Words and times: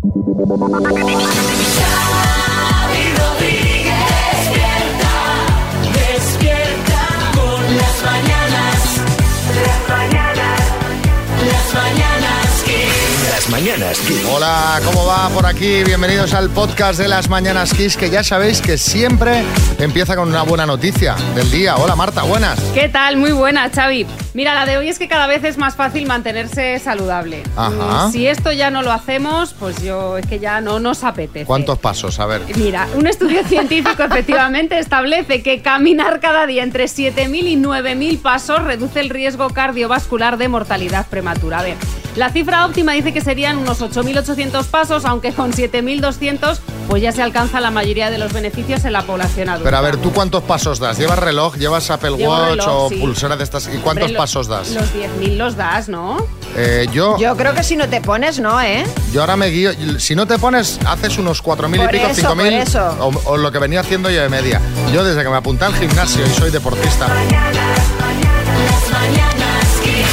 Xavi 0.00 0.14
Rodríguez, 3.18 4.06
despierta, 4.30 5.10
despierta 5.92 7.00
con 7.34 7.76
las 7.76 7.96
mañanas, 8.04 8.78
las 9.66 9.88
mañanas, 9.88 10.60
las 11.44 11.74
mañanas 11.74 12.62
Kiss. 12.64 13.28
Las 13.28 13.48
mañanas 13.50 13.98
Kiss. 13.98 14.24
Hola, 14.32 14.80
¿cómo 14.84 15.04
va 15.04 15.28
por 15.30 15.46
aquí? 15.46 15.82
Bienvenidos 15.82 16.32
al 16.32 16.50
podcast 16.50 17.00
de 17.00 17.08
las 17.08 17.28
Mañanas 17.28 17.74
Kiss, 17.74 17.96
que 17.96 18.08
ya 18.08 18.22
sabéis 18.22 18.60
que 18.60 18.78
siempre 18.78 19.42
empieza 19.80 20.14
con 20.14 20.28
una 20.28 20.42
buena 20.42 20.64
noticia 20.64 21.16
del 21.34 21.50
día. 21.50 21.74
Hola 21.76 21.96
Marta, 21.96 22.22
buenas. 22.22 22.60
¿Qué 22.72 22.88
tal? 22.88 23.16
Muy 23.16 23.32
buena, 23.32 23.68
Xavi. 23.68 24.06
Mira, 24.38 24.54
la 24.54 24.66
de 24.66 24.76
hoy 24.78 24.88
es 24.88 25.00
que 25.00 25.08
cada 25.08 25.26
vez 25.26 25.42
es 25.42 25.58
más 25.58 25.74
fácil 25.74 26.06
mantenerse 26.06 26.78
saludable. 26.78 27.42
Ajá. 27.56 28.06
Mm, 28.06 28.12
Si 28.12 28.28
esto 28.28 28.52
ya 28.52 28.70
no 28.70 28.82
lo 28.84 28.92
hacemos, 28.92 29.52
pues 29.58 29.82
yo 29.82 30.16
es 30.16 30.26
que 30.28 30.38
ya 30.38 30.60
no 30.60 30.78
nos 30.78 31.02
apetece. 31.02 31.44
¿Cuántos 31.44 31.76
pasos? 31.80 32.20
A 32.20 32.26
ver. 32.26 32.42
Mira, 32.54 32.86
un 32.94 33.08
estudio 33.08 33.42
científico 33.48 34.00
efectivamente 34.04 34.78
establece 34.78 35.42
que 35.42 35.60
caminar 35.60 36.20
cada 36.20 36.46
día 36.46 36.62
entre 36.62 36.84
7.000 36.84 37.48
y 37.48 37.56
9.000 37.56 38.22
pasos 38.22 38.62
reduce 38.62 39.00
el 39.00 39.10
riesgo 39.10 39.50
cardiovascular 39.50 40.36
de 40.36 40.46
mortalidad 40.46 41.08
prematura. 41.08 41.58
A 41.58 41.62
ver, 41.64 41.76
la 42.14 42.30
cifra 42.30 42.64
óptima 42.64 42.92
dice 42.92 43.12
que 43.12 43.20
serían 43.20 43.58
unos 43.58 43.80
8.800 43.82 44.66
pasos, 44.66 45.04
aunque 45.04 45.32
con 45.32 45.52
7.200 45.52 46.58
pues 46.88 47.02
ya 47.02 47.12
se 47.12 47.22
alcanza 47.22 47.60
la 47.60 47.70
mayoría 47.70 48.10
de 48.10 48.16
los 48.16 48.32
beneficios 48.32 48.82
en 48.86 48.94
la 48.94 49.02
población 49.02 49.50
adulta. 49.50 49.64
Pero 49.68 49.76
a 49.76 49.80
ver, 49.82 49.98
¿tú 49.98 50.10
cuántos 50.10 50.42
pasos 50.44 50.78
das? 50.78 50.96
¿Llevas 50.96 51.18
reloj? 51.18 51.56
¿Llevas 51.56 51.90
Apple 51.90 52.12
Llevo 52.16 52.32
Watch 52.32 52.50
reloj, 52.52 52.68
o 52.84 52.88
sí. 52.88 52.94
pulsera 52.96 53.36
de 53.36 53.44
estas? 53.44 53.66
¿Y 53.66 53.76
cuántos 53.78 54.04
Hombre, 54.04 54.12
lo- 54.14 54.18
pasos 54.28 54.46
das? 54.46 54.70
Los 54.72 54.92
10.000 54.92 55.36
los 55.36 55.56
das, 55.56 55.88
¿no? 55.88 56.18
Eh, 56.54 56.86
yo, 56.92 57.16
Yo 57.18 57.34
creo 57.34 57.54
que 57.54 57.62
si 57.62 57.76
no 57.76 57.88
te 57.88 58.02
pones, 58.02 58.38
no, 58.40 58.60
¿eh? 58.60 58.84
yo 59.10 59.22
ahora 59.22 59.36
me 59.38 59.46
guío. 59.46 59.70
Si 59.98 60.14
no 60.14 60.26
te 60.26 60.38
pones, 60.38 60.78
haces 60.86 61.16
unos 61.16 61.42
4.000 61.42 61.84
y 61.86 61.88
pico, 61.88 62.06
eso, 62.08 62.28
5.000. 62.28 62.36
por 62.36 62.46
eso. 62.46 62.96
O, 63.00 63.32
o 63.32 63.36
lo 63.38 63.50
que 63.50 63.58
venía 63.58 63.80
haciendo 63.80 64.10
yo 64.10 64.20
de 64.20 64.28
media. 64.28 64.60
Yo 64.92 65.02
desde 65.02 65.22
que 65.22 65.30
me 65.30 65.36
apunté 65.36 65.64
al 65.64 65.74
gimnasio 65.74 66.26
y 66.26 66.30
soy 66.38 66.50
deportista. 66.50 67.06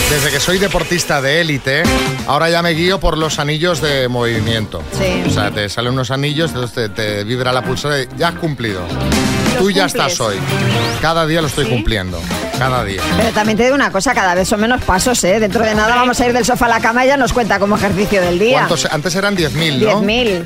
Desde 0.09 0.31
que 0.31 0.39
soy 0.39 0.59
deportista 0.59 1.21
de 1.21 1.41
élite, 1.41 1.83
ahora 2.27 2.49
ya 2.49 2.61
me 2.61 2.69
guío 2.69 2.99
por 3.01 3.17
los 3.17 3.37
anillos 3.39 3.81
de 3.81 4.07
movimiento. 4.07 4.81
Sí. 4.93 5.23
O 5.27 5.29
sea, 5.29 5.51
te 5.51 5.67
salen 5.67 5.91
unos 5.91 6.09
anillos, 6.11 6.51
entonces 6.51 6.73
te, 6.73 6.89
te 6.89 7.23
vibra 7.25 7.51
la 7.51 7.63
pulsera 7.63 8.01
y 8.01 8.07
ya 8.17 8.29
has 8.29 8.35
cumplido. 8.35 8.81
Tú 9.57 9.71
ya 9.71 9.83
cumples. 9.83 9.85
estás 10.11 10.19
hoy. 10.19 10.35
Cada 11.01 11.25
día 11.25 11.41
lo 11.41 11.47
estoy 11.47 11.65
¿Sí? 11.65 11.71
cumpliendo. 11.71 12.19
Cada 12.57 12.83
día. 12.83 13.01
Pero 13.17 13.29
también 13.31 13.57
te 13.57 13.63
digo 13.63 13.75
una 13.75 13.91
cosa, 13.91 14.13
cada 14.13 14.33
vez 14.35 14.47
son 14.47 14.61
menos 14.61 14.81
pasos, 14.83 15.23
¿eh? 15.23 15.39
Dentro 15.39 15.63
de 15.63 15.75
nada 15.75 15.95
vamos 15.95 16.19
a 16.19 16.25
ir 16.27 16.33
del 16.33 16.45
sofá 16.45 16.65
a 16.65 16.69
la 16.69 16.79
cama 16.79 17.03
y 17.05 17.09
ya 17.09 17.17
nos 17.17 17.33
cuenta 17.33 17.59
como 17.59 17.75
ejercicio 17.75 18.21
del 18.21 18.39
día. 18.39 18.59
¿Cuántos? 18.59 18.85
Antes 18.85 19.15
eran 19.15 19.35
10.000, 19.35 19.79
¿no? 19.79 20.01
10.000. 20.01 20.45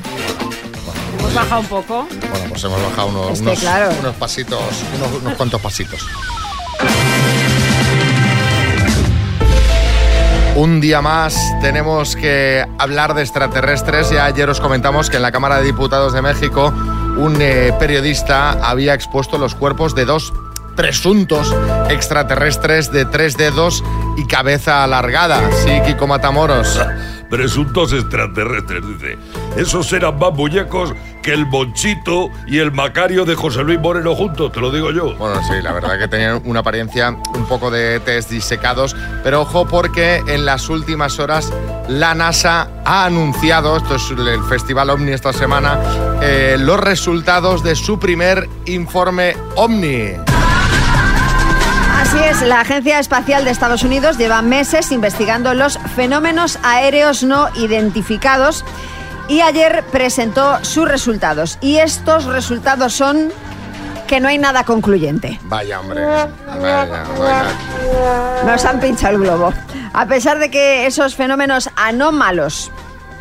Hemos 1.20 1.34
bajado 1.34 1.60
un 1.60 1.66
poco. 1.66 2.08
Bueno, 2.30 2.46
pues 2.48 2.64
hemos 2.64 2.82
bajado 2.82 3.08
unos, 3.08 3.30
Este, 3.32 3.42
unos, 3.44 3.58
claro. 3.60 3.90
unos 4.00 4.14
pasitos, 4.16 4.60
unos, 4.96 5.22
unos 5.22 5.34
cuantos 5.34 5.60
pasitos. 5.60 6.00
Un 10.56 10.80
día 10.80 11.00
más 11.00 11.36
tenemos 11.62 12.16
que 12.16 12.66
hablar 12.78 13.14
de 13.14 13.22
extraterrestres. 13.22 14.10
Ya 14.10 14.24
ayer 14.26 14.50
os 14.50 14.60
comentamos 14.60 15.08
que 15.08 15.16
en 15.16 15.22
la 15.22 15.30
Cámara 15.32 15.58
de 15.58 15.64
Diputados 15.64 16.12
de 16.12 16.20
México 16.22 16.74
un 17.20 17.36
eh, 17.40 17.72
periodista 17.78 18.52
había 18.52 18.94
expuesto 18.94 19.36
los 19.36 19.54
cuerpos 19.54 19.94
de 19.94 20.06
dos 20.06 20.32
presuntos 20.74 21.54
extraterrestres 21.90 22.90
de 22.90 23.04
tres 23.04 23.36
dedos 23.36 23.84
y 24.16 24.26
cabeza 24.26 24.82
alargada. 24.84 25.50
Sí, 25.52 25.70
Kiko 25.86 26.06
Matamoros. 26.06 26.80
Presuntos 27.30 27.92
extraterrestres, 27.92 28.82
dice. 28.86 29.18
Esos 29.56 29.92
eran 29.92 30.18
más 30.18 30.34
que 31.22 31.32
el 31.32 31.46
Monchito 31.46 32.30
y 32.46 32.58
el 32.58 32.72
Macario 32.72 33.24
de 33.24 33.34
José 33.34 33.62
Luis 33.62 33.78
Moreno 33.78 34.14
juntos, 34.14 34.52
te 34.52 34.60
lo 34.60 34.70
digo 34.70 34.90
yo. 34.90 35.14
Bueno, 35.16 35.40
sí, 35.42 35.54
la 35.62 35.72
verdad 35.72 35.98
que 35.98 36.08
tenían 36.08 36.42
una 36.44 36.60
apariencia 36.60 37.10
un 37.10 37.46
poco 37.46 37.70
de 37.70 38.00
test 38.00 38.30
disecados, 38.30 38.96
pero 39.22 39.42
ojo 39.42 39.66
porque 39.66 40.22
en 40.26 40.44
las 40.44 40.68
últimas 40.68 41.18
horas 41.18 41.52
la 41.88 42.14
NASA 42.14 42.68
ha 42.84 43.04
anunciado, 43.04 43.76
esto 43.76 43.96
es 43.96 44.10
el 44.10 44.42
Festival 44.44 44.90
OVNI 44.90 45.12
esta 45.12 45.32
semana, 45.32 45.78
eh, 46.22 46.56
los 46.58 46.78
resultados 46.78 47.62
de 47.62 47.74
su 47.74 47.98
primer 47.98 48.48
informe 48.66 49.36
OVNI. 49.56 50.14
Así 52.00 52.18
es, 52.18 52.42
la 52.42 52.60
Agencia 52.60 52.98
Espacial 52.98 53.44
de 53.44 53.50
Estados 53.50 53.84
Unidos 53.84 54.16
lleva 54.16 54.40
meses 54.42 54.90
investigando 54.90 55.54
los 55.54 55.78
fenómenos 55.94 56.58
aéreos 56.62 57.22
no 57.22 57.48
identificados 57.54 58.64
y 59.30 59.42
ayer 59.42 59.84
presentó 59.92 60.62
sus 60.64 60.88
resultados. 60.88 61.56
Y 61.60 61.76
estos 61.76 62.24
resultados 62.24 62.92
son 62.92 63.30
que 64.08 64.18
no 64.18 64.26
hay 64.26 64.38
nada 64.38 64.64
concluyente. 64.64 65.38
Vaya, 65.44 65.78
hombre. 65.78 66.04
Vaya, 66.04 67.04
vaya. 67.16 67.44
Nos 68.44 68.64
han 68.64 68.80
pinchado 68.80 69.14
el 69.14 69.22
globo. 69.22 69.54
A 69.92 70.06
pesar 70.06 70.40
de 70.40 70.50
que 70.50 70.84
esos 70.86 71.14
fenómenos 71.14 71.70
anómalos, 71.76 72.72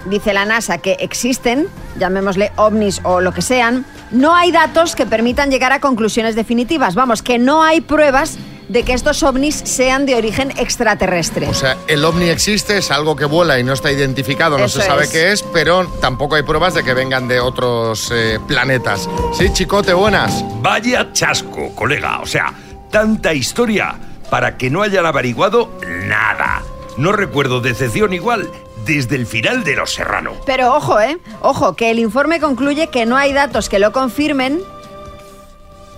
dice 0.06 0.34
la 0.34 0.46
NASA, 0.46 0.80
que 0.80 0.94
existen, 0.94 1.68
llamémosle 2.00 2.54
ovnis 2.56 3.02
o 3.04 3.22
lo 3.22 3.32
que 3.32 3.44
sean, 3.44 3.86
no 4.10 4.34
hay 4.34 4.52
datos 4.52 4.96
que 4.96 5.06
permitan 5.06 5.52
llegar 5.52 5.74
a 5.74 5.80
conclusiones 5.80 6.36
definitivas. 6.36 6.96
Vamos, 6.96 7.22
que 7.22 7.38
no 7.38 7.62
hay 7.62 7.82
pruebas 7.82 8.40
de 8.70 8.84
que 8.84 8.94
estos 8.94 9.22
ovnis 9.24 9.56
sean 9.66 10.06
de 10.06 10.16
origen 10.16 10.52
extraterrestre. 10.58 11.48
O 11.50 11.54
sea, 11.54 11.78
el 11.88 12.06
ovni 12.06 12.30
existe, 12.30 12.78
es 12.78 12.92
algo 12.92 13.16
que 13.16 13.26
vuela 13.26 13.60
y 13.60 13.64
no 13.64 13.74
está 13.74 13.92
identificado, 13.92 14.58
no 14.58 14.66
Eso 14.66 14.80
se 14.80 14.88
sabe 14.88 15.04
es. 15.04 15.10
qué 15.10 15.32
es, 15.32 15.44
pero 15.44 15.88
tampoco 16.00 16.36
hay 16.36 16.44
pruebas 16.44 16.76
de 16.76 16.84
que 16.84 16.94
vengan 16.94 17.28
de 17.28 17.40
otros 17.40 18.12
eh, 18.14 18.40
planetas. 18.48 19.10
Sí, 19.38 19.52
chicote, 19.52 19.94
buenas. 19.94 20.44
Vaya 20.62 21.12
chasco, 21.12 21.76
colega. 21.76 22.20
O 22.20 22.26
sea, 22.26 22.54
tanta 22.92 23.34
historia 23.34 23.96
para 24.30 24.58
que 24.58 24.70
no 24.70 24.84
hayan 24.84 25.06
averiguado 25.06 25.72
nada. 26.08 26.62
No 26.98 27.12
recuerdo 27.12 27.62
decepción 27.62 28.14
igual 28.14 28.50
desde 28.86 29.16
el 29.16 29.26
final 29.26 29.64
de 29.64 29.76
Los 29.76 29.94
Serrano. 29.94 30.34
Pero 30.46 30.76
ojo, 30.76 31.00
¿eh? 31.00 31.18
Ojo, 31.42 31.76
que 31.76 31.90
el 31.92 32.00
informe 32.00 32.40
concluye 32.40 32.88
que 32.88 33.06
no 33.06 33.18
hay 33.18 33.34
datos 33.34 33.70
que 33.70 33.80
lo 33.80 33.92
confirmen, 33.92 34.62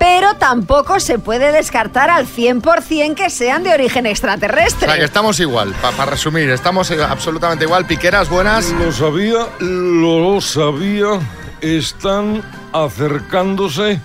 pero 0.02 0.34
tampoco 0.34 1.00
se 1.00 1.20
puede 1.20 1.52
descartar 1.52 2.10
al 2.10 2.26
100% 2.26 3.14
que 3.14 3.30
sean 3.30 3.62
de 3.62 3.72
origen 3.72 4.08
O 4.08 4.10
extraterrestre. 4.10 4.88
sea, 4.88 4.98
que 4.98 5.06
estamos 5.06 5.40
igual, 5.40 5.76
para 5.80 6.06
resumir, 6.06 6.50
estamos 6.50 6.90
eh, 6.90 6.98
absolutamente 7.04 7.66
igual. 7.66 7.86
Piqueras, 7.86 8.28
buenas. 8.28 8.72
Lo 8.72 8.92
sabía, 8.92 9.48
lo 9.60 10.42
sabía. 10.42 11.20
Están 11.62 12.42
acercándose 12.74 14.02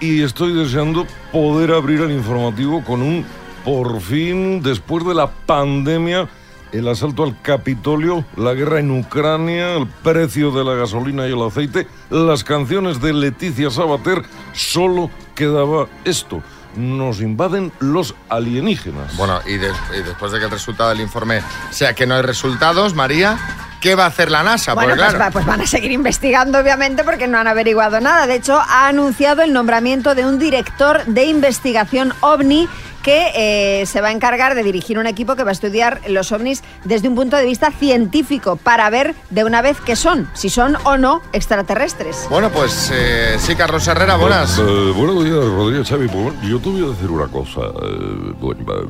y 0.00 0.22
estoy 0.22 0.52
deseando 0.52 1.06
poder 1.32 1.72
abrir 1.72 2.02
el 2.02 2.10
informativo 2.10 2.84
con 2.84 3.00
un 3.00 3.24
por 3.64 4.02
fin, 4.02 4.62
después 4.62 5.06
de 5.06 5.14
la 5.14 5.30
pandemia, 5.30 6.28
el 6.72 6.88
asalto 6.88 7.22
al 7.22 7.40
Capitolio, 7.40 8.22
la 8.36 8.52
guerra 8.52 8.80
en 8.80 8.90
Ucrania, 8.90 9.76
el 9.76 9.86
precio 9.86 10.50
de 10.50 10.64
la 10.64 10.74
gasolina 10.74 11.26
y 11.26 11.32
el 11.32 11.40
aceite, 11.40 11.86
las 12.10 12.44
canciones 12.44 13.00
de 13.00 13.14
Leticia 13.14 13.70
Sabater, 13.70 14.22
solo 14.52 15.10
quedaba 15.38 15.86
esto. 16.04 16.42
Nos 16.76 17.20
invaden 17.20 17.72
los 17.78 18.14
alienígenas. 18.28 19.16
Bueno, 19.16 19.40
y, 19.46 19.54
y 19.54 20.02
después 20.02 20.32
de 20.32 20.38
que 20.38 20.44
el 20.46 20.50
resultado 20.50 20.90
del 20.90 21.00
informe 21.00 21.42
sea 21.70 21.94
que 21.94 22.06
no 22.06 22.16
hay 22.16 22.22
resultados, 22.22 22.94
María, 22.94 23.38
¿qué 23.80 23.94
va 23.94 24.04
a 24.04 24.08
hacer 24.08 24.30
la 24.30 24.42
NASA? 24.42 24.74
Bueno, 24.74 24.94
pues, 24.96 25.14
claro, 25.14 25.32
pues 25.32 25.46
van 25.46 25.60
a 25.60 25.66
seguir 25.66 25.92
investigando, 25.92 26.58
obviamente, 26.58 27.04
porque 27.04 27.26
no 27.26 27.38
han 27.38 27.46
averiguado 27.46 28.00
nada. 28.00 28.26
De 28.26 28.34
hecho, 28.34 28.58
ha 28.58 28.88
anunciado 28.88 29.42
el 29.42 29.52
nombramiento 29.52 30.14
de 30.14 30.26
un 30.26 30.38
director 30.38 31.04
de 31.06 31.24
investigación 31.24 32.12
ovni 32.20 32.68
que 33.02 33.32
eh, 33.80 33.86
se 33.86 34.00
va 34.00 34.08
a 34.08 34.12
encargar 34.12 34.54
de 34.54 34.62
dirigir 34.62 34.98
un 34.98 35.06
equipo 35.06 35.36
que 35.36 35.44
va 35.44 35.50
a 35.50 35.52
estudiar 35.52 36.00
los 36.08 36.32
ovnis 36.32 36.62
desde 36.84 37.08
un 37.08 37.14
punto 37.14 37.36
de 37.36 37.46
vista 37.46 37.70
científico 37.70 38.56
para 38.56 38.90
ver 38.90 39.14
de 39.30 39.44
una 39.44 39.62
vez 39.62 39.78
qué 39.80 39.96
son, 39.96 40.28
si 40.34 40.50
son 40.50 40.76
o 40.84 40.98
no 40.98 41.22
extraterrestres. 41.32 42.26
Bueno, 42.28 42.50
pues 42.50 42.90
eh, 42.92 43.36
sí, 43.38 43.54
Carlos 43.54 43.86
Herrera, 43.86 44.16
buenas. 44.16 44.58
Eh, 44.58 44.92
buenos 44.94 45.24
días, 45.24 45.36
Rodríguez 45.36 45.88
Xavi. 45.88 46.08
Yo 46.42 46.58
te 46.58 46.68
voy 46.68 46.84
a 46.84 46.88
decir 46.88 47.10
una 47.10 47.28
cosa. 47.28 47.60
eh, 47.82 48.34
bueno, 48.40 48.60
eh, 48.68 48.88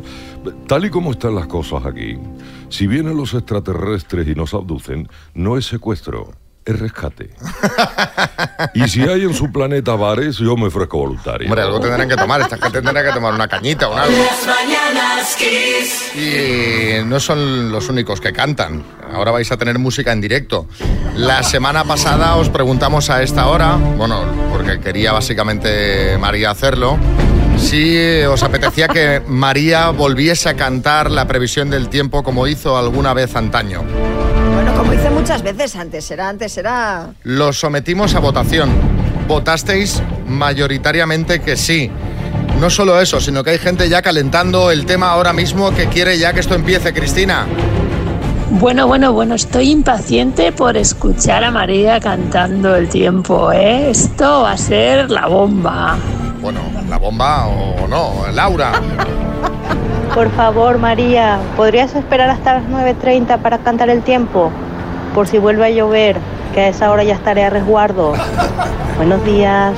tal 0.66 0.84
y 0.84 0.90
como 0.90 1.12
están 1.12 1.34
las 1.34 1.46
cosas 1.46 1.84
aquí, 1.86 2.18
si 2.68 2.86
vienen 2.86 3.16
los 3.16 3.34
extraterrestres 3.34 4.28
y 4.28 4.34
nos 4.34 4.54
abducen, 4.54 5.08
no 5.34 5.56
es 5.56 5.66
secuestro, 5.66 6.32
es 6.64 6.78
rescate. 6.78 7.30
y 8.74 8.86
si 8.88 9.02
hay 9.02 9.22
en 9.22 9.32
su 9.32 9.50
planeta 9.50 9.94
bares, 9.94 10.36
yo 10.36 10.56
me 10.56 10.66
ofrezco 10.66 10.98
voluntario. 10.98 11.48
Hombre, 11.48 11.62
algo 11.62 11.80
tendrán 11.80 12.08
que 12.08 12.16
tomar, 12.16 12.40
esta 12.42 12.58
gente 12.58 12.82
tendrá 12.82 13.02
que 13.02 13.12
tomar 13.12 13.32
una 13.32 13.48
cañita 13.48 13.88
o 13.88 13.96
algo. 13.96 14.16
Las 14.16 14.46
mañanas 14.46 15.36
Kiss. 15.36 16.14
Y 16.14 17.04
no 17.04 17.20
son 17.20 17.72
los 17.72 17.88
únicos 17.88 18.20
que 18.20 18.32
cantan. 18.32 18.84
Ahora 19.12 19.30
vais 19.30 19.50
a 19.50 19.56
tener 19.56 19.78
música 19.78 20.12
en 20.12 20.20
directo. 20.20 20.66
La 21.16 21.42
semana 21.42 21.84
pasada 21.84 22.36
os 22.36 22.50
preguntamos 22.50 23.08
a 23.10 23.22
esta 23.22 23.46
hora, 23.46 23.76
bueno, 23.76 24.24
porque 24.52 24.78
quería 24.80 25.12
básicamente 25.12 26.18
María 26.18 26.50
hacerlo, 26.50 26.98
si 27.58 28.22
os 28.22 28.42
apetecía 28.42 28.88
que 28.88 29.20
María 29.26 29.90
volviese 29.90 30.48
a 30.48 30.54
cantar 30.54 31.10
la 31.10 31.26
previsión 31.26 31.70
del 31.70 31.88
tiempo 31.88 32.22
como 32.22 32.46
hizo 32.46 32.78
alguna 32.78 33.12
vez 33.14 33.34
antaño. 33.36 33.82
Bueno, 34.54 34.74
como 34.74 34.92
dice 34.92 35.10
muchas 35.10 35.42
veces 35.42 35.76
antes, 35.76 36.10
era 36.10 36.28
antes, 36.28 36.56
era... 36.56 37.10
Lo 37.24 37.52
sometimos 37.52 38.14
a 38.14 38.20
votación. 38.20 38.70
Votasteis 39.26 40.02
mayoritariamente 40.26 41.40
que 41.40 41.56
sí. 41.56 41.90
No 42.60 42.70
solo 42.70 43.00
eso, 43.00 43.20
sino 43.20 43.44
que 43.44 43.50
hay 43.50 43.58
gente 43.58 43.88
ya 43.88 44.02
calentando 44.02 44.70
el 44.70 44.86
tema 44.86 45.10
ahora 45.10 45.32
mismo 45.32 45.72
que 45.72 45.86
quiere 45.86 46.18
ya 46.18 46.32
que 46.32 46.40
esto 46.40 46.54
empiece, 46.54 46.92
Cristina. 46.92 47.46
Bueno, 48.50 48.86
bueno, 48.86 49.12
bueno, 49.12 49.34
estoy 49.34 49.70
impaciente 49.70 50.52
por 50.52 50.76
escuchar 50.76 51.44
a 51.44 51.50
María 51.50 52.00
cantando 52.00 52.74
el 52.74 52.88
tiempo, 52.88 53.52
¿eh? 53.52 53.90
Esto 53.90 54.42
va 54.42 54.52
a 54.52 54.56
ser 54.58 55.10
la 55.10 55.26
bomba. 55.26 55.98
Bueno, 56.40 56.60
la 56.88 56.98
bomba 56.98 57.46
o 57.46 57.88
no, 57.88 58.30
Laura. 58.32 58.72
Por 60.14 60.30
favor, 60.32 60.78
María, 60.78 61.38
¿podrías 61.56 61.94
esperar 61.94 62.30
hasta 62.30 62.54
las 62.54 62.64
9.30 62.64 63.38
para 63.38 63.58
cantar 63.58 63.90
el 63.90 64.02
tiempo? 64.02 64.50
Por 65.14 65.28
si 65.28 65.38
vuelve 65.38 65.66
a 65.66 65.70
llover, 65.70 66.16
que 66.54 66.60
a 66.60 66.68
esa 66.68 66.90
hora 66.90 67.04
ya 67.04 67.14
estaré 67.14 67.44
a 67.44 67.50
resguardo. 67.50 68.14
Buenos 68.96 69.24
días. 69.24 69.74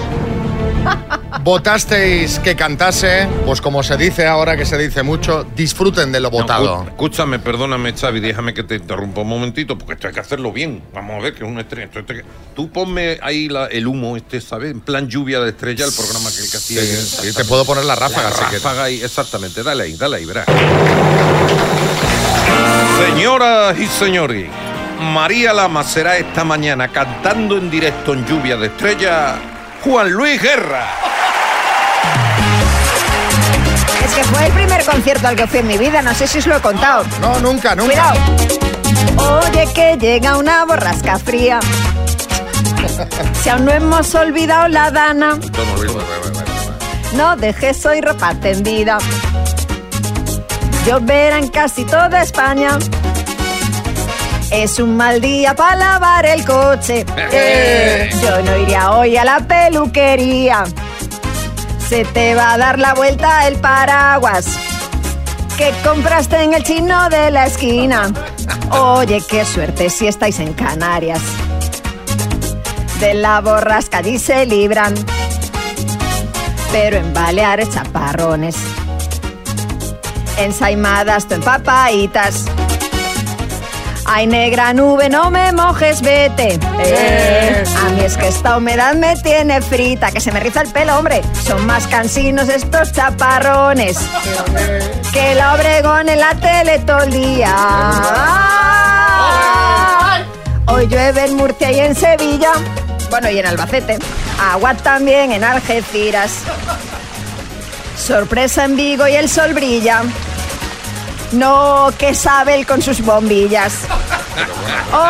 Votasteis 1.43 2.39
que 2.41 2.55
cantase, 2.55 3.27
pues 3.47 3.61
como 3.61 3.83
se 3.83 3.97
dice 3.97 4.27
ahora 4.27 4.57
que 4.57 4.67
se 4.67 4.77
dice 4.77 5.03
mucho, 5.03 5.47
disfruten 5.57 6.13
de 6.13 6.21
lo 6.21 6.31
votado. 6.31 6.85
Escúchame, 6.87 7.39
perdóname, 7.39 7.95
Xavi, 7.95 8.21
déjame 8.21 8.53
que 8.53 8.63
te 8.63 8.75
interrumpa 8.77 9.23
un 9.23 9.29
momentito, 9.29 9.79
porque 9.79 9.95
esto 9.95 10.09
hay 10.09 10.15
que 10.15 10.21
hacerlo 10.21 10.53
bien. 10.53 10.83
Vamos 10.93 11.17
a 11.19 11.23
ver 11.23 11.35
que 11.35 11.45
es 11.45 11.49
un 11.51 11.59
estrella. 11.59 11.89
Tú 12.55 12.71
ponme 12.71 13.19
ahí 13.23 13.49
la- 13.49 13.67
el 13.67 13.87
humo, 13.87 14.17
este, 14.17 14.41
¿sabes? 14.41 14.71
En 14.73 14.81
plan 14.81 15.09
lluvia 15.09 15.41
de 15.41 15.51
estrella, 15.51 15.85
el 15.87 15.93
programa 15.93 16.29
que, 16.31 16.51
que 16.51 16.57
hacía. 16.57 16.83
Sí, 16.83 17.29
sí, 17.31 17.35
te 17.35 17.45
puedo 17.47 17.65
poner 17.65 17.85
la 17.85 17.95
ráfaga, 17.95 18.31
La 18.31 18.37
si 18.37 18.43
ráfaga 18.57 18.85
ahí, 18.85 19.01
exactamente. 19.03 19.63
Dale 19.63 19.85
ahí, 19.85 19.95
dale 19.97 20.17
ahí, 20.19 20.25
verás. 20.27 20.47
Señoras 22.99 23.79
y 23.79 23.87
señores, 23.87 24.47
María 25.01 25.53
Lama 25.55 25.83
será 25.85 26.19
esta 26.19 26.45
mañana 26.45 26.89
cantando 26.89 27.57
en 27.57 27.71
directo 27.71 28.13
en 28.13 28.27
lluvia 28.27 28.57
de 28.57 28.67
estrella 28.67 29.37
Juan 29.83 30.11
Luis 30.11 30.43
Guerra. 30.43 30.89
Es 34.05 34.15
que 34.15 34.25
fue 34.25 34.47
el 34.47 34.53
primer 34.53 34.85
concierto 34.85 35.29
al 35.29 35.37
que 35.37 35.47
fui 35.47 35.61
en 35.61 35.67
mi 35.67 35.79
vida, 35.79 36.03
no 36.03 36.15
sé 36.15 36.27
si 36.27 36.39
os 36.39 36.47
lo 36.47 36.57
he 36.57 36.61
contado. 36.61 37.05
No, 37.21 37.41
nunca, 37.41 37.75
nunca. 37.75 38.13
Cuidado. 38.13 39.41
Oye, 39.47 39.69
que 39.73 39.97
llega 39.99 40.37
una 40.37 40.65
borrasca 40.67 41.19
fría. 41.19 41.61
Si 43.43 43.49
aún 43.49 43.65
no 43.65 43.73
hemos 43.73 44.15
olvidado 44.15 44.69
la 44.69 44.91
dana, 44.91 45.39
no 47.15 47.37
dejes 47.37 47.85
hoy 47.87 48.01
ropa 48.01 48.35
tendida. 48.35 48.99
Lloverá 50.87 51.39
en 51.39 51.49
casi 51.49 51.85
toda 51.85 52.23
España. 52.23 52.79
Es 54.51 54.81
un 54.81 54.97
mal 54.97 55.21
día 55.21 55.55
para 55.55 55.77
lavar 55.77 56.27
el 56.27 56.45
coche. 56.45 57.07
Eh, 57.33 58.11
yo 58.21 58.43
no 58.43 58.57
iría 58.57 58.93
hoy 58.93 59.17
a 59.17 59.25
la 59.25 59.39
peluquería. 59.41 60.65
Se 61.89 62.05
te 62.05 62.35
va 62.35 62.55
a 62.55 62.59
dar 62.59 62.79
la 62.79 62.95
vuelta 62.95 63.47
el 63.47 63.57
paraguas 63.57 64.47
que 65.57 65.73
compraste 65.85 66.43
en 66.43 66.55
el 66.55 66.65
chino 66.65 67.09
de 67.11 67.31
la 67.31 67.47
esquina. 67.47 68.11
Oye, 68.71 69.23
qué 69.29 69.45
suerte 69.45 69.89
si 69.89 70.09
estáis 70.09 70.41
en 70.41 70.53
Canarias. 70.55 71.21
De 72.99 73.15
la 73.15 73.41
borrasca 73.41 73.99
allí 73.99 74.19
se 74.19 74.47
libran, 74.47 74.95
pero 76.73 76.97
en 76.97 77.15
Baleares 77.15 77.71
chaparrones. 77.71 78.57
Ensaimadas 80.39 81.29
tú 81.29 81.35
empapaditas. 81.35 82.47
Ay, 84.13 84.27
negra 84.27 84.73
nube, 84.73 85.09
no 85.09 85.31
me 85.31 85.53
mojes, 85.53 86.03
vete. 86.03 86.59
Eh, 86.81 87.65
a 87.79 87.91
mí 87.91 88.01
es 88.01 88.17
que 88.17 88.27
esta 88.27 88.57
humedad 88.57 88.95
me 88.95 89.15
tiene 89.15 89.63
frita, 89.63 90.11
que 90.11 90.21
se 90.21 90.33
me 90.33 90.41
riza 90.41 90.63
el 90.63 90.73
pelo, 90.73 90.99
hombre. 90.99 91.23
Son 91.45 91.65
más 91.65 91.87
cansinos 91.87 92.49
estos 92.49 92.91
chaparrones 92.91 93.97
que 95.13 95.37
la 95.37 95.55
Obregón 95.55 96.09
en 96.09 96.19
la 96.19 96.35
tele 96.35 96.81
todo 96.81 97.05
el 97.05 97.13
día. 97.13 97.55
Hoy 100.67 100.89
llueve 100.89 101.27
en 101.27 101.37
Murcia 101.37 101.71
y 101.71 101.79
en 101.79 101.95
Sevilla, 101.95 102.51
bueno, 103.11 103.31
y 103.31 103.39
en 103.39 103.47
Albacete. 103.47 103.97
Agua 104.41 104.75
también 104.75 105.31
en 105.31 105.45
Algeciras. 105.45 106.33
Sorpresa 107.97 108.65
en 108.65 108.75
Vigo 108.75 109.07
y 109.07 109.15
el 109.15 109.29
sol 109.29 109.55
brilla. 109.55 110.03
No, 111.33 111.91
que 111.99 112.15
sabe 112.15 112.55
él 112.57 112.67
con 112.67 112.83
sus 112.83 113.01
bombillas. 113.05 113.75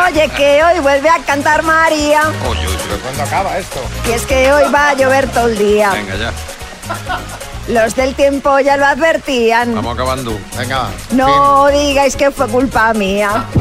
Oye, 0.07 0.29
que 0.29 0.63
hoy 0.63 0.79
vuelve 0.79 1.09
a 1.09 1.17
cantar 1.25 1.63
María. 1.63 2.21
Oye, 2.47 2.67
oye, 2.67 2.77
¿Pero 2.87 2.99
cuándo 3.01 3.23
acaba 3.23 3.57
esto? 3.57 3.79
Y 4.07 4.11
es 4.11 4.25
que 4.25 4.51
hoy 4.53 4.71
va 4.73 4.89
a 4.89 4.93
llover 4.93 5.27
todo 5.31 5.47
el 5.47 5.57
día. 5.57 5.89
venga 5.91 6.15
ya, 6.15 6.31
Los 7.67 7.95
del 7.95 8.13
tiempo 8.13 8.59
ya 8.59 8.77
lo 8.77 8.85
advertían. 8.85 9.73
vamos 9.73 9.93
acabando. 9.95 10.37
Venga. 10.57 10.89
No 11.11 11.67
digáis 11.67 12.15
que 12.15 12.29
fue 12.31 12.47
culpa 12.47 12.93
mía. 12.93 13.45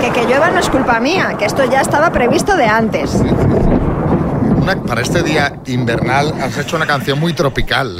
Que 0.00 0.10
que 0.10 0.24
llueva 0.26 0.50
no 0.50 0.60
es 0.60 0.68
culpa 0.68 1.00
mía, 1.00 1.34
que 1.38 1.46
esto 1.46 1.64
ya 1.64 1.80
estaba 1.80 2.10
previsto 2.10 2.56
de 2.56 2.66
antes. 2.66 3.10
Una- 4.64 4.82
para 4.82 5.02
este 5.02 5.22
día 5.22 5.60
invernal 5.66 6.32
has 6.40 6.56
hecho 6.56 6.76
una 6.76 6.86
canción 6.86 7.20
muy 7.20 7.34
tropical. 7.34 7.98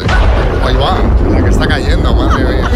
Ahí 0.64 0.74
va, 0.74 0.96
la 1.30 1.44
que 1.44 1.50
está 1.50 1.66
cayendo, 1.66 2.14
madre 2.14 2.42
mía. 2.42 2.70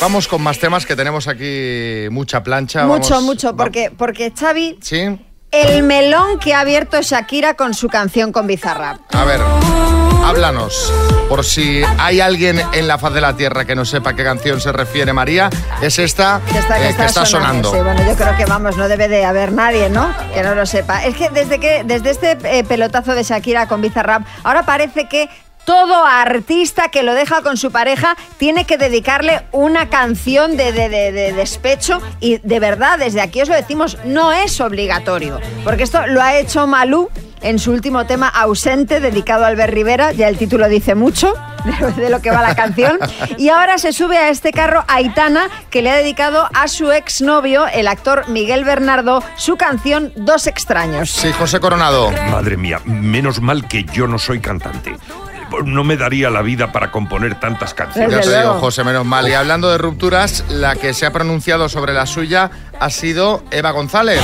Vamos 0.00 0.28
con 0.28 0.40
más 0.40 0.60
temas 0.60 0.86
que 0.86 0.94
tenemos 0.94 1.26
aquí 1.26 2.06
mucha 2.12 2.40
plancha. 2.44 2.86
Mucho, 2.86 3.14
vamos- 3.14 3.24
mucho, 3.24 3.56
porque, 3.56 3.90
porque 3.96 4.32
Xavi, 4.32 4.78
Sí, 4.80 5.18
el 5.50 5.82
melón 5.82 6.38
que 6.38 6.54
ha 6.54 6.60
abierto 6.60 7.02
Shakira 7.02 7.54
con 7.54 7.74
su 7.74 7.88
canción 7.88 8.30
con 8.30 8.46
Bizarrap. 8.46 9.00
a 9.12 9.24
ver, 9.24 9.40
háblanos. 10.24 10.92
Por 11.28 11.44
si 11.44 11.82
hay 11.98 12.20
alguien 12.20 12.60
en 12.72 12.88
la 12.88 12.98
faz 12.98 13.12
de 13.12 13.20
la 13.20 13.36
tierra 13.36 13.64
que 13.64 13.74
no 13.74 13.84
sepa 13.84 14.10
a 14.10 14.14
qué 14.14 14.24
canción 14.24 14.60
se 14.60 14.72
refiere 14.72 15.12
María, 15.12 15.50
es 15.82 15.98
esta 15.98 16.40
Que 16.50 16.58
está, 16.58 16.76
que 16.76 16.86
eh, 16.86 16.96
está 16.98 17.26
sonando. 17.26 17.70
Sí, 17.70 17.78
bueno, 17.78 18.04
yo 18.06 18.14
creo 18.16 18.36
que 18.36 18.44
vamos, 18.46 18.76
no 18.76 18.88
debe 18.88 19.08
de 19.08 19.24
haber 19.24 19.52
nadie, 19.52 19.90
¿no? 19.90 20.14
Que 20.32 20.42
no 20.42 20.54
lo 20.54 20.66
sepa. 20.66 21.04
Es 21.04 21.16
que 21.16 21.30
desde 21.30 21.58
que 21.58 21.82
desde 21.84 22.10
este 22.10 22.38
eh, 22.44 22.64
pelotazo 22.64 23.14
de 23.14 23.22
Shakira 23.22 23.68
con 23.68 23.80
Bizarrap, 23.80 24.26
ahora 24.42 24.64
parece 24.64 25.08
que 25.08 25.28
todo 25.64 26.04
artista 26.06 26.88
que 26.88 27.02
lo 27.02 27.14
deja 27.14 27.42
con 27.42 27.56
su 27.56 27.70
pareja 27.72 28.16
tiene 28.38 28.64
que 28.64 28.76
dedicarle 28.78 29.42
una 29.52 29.88
canción 29.88 30.56
de, 30.56 30.72
de- 30.72 30.88
de- 30.88 31.12
de 31.12 31.32
despecho 31.32 32.00
y 32.20 32.38
de 32.38 32.60
verdad, 32.60 32.98
desde 32.98 33.20
aquí 33.20 33.40
os 33.42 33.48
lo 33.48 33.54
decimos, 33.54 33.98
no 34.04 34.32
es 34.32 34.60
obligatorio. 34.60 35.40
Porque 35.64 35.82
esto 35.84 36.06
lo 36.06 36.20
ha 36.22 36.36
hecho 36.36 36.66
Malú 36.66 37.08
en 37.42 37.58
su 37.58 37.72
último 37.72 38.06
tema 38.06 38.28
ausente 38.28 39.00
dedicado 39.00 39.44
a 39.44 39.48
Albert 39.48 39.74
Rivera, 39.74 40.12
ya 40.12 40.28
el 40.28 40.38
título 40.38 40.66
dice 40.68 40.94
mucho 40.94 41.34
de, 41.64 41.92
de 42.02 42.08
lo 42.10 42.20
que 42.22 42.30
va 42.30 42.40
la 42.40 42.54
canción. 42.54 42.98
Y 43.36 43.50
ahora 43.50 43.76
se 43.76 43.92
sube 43.92 44.16
a 44.16 44.30
este 44.30 44.50
carro 44.50 44.82
Aitana, 44.88 45.48
que 45.70 45.82
le 45.82 45.90
ha 45.90 45.96
dedicado 45.96 46.48
a 46.54 46.68
su 46.68 46.90
exnovio, 46.90 47.66
el 47.68 47.88
actor 47.88 48.28
Miguel 48.28 48.64
Bernardo, 48.64 49.22
su 49.36 49.56
canción 49.56 50.12
Dos 50.16 50.46
extraños. 50.46 51.10
Sí, 51.10 51.32
José 51.32 51.60
Coronado. 51.60 52.10
Madre 52.30 52.56
mía, 52.56 52.80
menos 52.86 53.40
mal 53.42 53.68
que 53.68 53.84
yo 53.84 54.06
no 54.06 54.18
soy 54.18 54.40
cantante. 54.40 54.96
No 55.62 55.84
me 55.84 55.96
daría 55.96 56.30
la 56.30 56.42
vida 56.42 56.72
para 56.72 56.90
componer 56.90 57.38
tantas 57.38 57.74
canciones. 57.74 58.26
Ya 58.26 58.32
te 58.32 58.38
digo. 58.40 58.54
José, 58.54 58.84
menos 58.84 59.04
mal. 59.04 59.28
Y 59.28 59.32
hablando 59.32 59.70
de 59.70 59.78
rupturas, 59.78 60.44
la 60.48 60.76
que 60.76 60.94
se 60.94 61.06
ha 61.06 61.12
pronunciado 61.12 61.68
sobre 61.68 61.92
la 61.92 62.06
suya 62.06 62.50
ha 62.80 62.90
sido 62.90 63.44
Eva 63.50 63.70
González. 63.70 64.20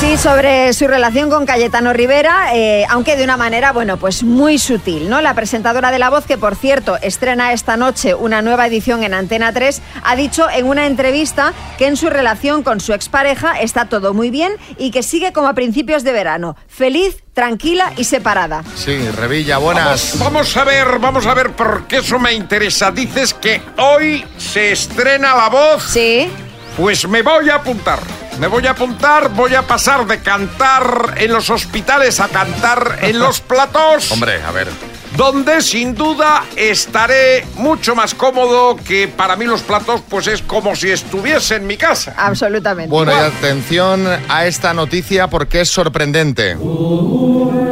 Sí, 0.00 0.18
sobre 0.18 0.74
su 0.74 0.86
relación 0.86 1.30
con 1.30 1.46
Cayetano 1.46 1.94
Rivera, 1.94 2.54
eh, 2.54 2.84
aunque 2.90 3.16
de 3.16 3.24
una 3.24 3.38
manera, 3.38 3.72
bueno, 3.72 3.96
pues 3.96 4.22
muy 4.22 4.58
sutil, 4.58 5.08
¿no? 5.08 5.22
La 5.22 5.32
presentadora 5.32 5.90
de 5.90 5.98
La 5.98 6.10
Voz, 6.10 6.26
que 6.26 6.36
por 6.36 6.54
cierto 6.54 6.98
estrena 7.00 7.54
esta 7.54 7.78
noche 7.78 8.14
una 8.14 8.42
nueva 8.42 8.66
edición 8.66 9.02
en 9.04 9.14
Antena 9.14 9.54
3, 9.54 9.80
ha 10.04 10.14
dicho 10.14 10.50
en 10.50 10.66
una 10.66 10.86
entrevista 10.86 11.54
que 11.78 11.86
en 11.86 11.96
su 11.96 12.10
relación 12.10 12.62
con 12.62 12.80
su 12.80 12.92
expareja 12.92 13.58
está 13.58 13.86
todo 13.86 14.12
muy 14.12 14.30
bien 14.30 14.52
y 14.76 14.90
que 14.90 15.02
sigue 15.02 15.32
como 15.32 15.48
a 15.48 15.54
principios 15.54 16.04
de 16.04 16.12
verano, 16.12 16.56
feliz, 16.68 17.24
tranquila 17.32 17.94
y 17.96 18.04
separada. 18.04 18.64
Sí, 18.74 18.98
Revilla, 19.16 19.56
buenas. 19.56 20.18
Vamos, 20.18 20.18
vamos 20.18 20.56
a 20.58 20.64
ver, 20.64 20.98
vamos 20.98 21.26
a 21.26 21.32
ver, 21.32 21.52
porque 21.52 21.98
eso 21.98 22.18
me 22.18 22.34
interesa. 22.34 22.90
Dices 22.90 23.32
que 23.32 23.62
hoy 23.78 24.26
se 24.36 24.72
estrena 24.72 25.34
la 25.34 25.48
voz. 25.48 25.84
Sí. 25.84 26.30
Pues 26.76 27.08
me 27.08 27.22
voy 27.22 27.48
a 27.50 27.56
apuntar. 27.56 27.98
Me 28.38 28.48
voy 28.48 28.66
a 28.66 28.72
apuntar, 28.72 29.30
voy 29.30 29.54
a 29.54 29.62
pasar 29.62 30.06
de 30.06 30.20
cantar 30.20 31.14
en 31.16 31.32
los 31.32 31.48
hospitales 31.48 32.20
a 32.20 32.28
cantar 32.28 32.98
en 33.00 33.18
los 33.18 33.40
platos. 33.48 34.12
Hombre, 34.12 34.42
a 34.42 34.50
ver. 34.52 34.68
donde 35.16 35.62
sin 35.62 35.94
duda 35.94 36.44
estaré 36.54 37.46
mucho 37.54 37.94
más 37.94 38.14
cómodo 38.14 38.76
que 38.76 39.08
para 39.08 39.36
mí 39.36 39.46
los 39.46 39.62
platos 39.62 40.02
pues 40.06 40.26
es 40.26 40.42
como 40.42 40.76
si 40.76 40.90
estuviese 40.90 41.56
en 41.56 41.66
mi 41.66 41.78
casa. 41.78 42.14
Absolutamente. 42.18 42.90
Bueno, 42.90 43.12
y 43.12 43.16
atención 43.24 44.06
a 44.28 44.44
esta 44.44 44.74
noticia 44.74 45.28
porque 45.28 45.62
es 45.62 45.70
sorprendente. 45.70 46.58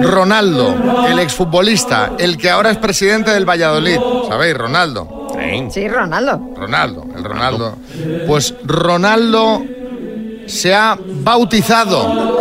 Ronaldo, 0.00 1.04
el 1.08 1.18
exfutbolista, 1.18 2.12
el 2.18 2.38
que 2.38 2.48
ahora 2.50 2.70
es 2.70 2.78
presidente 2.78 3.30
del 3.32 3.46
Valladolid, 3.48 3.98
¿sabéis? 4.28 4.54
Ronaldo. 4.56 5.13
Sí, 5.70 5.88
Ronaldo. 5.88 6.54
Ronaldo, 6.56 7.06
el 7.16 7.24
Ronaldo. 7.24 7.76
Pues 8.26 8.54
Ronaldo 8.64 9.62
se 10.46 10.74
ha 10.74 10.98
bautizado. 11.00 12.34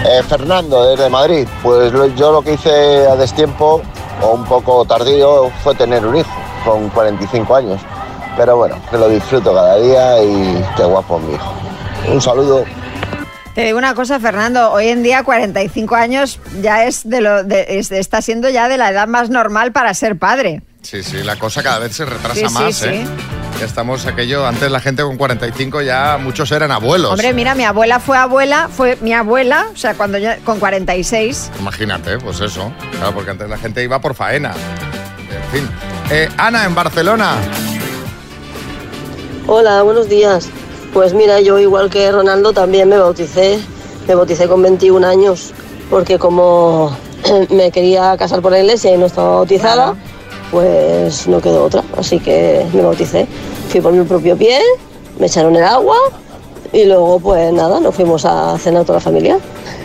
Eh, 0.05 0.21
Fernando, 0.27 0.85
desde 0.89 1.09
Madrid. 1.09 1.47
Pues 1.63 1.91
lo- 1.93 2.07
yo 2.15 2.31
lo 2.33 2.41
que 2.41 2.53
hice 2.53 3.07
a 3.09 3.15
destiempo, 3.15 3.81
o 4.21 4.33
un 4.33 4.45
poco 4.45 4.85
tardío, 4.85 5.49
fue 5.63 5.75
tener 5.75 6.05
un 6.05 6.15
hijo 6.17 6.29
con 6.65 6.89
45 6.89 7.55
años. 7.55 7.81
Pero 8.35 8.57
bueno, 8.57 8.75
que 8.89 8.97
lo 8.97 9.09
disfruto 9.09 9.53
cada 9.53 9.77
día 9.77 10.23
y 10.23 10.63
qué 10.75 10.83
guapo 10.83 11.19
mi 11.19 11.33
hijo. 11.33 11.53
Un 12.11 12.21
saludo. 12.21 12.63
Te 13.55 13.63
digo 13.63 13.79
una 13.79 13.95
cosa, 13.95 14.19
Fernando, 14.19 14.71
hoy 14.71 14.89
en 14.89 15.01
día 15.01 15.23
45 15.23 15.95
años 15.95 16.39
ya 16.61 16.83
es 16.85 17.09
de 17.09 17.21
lo 17.21 17.43
de- 17.43 17.79
es- 17.79 17.91
está 17.91 18.21
siendo 18.21 18.47
ya 18.49 18.67
de 18.69 18.77
la 18.77 18.89
edad 18.91 19.07
más 19.07 19.31
normal 19.31 19.71
para 19.71 19.93
ser 19.95 20.17
padre. 20.19 20.61
Sí, 20.83 21.01
sí, 21.01 21.23
la 21.23 21.37
cosa 21.37 21.63
cada 21.63 21.79
vez 21.79 21.95
se 21.95 22.05
retrasa 22.05 22.35
Sí, 22.35 22.45
sí, 22.47 22.53
más, 22.53 22.75
sí. 22.75 22.87
¿eh? 22.89 23.05
Ya 23.59 23.65
estamos 23.65 24.05
aquello, 24.05 24.45
antes 24.45 24.69
la 24.69 24.79
gente 24.79 25.01
con 25.01 25.17
45 25.17 25.81
ya 25.81 26.19
muchos 26.21 26.51
eran 26.51 26.71
abuelos. 26.71 27.11
Hombre, 27.11 27.33
mira, 27.33 27.55
mi 27.55 27.63
abuela 27.63 27.99
fue 27.99 28.15
abuela, 28.15 28.69
fue 28.71 28.97
mi 29.01 29.13
abuela, 29.13 29.67
o 29.73 29.77
sea, 29.77 29.95
cuando 29.95 30.19
yo 30.19 30.29
con 30.45 30.59
46. 30.59 31.51
Imagínate, 31.59 32.19
pues 32.19 32.39
eso. 32.39 32.71
Claro, 32.91 33.15
porque 33.15 33.31
antes 33.31 33.49
la 33.49 33.57
gente 33.57 33.83
iba 33.83 33.99
por 33.99 34.13
faena. 34.13 34.53
En 35.31 35.51
fin. 35.51 35.69
Eh, 36.11 36.29
Ana, 36.37 36.65
en 36.65 36.75
Barcelona. 36.75 37.33
Hola, 39.47 39.81
buenos 39.81 40.07
días. 40.07 40.49
Pues 40.93 41.13
mira, 41.13 41.41
yo 41.41 41.57
igual 41.57 41.89
que 41.89 42.11
Ronaldo 42.11 42.53
también 42.53 42.87
me 42.89 42.97
bauticé. 42.97 43.59
Me 44.07 44.13
bauticé 44.13 44.47
con 44.47 44.61
21 44.61 45.05
años 45.05 45.53
porque 45.89 46.19
como 46.19 46.95
me 47.49 47.71
quería 47.71 48.15
casar 48.17 48.41
por 48.41 48.51
la 48.51 48.59
iglesia 48.59 48.93
y 48.93 48.97
no 48.97 49.07
estaba 49.07 49.31
bautizada, 49.31 49.95
pues 50.51 51.27
no 51.27 51.39
quedó 51.41 51.63
otra. 51.65 51.83
Así 51.97 52.19
que 52.19 52.65
me 52.73 52.81
bauticé. 52.81 53.27
Fui 53.69 53.81
por 53.81 53.91
mi 53.93 54.03
propio 54.05 54.37
pie, 54.37 54.59
me 55.19 55.27
echaron 55.27 55.55
el 55.55 55.63
agua 55.63 55.95
y 56.73 56.85
luego 56.85 57.19
pues 57.19 57.51
nada, 57.53 57.79
nos 57.79 57.95
fuimos 57.95 58.25
a 58.25 58.57
cenar 58.57 58.83
toda 58.83 58.97
la 58.99 59.03
familia. 59.03 59.37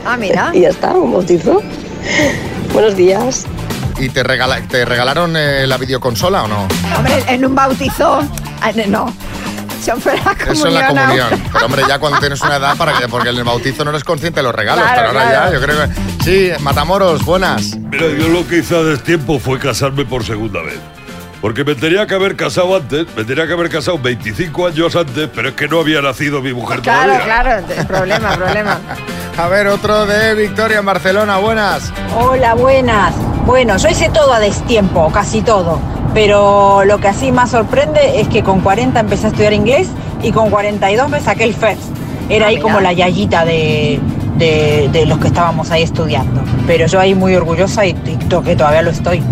Ah, 0.04 0.16
mira. 0.16 0.50
Y 0.54 0.60
ya 0.60 0.68
está, 0.70 0.92
un 0.92 1.12
bautizo. 1.12 1.60
Buenos 2.72 2.96
días. 2.96 3.46
¿Y 3.98 4.08
te, 4.08 4.22
regala- 4.24 4.66
te 4.68 4.84
regalaron 4.84 5.36
eh, 5.36 5.66
la 5.66 5.76
videoconsola 5.76 6.44
o 6.44 6.48
no? 6.48 6.66
Hombre, 6.96 7.22
en 7.28 7.44
un 7.44 7.54
bautizo. 7.54 8.22
No. 8.88 9.12
Eso 9.82 9.96
fue 10.00 10.16
la 10.16 10.22
comunión. 10.34 10.52
Eso 10.52 10.68
es 10.68 10.74
la 10.74 10.86
comunión. 10.88 11.28
Pero 11.52 11.66
hombre, 11.66 11.82
ya 11.88 11.98
cuando 11.98 12.18
tienes 12.20 12.40
una 12.42 12.56
edad, 12.56 12.76
para 12.76 12.92
que, 12.98 13.08
porque 13.08 13.30
en 13.30 13.36
el 13.36 13.44
bautizo 13.44 13.84
no 13.84 13.90
eres 13.90 14.04
consciente 14.04 14.40
de 14.40 14.44
los 14.44 14.54
regalos, 14.54 14.84
Claro, 14.84 14.96
pero 14.96 15.08
ahora 15.20 15.30
claro. 15.30 15.50
ya, 15.52 15.58
yo 15.58 15.64
creo 15.64 15.88
que. 15.88 16.24
Sí, 16.24 16.62
Matamoros, 16.62 17.24
buenas. 17.24 17.76
Mira, 17.76 18.06
yo 18.08 18.28
lo 18.28 18.46
que 18.46 18.58
hice 18.58 18.76
a 18.76 18.82
destiempo 18.82 19.38
fue 19.38 19.58
casarme 19.58 20.04
por 20.04 20.24
segunda 20.24 20.62
vez. 20.62 20.78
Porque 21.40 21.64
me 21.64 21.74
tenía 21.74 22.06
que 22.06 22.14
haber 22.14 22.36
casado 22.36 22.76
antes, 22.76 23.04
me 23.16 23.24
tenía 23.24 23.48
que 23.48 23.52
haber 23.54 23.68
casado 23.68 23.98
25 23.98 24.68
años 24.68 24.94
antes, 24.94 25.28
pero 25.34 25.48
es 25.48 25.54
que 25.56 25.66
no 25.66 25.80
había 25.80 26.00
nacido 26.00 26.40
mi 26.40 26.52
mujer 26.52 26.80
Claro, 26.82 27.14
todavía. 27.14 27.24
claro, 27.24 27.62
te- 27.66 27.84
problema, 27.84 28.30
problema. 28.36 28.78
A 29.36 29.48
ver, 29.48 29.66
otro 29.66 30.06
de 30.06 30.34
Victoria 30.36 30.78
en 30.78 30.84
Barcelona, 30.84 31.38
buenas. 31.38 31.92
Hola, 32.16 32.54
buenas. 32.54 33.12
Bueno, 33.44 33.76
yo 33.76 33.88
hice 33.88 34.08
todo 34.10 34.32
a 34.32 34.38
destiempo, 34.38 35.10
casi 35.10 35.42
todo. 35.42 35.80
Pero 36.14 36.84
lo 36.84 36.98
que 36.98 37.08
así 37.08 37.32
más 37.32 37.50
sorprende 37.50 38.20
es 38.20 38.28
que 38.28 38.42
con 38.42 38.60
40 38.60 39.00
empecé 39.00 39.26
a 39.26 39.28
estudiar 39.30 39.52
inglés 39.52 39.88
y 40.22 40.30
con 40.32 40.50
42 40.50 41.08
me 41.08 41.20
saqué 41.20 41.44
el 41.44 41.54
FIRST. 41.54 41.80
Era 42.28 42.46
Ah, 42.46 42.48
ahí 42.48 42.58
como 42.58 42.80
la 42.80 42.92
yayita 42.92 43.44
de, 43.44 43.98
de- 44.36 44.88
de 44.92 45.06
los 45.06 45.18
que 45.18 45.28
estábamos 45.28 45.70
ahí 45.70 45.82
estudiando. 45.82 46.42
Pero 46.66 46.86
yo 46.86 47.00
ahí 47.00 47.14
muy 47.14 47.34
orgullosa 47.34 47.86
y, 47.86 47.90
y 47.90 48.16
que 48.42 48.56
todavía 48.56 48.82
lo 48.82 48.90
estoy. 48.90 49.22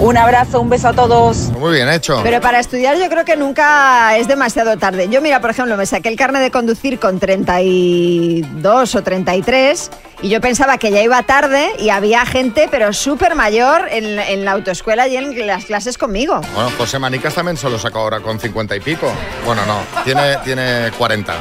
Un 0.00 0.16
abrazo, 0.16 0.60
un 0.60 0.68
beso 0.68 0.88
a 0.88 0.92
todos. 0.92 1.50
Muy 1.58 1.72
bien 1.74 1.88
hecho. 1.88 2.20
Pero 2.22 2.40
para 2.40 2.58
estudiar 2.58 2.96
yo 2.98 3.08
creo 3.08 3.24
que 3.24 3.36
nunca 3.36 4.16
es 4.16 4.26
demasiado 4.28 4.76
tarde. 4.76 5.08
Yo, 5.08 5.22
mira, 5.22 5.40
por 5.40 5.50
ejemplo, 5.50 5.76
me 5.76 5.86
saqué 5.86 6.08
el 6.08 6.16
carnet 6.16 6.42
de 6.42 6.50
conducir 6.50 6.98
con 6.98 7.18
32 7.20 8.94
o 8.94 9.02
33 9.02 9.90
y 10.22 10.28
yo 10.28 10.40
pensaba 10.40 10.78
que 10.78 10.90
ya 10.90 11.00
iba 11.00 11.22
tarde 11.22 11.70
y 11.78 11.90
había 11.90 12.26
gente, 12.26 12.68
pero 12.70 12.92
súper 12.92 13.34
mayor 13.34 13.86
en, 13.90 14.18
en 14.18 14.44
la 14.44 14.52
autoescuela 14.52 15.06
y 15.08 15.16
en 15.16 15.46
las 15.46 15.64
clases 15.64 15.96
conmigo. 15.96 16.40
Bueno, 16.54 16.70
José 16.76 16.98
Manicas 16.98 17.34
también 17.34 17.56
solo 17.56 17.78
sacó 17.78 18.00
ahora 18.00 18.20
con 18.20 18.38
50 18.40 18.76
y 18.76 18.80
pico. 18.80 19.10
Bueno, 19.46 19.64
no, 19.64 19.78
tiene, 20.04 20.36
tiene 20.44 20.90
40. 20.98 21.34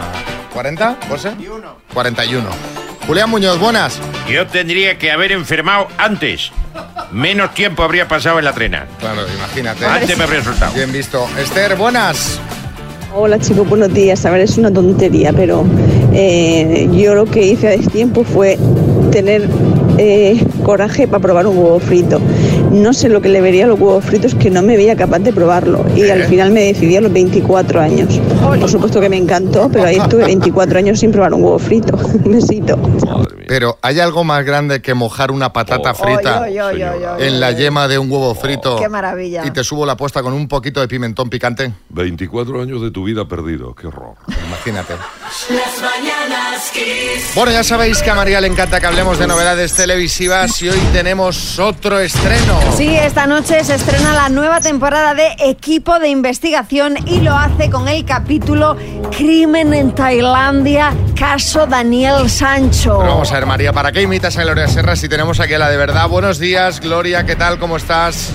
¿40, 0.54 0.98
José? 1.10 1.32
41. 1.94 2.50
Julián 3.08 3.30
Muñoz, 3.30 3.60
buenas. 3.60 4.00
Yo 4.30 4.48
tendría 4.48 4.98
que 4.98 5.12
haber 5.12 5.32
enfermado 5.34 5.88
antes. 5.98 6.52
Menos 7.14 7.54
tiempo 7.54 7.84
habría 7.84 8.08
pasado 8.08 8.40
en 8.40 8.46
la 8.46 8.54
trena. 8.54 8.88
Claro, 9.00 9.22
imagínate. 9.38 9.86
Antes 9.86 10.18
me 10.18 10.24
habría 10.24 10.44
soltado. 10.44 10.74
Bien 10.74 10.92
visto. 10.92 11.28
Esther, 11.40 11.76
buenas. 11.76 12.40
Hola 13.14 13.38
chicos, 13.38 13.70
buenos 13.70 13.94
días. 13.94 14.26
A 14.26 14.32
ver, 14.32 14.42
es 14.42 14.58
una 14.58 14.74
tontería, 14.74 15.32
pero 15.32 15.64
eh, 16.12 16.90
yo 16.92 17.14
lo 17.14 17.26
que 17.26 17.46
hice 17.46 17.68
a 17.68 17.72
destiempo 17.72 18.24
fue 18.24 18.58
tener 19.12 19.48
eh, 20.00 20.44
coraje 20.64 21.08
para 21.08 21.22
probar 21.22 21.46
un 21.46 21.56
huevo 21.56 21.80
frito. 21.80 22.20
No 22.72 22.92
sé 22.94 23.10
lo 23.10 23.22
que 23.22 23.30
le 23.30 23.42
vería 23.42 23.66
a 23.66 23.68
los 23.68 23.80
huevos 23.80 24.04
fritos 24.04 24.34
que 24.34 24.50
no 24.50 24.64
me 24.64 24.76
veía 24.76 24.96
capaz 24.96 25.20
de 25.20 25.32
probarlo 25.32 25.86
y 25.96 26.10
al 26.10 26.24
final 26.24 26.50
me 26.50 26.62
decidí 26.64 26.96
a 26.98 27.02
los 27.02 27.14
24 27.14 27.80
años. 27.80 28.20
Por 28.60 28.68
supuesto 28.68 29.00
que 29.00 29.10
me 29.10 29.18
encantó, 29.18 29.70
pero 29.72 29.86
ahí 29.86 29.98
estuve 29.98 30.26
24 30.26 30.80
años 30.80 31.00
sin 31.00 31.12
probar 31.12 31.36
un 31.36 31.44
huevo 31.44 31.60
frito. 31.60 31.96
Un 32.26 32.32
besito. 32.32 32.80
Pero 33.48 33.78
¿hay 33.82 34.00
algo 34.00 34.24
más 34.24 34.46
grande 34.46 34.82
que 34.82 34.94
mojar 34.94 35.32
una 35.32 35.54
patata 35.54 35.94
frita 35.94 36.42
oy, 36.42 36.60
oy, 36.60 36.82
en 37.20 37.40
la 37.40 37.52
yema 37.52 37.88
de 37.88 37.98
un 37.98 38.12
huevo 38.12 38.34
frito? 38.36 38.78
Qué 38.78 38.90
maravilla. 38.90 39.46
Y 39.46 39.52
te 39.52 39.64
subo 39.64 39.86
la 39.86 39.94
apuesta 39.94 40.22
con 40.22 40.34
un 40.34 40.48
poquito 40.48 40.80
de 40.82 40.88
pimentón 40.88 41.30
picante. 41.30 41.74
24 41.90 42.62
años 42.62 42.82
de 42.82 42.92
tu 42.92 43.04
vida 43.04 43.28
perdido, 43.28 43.74
qué 43.76 43.88
horror. 43.88 44.16
Imagínate. 44.48 44.94
Las 45.50 45.82
mañanas 45.82 46.70
Kiss. 46.72 47.34
Bueno, 47.34 47.52
ya 47.52 47.64
sabéis 47.64 48.04
que 48.04 48.12
a 48.12 48.16
María 48.16 48.40
le 48.40 48.48
encanta 48.48 48.80
que 48.80 48.86
hablemos 48.86 49.18
de 49.18 49.26
novedades 49.26 49.74
televisivas 49.74 50.62
y 50.62 50.70
hoy 50.70 50.78
tenemos 50.94 51.58
otro 51.58 52.00
estreno. 52.00 52.60
Sí, 52.78 52.96
esta 52.96 53.26
noche 53.26 53.64
se 53.64 53.74
estrena 53.76 54.14
la 54.14 54.30
nueva 54.30 54.62
temporada 54.62 55.16
de 55.16 55.36
Equipo 55.40 55.98
de 55.98 56.10
Investigación 56.10 56.98
y 57.08 57.22
lo 57.22 57.36
hace 57.36 57.72
con 57.72 57.88
el 57.88 58.06
capítulo 58.06 58.78
Crimen 59.18 59.74
en 59.74 59.96
Tailandia, 59.96 60.94
caso 61.18 61.66
Daniel 61.66 62.30
Sancho. 62.30 63.00
Pero 63.00 63.14
vamos 63.14 63.32
a 63.32 63.34
ver, 63.34 63.48
María, 63.48 63.74
¿para 63.74 63.92
qué 63.92 64.04
imitas 64.04 64.38
a 64.38 64.44
Gloria 64.44 64.68
Serra 64.68 64.96
si 64.96 65.10
tenemos 65.10 65.40
aquí 65.40 65.56
a 65.56 65.60
la 65.60 65.70
de 65.70 65.78
verdad? 65.78 66.08
Buenos 66.10 66.38
días, 66.38 66.80
Gloria, 66.80 67.26
¿qué 67.26 67.36
tal? 67.36 67.58
¿Cómo 67.58 67.78
estás? 67.78 68.30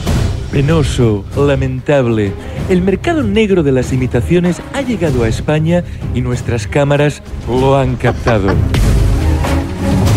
Penoso, 0.51 1.25
lamentable. 1.37 2.33
El 2.71 2.81
mercado 2.81 3.23
negro 3.23 3.63
de 3.63 3.71
las 3.71 3.93
imitaciones 3.93 4.63
ha 4.73 4.81
llegado 4.81 5.25
a 5.25 5.29
España 5.29 5.85
y 6.15 6.23
nuestras 6.23 6.67
cámaras 6.67 7.23
lo 7.47 7.77
han 7.77 7.97
captado. 7.97 8.49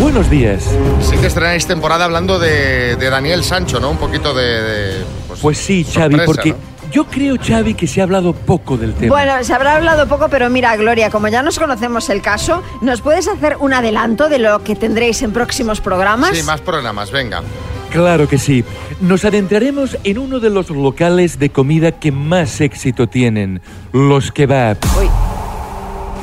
Buenos 0.00 0.30
días. 0.30 0.64
Sí 1.02 1.16
que 1.18 1.26
estrenáis 1.26 1.66
temporada 1.66 2.06
hablando 2.06 2.38
de, 2.38 2.96
de 2.96 3.10
Daniel 3.10 3.44
Sancho, 3.44 3.78
¿no? 3.78 3.90
Un 3.90 3.98
poquito 3.98 4.32
de... 4.32 4.62
de, 4.62 5.04
Pues 5.42 5.58
sí, 5.58 5.84
Xavi, 5.84 6.16
sorpresa, 6.16 6.24
porque 6.24 6.50
¿no? 6.50 6.56
yo 6.90 7.04
creo, 7.04 7.36
Xavi, 7.36 7.74
que 7.74 7.86
se 7.86 8.00
ha 8.00 8.04
hablado 8.04 8.32
poco 8.32 8.78
del 8.78 8.94
tema. 8.94 9.14
Bueno, 9.14 9.44
se 9.44 9.52
habrá 9.52 9.76
hablado 9.76 10.08
poco, 10.08 10.28
pero 10.30 10.48
mira, 10.48 10.74
Gloria, 10.76 11.10
como 11.10 11.28
ya 11.28 11.42
nos 11.42 11.58
conocemos 11.58 12.08
el 12.08 12.22
caso, 12.22 12.62
¿nos 12.80 13.02
puedes 13.02 13.28
hacer 13.28 13.58
un 13.60 13.74
adelanto 13.74 14.30
de 14.30 14.38
lo 14.38 14.64
que 14.64 14.76
tendréis 14.76 15.20
en 15.22 15.32
próximos 15.32 15.82
programas? 15.82 16.36
Sí, 16.36 16.42
más 16.42 16.62
programas, 16.62 17.10
venga. 17.12 17.42
Claro 17.92 18.26
que 18.26 18.38
sí. 18.38 18.64
Nos 19.02 19.26
adentraremos 19.26 19.98
en 20.02 20.16
uno 20.16 20.40
de 20.40 20.48
los 20.48 20.70
locales 20.70 21.38
de 21.38 21.50
comida 21.50 21.92
que 21.92 22.10
más 22.10 22.62
éxito 22.62 23.06
tienen, 23.06 23.60
los 23.92 24.32
kebab. 24.32 24.78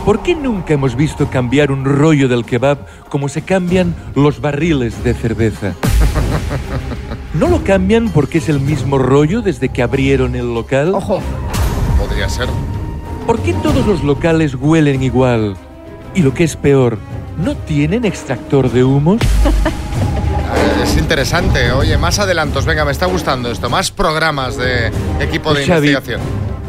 ¿Por 0.04 0.24
qué 0.24 0.34
nunca 0.34 0.74
hemos 0.74 0.96
visto 0.96 1.30
cambiar 1.30 1.72
un 1.72 1.86
rollo 1.86 2.28
del 2.28 2.44
kebab 2.44 2.88
como 3.10 3.30
se 3.30 3.44
cambian 3.44 3.94
los 4.16 4.42
barriles 4.42 5.04
de 5.04 5.14
cerveza? 5.14 5.76
¿No 7.36 7.48
lo 7.48 7.64
cambian 7.64 8.10
porque 8.10 8.40
es 8.40 8.50
el 8.50 8.60
mismo 8.60 8.98
rollo 8.98 9.44
desde 9.44 9.70
que 9.70 9.84
abrieron 9.84 10.36
el 10.36 10.52
local? 10.52 10.96
Ojo. 10.96 11.22
Podría 12.00 12.28
ser. 12.30 12.48
¿Por 13.28 13.40
qué 13.42 13.54
todos 13.54 13.86
los 13.86 14.04
locales 14.04 14.56
huelen 14.56 15.04
igual? 15.04 15.56
Y 16.16 16.24
lo 16.24 16.34
que 16.34 16.46
es 16.46 16.56
peor, 16.56 16.98
¿no 17.38 17.56
tienen 17.56 18.06
extractor 18.06 18.72
de 18.72 18.84
humos? 18.84 19.22
Es 20.84 20.98
interesante. 20.98 21.72
Oye, 21.72 21.98
más 21.98 22.20
adelantos. 22.20 22.66
Venga, 22.66 22.86
me 22.86 22.92
está 22.92 23.06
gustando 23.06 23.52
esto. 23.52 23.70
Más 23.70 23.92
programas 23.92 24.58
de 24.58 24.92
equipo 25.20 25.54
de 25.54 25.66
Xavi, 25.66 25.90
investigación. 25.90 26.22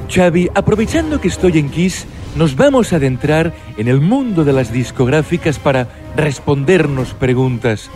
Xavi, 0.08 0.50
aprovechando 0.54 1.20
que 1.20 1.28
estoy 1.28 1.58
en 1.58 1.70
Kiss, 1.70 2.06
nos 2.36 2.56
vamos 2.56 2.92
a 2.92 2.96
adentrar 2.96 3.52
en 3.76 3.88
el 3.88 4.00
mundo 4.00 4.44
de 4.44 4.52
las 4.52 4.72
discográficas 4.72 5.58
para 5.58 5.88
respondernos 6.16 7.14
preguntas. 7.14 7.90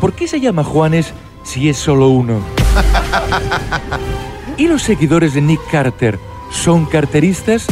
¿Por 0.00 0.12
qué 0.12 0.26
se 0.26 0.40
llama 0.40 0.64
Juanes 0.64 1.12
si 1.44 1.68
es 1.68 1.76
solo 1.76 2.08
uno? 2.08 2.40
¿Y 4.56 4.66
los 4.66 4.82
seguidores 4.82 5.34
de 5.34 5.40
Nick 5.40 5.60
Carter 5.70 6.18
son 6.50 6.86
carteristas? 6.86 7.66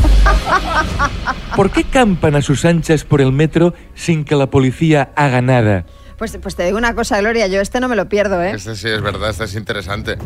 ¿Por 1.57 1.71
qué 1.71 1.85
campan 1.85 2.37
a 2.37 2.43
sus 2.43 2.65
anchas 2.65 3.05
por 3.05 3.21
el 3.21 3.33
metro 3.33 3.75
sin 3.95 4.25
que 4.25 4.37
la 4.37 4.49
policía 4.49 5.13
haga 5.17 5.43
nada? 5.43 5.87
Pues, 6.19 6.37
pues 6.43 6.57
te 6.57 6.65
digo 6.65 6.77
una 6.77 6.95
cosa, 6.95 7.21
Gloria, 7.21 7.47
yo 7.47 7.61
este 7.61 7.79
no 7.79 7.89
me 7.89 7.95
lo 7.95 8.09
pierdo, 8.09 8.43
¿eh? 8.43 8.51
Este 8.51 8.75
sí 8.75 8.89
es 8.89 9.01
verdad, 9.01 9.31
este 9.31 9.45
es 9.45 9.55
interesante. 9.55 10.19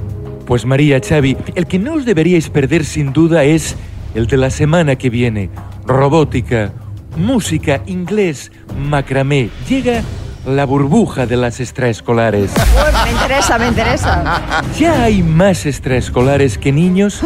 Pues 0.46 0.64
María, 0.64 0.98
Xavi, 1.06 1.36
el 1.54 1.66
que 1.66 1.78
no 1.78 1.94
os 1.94 2.06
deberíais 2.06 2.48
perder 2.48 2.86
sin 2.86 3.12
duda 3.12 3.44
es 3.44 3.76
el 4.14 4.26
de 4.26 4.38
la 4.38 4.48
semana 4.48 4.96
que 4.96 5.10
viene. 5.10 5.50
Robótica, 5.86 6.72
música, 7.16 7.82
inglés, 7.84 8.50
macramé. 8.78 9.50
Llega 9.68 10.02
la 10.46 10.64
burbuja 10.64 11.26
de 11.26 11.36
las 11.36 11.60
extraescolares. 11.60 12.52
Uy, 12.56 13.04
me 13.04 13.12
interesa, 13.12 13.58
me 13.58 13.68
interesa. 13.68 14.62
¿Ya 14.78 15.02
hay 15.02 15.22
más 15.22 15.66
extraescolares 15.66 16.56
que 16.56 16.72
niños? 16.72 17.20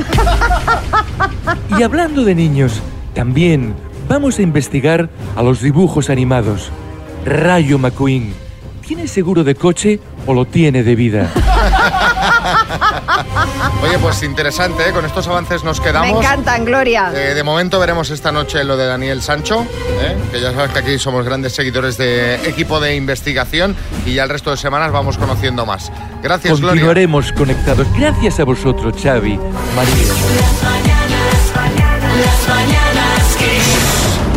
Y 1.78 1.82
hablando 1.85 2.25
de 2.25 2.35
niños, 2.35 2.82
también 3.14 3.75
vamos 4.08 4.40
a 4.40 4.42
investigar 4.42 5.08
a 5.37 5.42
los 5.42 5.62
dibujos 5.62 6.11
animados. 6.11 6.72
Rayo 7.24 7.79
McQueen, 7.79 8.45
¿tiene 8.87 9.09
seguro 9.09 9.44
de 9.44 9.55
coche 9.55 10.01
o 10.27 10.35
lo 10.35 10.44
tiene 10.44 10.83
de 10.83 10.94
vida? 10.94 11.31
Oye, 13.83 13.99
pues 13.99 14.22
interesante, 14.22 14.88
¿eh? 14.88 14.92
Con 14.92 15.05
estos 15.05 15.27
avances 15.29 15.64
nos 15.64 15.79
Me 15.81 15.87
quedamos. 15.87 16.20
encantan, 16.25 16.64
Gloria. 16.64 17.11
Eh, 17.14 17.35
de 17.35 17.42
momento 17.42 17.79
veremos 17.79 18.11
esta 18.11 18.33
noche 18.33 18.64
lo 18.64 18.77
de 18.77 18.87
Daniel 18.87 19.22
Sancho, 19.22 19.66
¿eh? 20.01 20.16
que 20.33 20.40
ya 20.40 20.53
sabes 20.53 20.70
que 20.72 20.79
aquí 20.79 20.99
somos 20.99 21.25
grandes 21.25 21.55
seguidores 21.55 21.96
de 21.99 22.37
equipo 22.49 22.81
de 22.81 22.94
investigación 22.96 23.75
y 24.05 24.14
ya 24.14 24.22
el 24.25 24.29
resto 24.31 24.51
de 24.51 24.57
semanas 24.57 24.92
vamos 24.92 25.18
conociendo 25.18 25.66
más. 25.66 25.90
Gracias, 26.22 26.59
Gloria. 26.61 26.70
Continuaremos 26.70 27.33
conectados. 27.33 27.87
Gracias 27.96 28.40
a 28.40 28.44
vosotros, 28.44 28.94
Xavi, 29.03 29.38
María. 29.75 30.05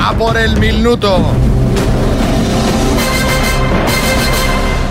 A 0.01 0.13
por 0.13 0.37
el 0.37 0.57
minuto. 0.59 1.19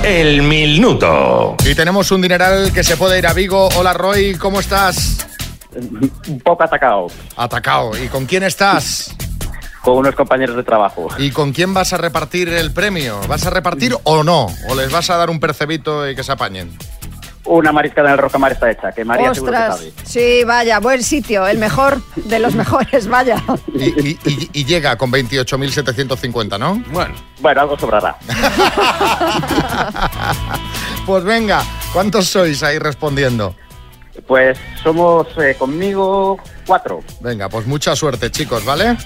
El 0.08 0.40
minuto. 0.40 1.54
Y 1.66 1.74
tenemos 1.74 2.10
un 2.12 2.22
dineral 2.22 2.72
que 2.72 2.82
se 2.82 2.96
puede 2.96 3.18
ir 3.18 3.26
a 3.26 3.34
Vigo. 3.34 3.68
Hola, 3.76 3.92
Roy, 3.92 4.36
¿cómo 4.36 4.58
estás? 4.58 5.18
Un 5.76 6.40
poco 6.42 6.62
atacado. 6.62 7.08
Atacado. 7.36 7.90
¿Y 8.02 8.08
con 8.08 8.24
quién 8.24 8.42
estás? 8.42 9.14
Con 9.82 9.98
unos 9.98 10.14
compañeros 10.14 10.56
de 10.56 10.62
trabajo. 10.62 11.08
¿Y 11.18 11.30
con 11.30 11.52
quién 11.52 11.74
vas 11.74 11.92
a 11.92 11.98
repartir 11.98 12.48
el 12.48 12.72
premio? 12.72 13.20
¿Vas 13.28 13.44
a 13.44 13.50
repartir 13.50 13.94
o 14.04 14.24
no? 14.24 14.46
¿O 14.70 14.74
les 14.74 14.90
vas 14.90 15.10
a 15.10 15.18
dar 15.18 15.28
un 15.28 15.40
percebito 15.40 16.08
y 16.08 16.16
que 16.16 16.24
se 16.24 16.32
apañen? 16.32 16.74
Una 17.48 17.72
mariscada 17.72 18.08
en 18.08 18.12
el 18.12 18.18
Rocamar 18.18 18.52
está 18.52 18.70
hecha, 18.70 18.92
que 18.92 19.04
María 19.04 19.32
seguro 19.34 19.52
que 19.52 19.58
Ostras, 19.58 19.78
sabe. 19.78 19.92
sí, 20.04 20.44
vaya, 20.44 20.78
buen 20.80 21.02
sitio, 21.02 21.46
el 21.46 21.56
mejor 21.58 22.02
de 22.16 22.38
los 22.38 22.54
mejores, 22.54 23.08
vaya. 23.08 23.42
Y, 23.74 23.84
y- 24.08 24.18
y- 24.26 24.50
y 24.52 24.64
llega 24.66 24.96
con 24.98 25.10
28.750, 25.10 26.58
¿no? 26.58 26.82
Bueno. 26.90 27.14
Bueno, 27.40 27.60
algo 27.62 27.78
sobrará. 27.78 28.16
Pues 31.06 31.24
venga, 31.24 31.62
¿cuántos 31.94 32.28
sois 32.28 32.62
ahí 32.62 32.78
respondiendo? 32.78 33.54
Pues 34.26 34.58
somos 34.82 35.26
eh, 35.38 35.56
conmigo 35.58 36.38
cuatro. 36.66 37.00
Venga, 37.20 37.48
pues 37.48 37.66
mucha 37.66 37.96
suerte, 37.96 38.30
chicos, 38.30 38.62
¿vale? 38.66 38.98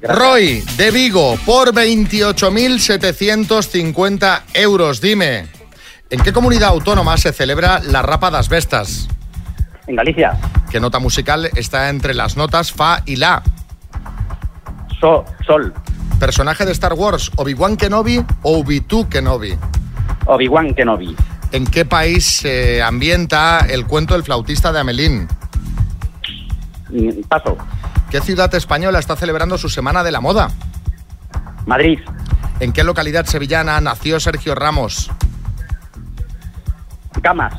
Roy, 0.00 0.64
de 0.78 0.90
Vigo, 0.90 1.36
por 1.44 1.74
28.750 1.74 4.42
euros. 4.54 5.02
Dime, 5.02 5.46
¿en 6.14 6.20
qué 6.20 6.32
comunidad 6.32 6.68
autónoma 6.68 7.16
se 7.16 7.32
celebra 7.32 7.80
la 7.80 8.00
Rapa 8.00 8.30
das 8.30 8.48
Vestas? 8.48 9.08
En 9.88 9.96
Galicia. 9.96 10.38
¿Qué 10.70 10.78
nota 10.78 11.00
musical 11.00 11.50
está 11.56 11.88
entre 11.88 12.14
las 12.14 12.36
notas 12.36 12.72
Fa 12.72 13.02
y 13.04 13.16
La? 13.16 13.42
sol. 15.00 15.74
Personaje 16.20 16.64
de 16.64 16.70
Star 16.70 16.92
Wars, 16.94 17.32
Obi-Wan 17.34 17.76
Kenobi 17.76 18.24
o 18.42 18.58
Obi-Wan 18.60 19.08
Kenobi. 19.10 19.58
Obi-Wan 20.26 20.72
Kenobi. 20.74 21.16
¿En 21.50 21.66
qué 21.66 21.84
país 21.84 22.24
se 22.24 22.80
ambienta 22.80 23.66
el 23.68 23.84
cuento 23.86 24.14
El 24.14 24.22
flautista 24.22 24.72
de 24.72 24.78
Amelín? 24.80 25.26
Mm, 26.90 27.22
Paso. 27.28 27.58
¿Qué 28.10 28.20
ciudad 28.20 28.54
española 28.54 29.00
está 29.00 29.16
celebrando 29.16 29.58
su 29.58 29.68
Semana 29.68 30.04
de 30.04 30.12
la 30.12 30.20
Moda? 30.20 30.48
Madrid. 31.66 31.98
¿En 32.60 32.72
qué 32.72 32.84
localidad 32.84 33.26
sevillana 33.26 33.80
nació 33.80 34.20
Sergio 34.20 34.54
Ramos? 34.54 35.10
Camas. 37.22 37.54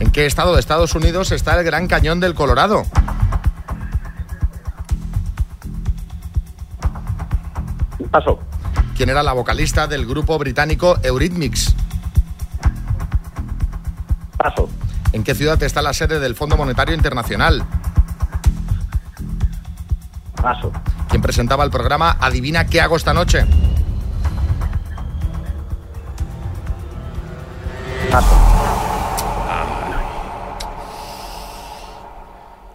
¿En 0.00 0.10
qué 0.10 0.26
estado 0.26 0.54
de 0.54 0.60
Estados 0.60 0.94
Unidos 0.94 1.32
está 1.32 1.58
el 1.58 1.64
Gran 1.64 1.86
Cañón 1.88 2.20
del 2.20 2.34
Colorado? 2.34 2.84
Paso. 8.10 8.38
¿Quién 8.96 9.10
era 9.10 9.22
la 9.22 9.32
vocalista 9.32 9.86
del 9.86 10.06
grupo 10.06 10.38
británico 10.38 10.98
Eurythmics? 11.02 11.74
Paso. 14.36 14.68
¿En 15.12 15.24
qué 15.24 15.34
ciudad 15.34 15.62
está 15.62 15.82
la 15.82 15.92
sede 15.92 16.20
del 16.20 16.34
Fondo 16.34 16.56
Monetario 16.56 16.94
Internacional? 16.94 17.64
Paso. 20.40 20.72
¿Quién 21.08 21.22
presentaba 21.22 21.64
el 21.64 21.70
programa 21.70 22.16
Adivina 22.20 22.66
qué 22.66 22.80
hago 22.80 22.96
esta 22.96 23.12
noche? 23.12 23.44
Paso. 28.10 28.77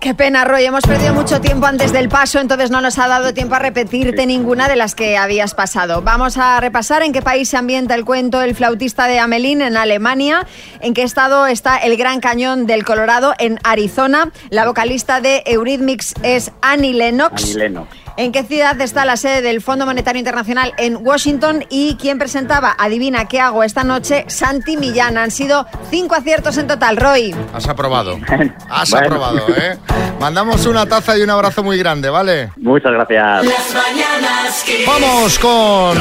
Qué 0.03 0.13
pena, 0.13 0.43
Roy. 0.43 0.65
Hemos 0.65 0.83
perdido 0.83 1.13
mucho 1.13 1.39
tiempo 1.39 1.65
antes 1.65 1.93
del 1.93 2.09
paso, 2.09 2.41
entonces 2.41 2.69
no 2.69 2.81
nos 2.81 2.99
ha 2.99 3.07
dado 3.07 3.33
tiempo 3.33 3.55
a 3.55 3.59
repetirte 3.59 4.25
ninguna 4.25 4.67
de 4.67 4.75
las 4.75 4.95
que 4.95 5.15
habías 5.15 5.55
pasado. 5.55 6.01
Vamos 6.01 6.37
a 6.37 6.59
repasar 6.59 7.03
en 7.03 7.13
qué 7.13 7.21
país 7.21 7.47
se 7.47 7.55
ambienta 7.55 7.95
el 7.95 8.03
cuento 8.03 8.41
El 8.41 8.53
flautista 8.53 9.07
de 9.07 9.19
Amelín 9.19 9.61
en 9.61 9.77
Alemania, 9.77 10.45
en 10.81 10.93
qué 10.93 11.03
estado 11.03 11.47
está 11.47 11.77
el 11.77 11.95
Gran 11.95 12.19
Cañón 12.19 12.65
del 12.65 12.83
Colorado 12.83 13.33
en 13.39 13.59
Arizona. 13.63 14.29
La 14.49 14.65
vocalista 14.65 15.21
de 15.21 15.41
Eurythmics 15.45 16.15
es 16.21 16.51
Annie 16.61 16.93
Lennox. 16.93 17.41
Annie 17.41 17.55
Lennox. 17.55 18.02
¿En 18.15 18.31
qué 18.31 18.43
ciudad 18.43 18.79
está 18.79 19.05
la 19.05 19.17
sede 19.17 19.41
del 19.41 19.59
Fondo 19.61 19.85
Monetario 19.87 20.19
Internacional 20.19 20.73
en 20.77 20.97
Washington? 21.01 21.65
¿Y 21.69 21.95
quién 21.95 22.19
presentaba 22.19 22.75
Adivina 22.77 23.25
qué 23.25 23.39
hago 23.39 23.63
esta 23.63 23.83
noche? 23.83 24.25
Santi 24.27 24.77
Millán. 24.77 25.17
Han 25.17 25.31
sido 25.31 25.65
cinco 25.89 26.13
aciertos 26.15 26.57
en 26.57 26.67
total, 26.67 26.97
Roy. 26.97 27.35
Has 27.53 27.67
aprobado. 27.67 28.19
Has 28.69 28.91
Bueno. 28.91 29.05
aprobado, 29.07 29.47
¿eh? 29.57 29.77
Mandamos 30.19 30.65
una 30.67 30.85
taza 30.85 31.17
y 31.17 31.21
un 31.21 31.29
abrazo 31.31 31.63
muy 31.63 31.77
grande, 31.77 32.09
¿vale? 32.09 32.51
Muchas 32.57 32.91
gracias. 32.91 33.45
Las 33.45 33.73
mañanas 33.73 34.63
Kiss. 34.63 34.85
Vamos 34.87 35.39
con 35.39 35.97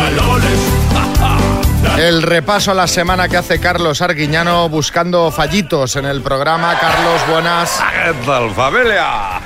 el 1.98 2.22
repaso 2.22 2.70
a 2.70 2.75
la 2.75 2.87
semana 2.87 3.29
que 3.29 3.37
hace 3.37 3.59
Carlos 3.61 4.01
Arguiñano 4.03 4.68
buscando 4.68 5.31
fallitos 5.31 5.96
en 5.96 6.07
el 6.07 6.22
programa. 6.22 6.79
Carlos, 6.79 7.20
buenas. 7.31 7.83
¿Qué 8.05 8.14
tal, 8.27 8.51
familia? 8.53 9.40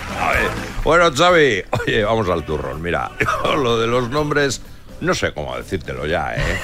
Bueno, 0.87 1.11
Xavi, 1.13 1.65
oye, 1.81 2.05
vamos 2.05 2.29
al 2.29 2.45
turrón. 2.45 2.81
Mira, 2.81 3.11
lo 3.57 3.77
de 3.77 3.89
los 3.89 4.09
nombres, 4.09 4.63
no 5.01 5.17
sé 5.17 5.35
cómo 5.35 5.57
decírtelo 5.57 6.07
ya, 6.07 6.37
¿eh? 6.37 6.61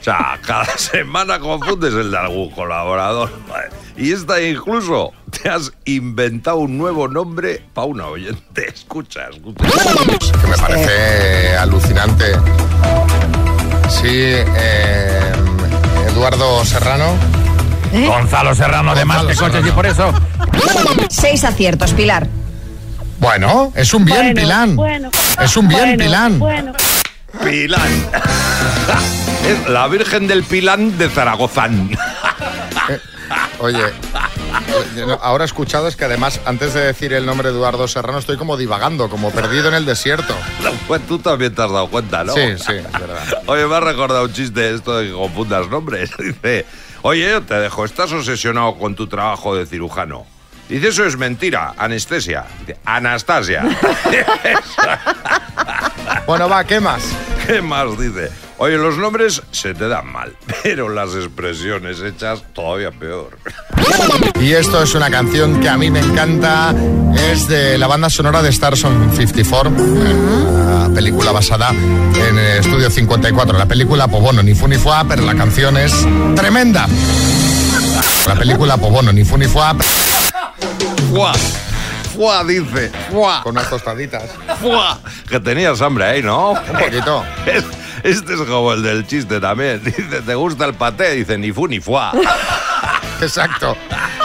O 0.00 0.02
sea, 0.02 0.40
cada 0.46 0.64
semana 0.78 1.38
confundes 1.38 1.92
el 1.92 2.10
de 2.10 2.16
algún 2.16 2.50
colaborador. 2.50 3.30
Y 3.94 4.12
esta 4.12 4.40
incluso 4.40 5.12
te 5.30 5.50
has 5.50 5.70
inventado 5.84 6.56
un 6.56 6.78
nuevo 6.78 7.08
nombre 7.08 7.62
para 7.74 7.86
una 7.86 8.06
oyente. 8.06 8.70
Escucha, 8.70 9.28
escucha. 9.28 9.62
Que 10.40 10.46
me 10.46 10.56
parece 10.56 11.56
alucinante. 11.58 12.24
Sí, 13.90 14.08
eh, 14.08 15.32
Eduardo 16.10 16.64
Serrano. 16.64 17.12
Gonzalo 17.92 18.54
Serrano, 18.54 18.92
además, 18.92 19.24
Gonzalo 19.24 19.52
que 19.52 19.58
coches 19.58 19.70
y 19.70 19.76
por 19.76 19.84
eso. 19.84 20.10
Seis 21.10 21.44
aciertos, 21.44 21.92
Pilar. 21.92 22.26
Bueno, 23.18 23.72
es 23.74 23.92
un 23.94 24.04
bien, 24.04 24.34
Pilán. 24.34 24.76
Es 25.40 25.56
un 25.56 25.68
bien, 25.68 25.96
Pilán. 25.96 26.40
Pilán. 27.44 28.10
Es 29.46 29.68
la 29.68 29.88
Virgen 29.88 30.26
del 30.26 30.42
Pilán 30.42 30.98
de 30.98 31.08
Zaragozán. 31.08 31.90
Oye, 33.60 33.80
eh, 34.96 35.16
ahora 35.20 35.44
he 35.44 35.46
escuchado 35.46 35.88
es 35.88 35.96
que 35.96 36.04
además, 36.04 36.40
antes 36.44 36.74
de 36.74 36.80
decir 36.80 37.12
el 37.12 37.24
nombre 37.24 37.48
de 37.48 37.54
Eduardo 37.54 37.88
Serrano, 37.88 38.18
estoy 38.18 38.36
como 38.36 38.56
divagando, 38.56 39.08
como 39.08 39.30
perdido 39.30 39.68
en 39.68 39.74
el 39.74 39.86
desierto. 39.86 40.34
Pues 40.86 41.06
tú 41.06 41.18
también 41.18 41.54
te 41.54 41.62
has 41.62 41.70
dado 41.70 41.88
cuenta, 41.88 42.24
¿no? 42.24 42.34
Sí, 42.34 42.58
sí, 42.58 42.72
es 42.72 42.92
verdad. 42.92 43.42
Oye, 43.46 43.66
me 43.66 43.76
ha 43.76 43.80
recordado 43.80 44.24
un 44.24 44.32
chiste 44.32 44.74
esto 44.74 44.98
de 44.98 45.06
que 45.08 45.12
confundas 45.12 45.68
nombres. 45.68 46.10
Dice, 46.18 46.66
oye, 47.02 47.30
yo 47.30 47.42
te 47.42 47.54
dejo, 47.54 47.84
estás 47.84 48.12
obsesionado 48.12 48.76
con 48.76 48.94
tu 48.94 49.06
trabajo 49.06 49.56
de 49.56 49.66
cirujano. 49.66 50.26
Dice, 50.68 50.88
eso 50.88 51.04
es 51.04 51.16
mentira, 51.16 51.74
anestesia. 51.78 52.44
Dice, 52.60 52.78
Anastasia. 52.84 53.64
Bueno, 56.26 56.48
va, 56.48 56.64
¿qué 56.64 56.78
más? 56.78 57.02
¿Qué 57.46 57.62
más 57.62 57.98
dice? 57.98 58.30
Oye, 58.58 58.76
los 58.76 58.98
nombres 58.98 59.40
se 59.50 59.72
te 59.72 59.88
dan 59.88 60.12
mal, 60.12 60.36
pero 60.62 60.88
las 60.88 61.14
expresiones 61.14 62.00
hechas 62.00 62.42
todavía 62.52 62.90
peor. 62.90 63.38
Y 64.40 64.52
esto 64.52 64.82
es 64.82 64.94
una 64.94 65.10
canción 65.10 65.60
que 65.60 65.68
a 65.68 65.78
mí 65.78 65.90
me 65.90 66.00
encanta. 66.00 66.74
Es 67.30 67.48
de 67.48 67.78
la 67.78 67.86
banda 67.86 68.10
sonora 68.10 68.42
de 68.42 68.50
Stars 68.50 68.84
on 68.84 69.16
54, 69.16 69.70
una 69.70 70.90
película 70.94 71.32
basada 71.32 71.70
en 71.70 72.38
eh, 72.38 72.58
Estudio 72.58 72.90
54. 72.90 73.56
La 73.56 73.66
película, 73.66 74.06
pues 74.08 74.22
bueno, 74.22 74.42
ni 74.42 74.54
fu 74.54 74.68
ni 74.68 74.76
fua, 74.76 75.04
pero 75.08 75.22
la 75.22 75.34
canción 75.34 75.76
es 75.76 76.06
tremenda. 76.36 76.86
La 78.26 78.34
película, 78.34 78.76
pues 78.76 78.92
bueno, 78.92 79.12
ni 79.12 79.24
fu 79.24 79.38
ni 79.38 79.46
fua, 79.46 79.74
¡Fua! 81.10 81.32
¡Fua! 82.14 82.44
Dice, 82.44 82.90
¡fua! 83.10 83.42
con 83.42 83.52
unas 83.52 83.68
tostaditas. 83.70 84.24
¡Fua! 84.60 84.98
Que 85.28 85.38
tenías 85.40 85.80
hambre 85.80 86.04
ahí, 86.04 86.22
¿no? 86.22 86.50
Un 86.52 86.78
poquito. 86.78 87.24
Es- 87.46 87.64
Este 88.04 88.34
es 88.34 88.40
como 88.42 88.72
el 88.74 88.82
del 88.82 89.06
chiste 89.06 89.40
también. 89.40 89.82
Dice, 89.84 90.22
¿te 90.24 90.34
gusta 90.36 90.64
el 90.66 90.74
paté? 90.74 91.12
Dice, 91.14 91.36
ni 91.36 91.50
fu 91.52 91.66
ni 91.66 91.80
fuá. 91.80 92.12
Exacto. 93.20 93.76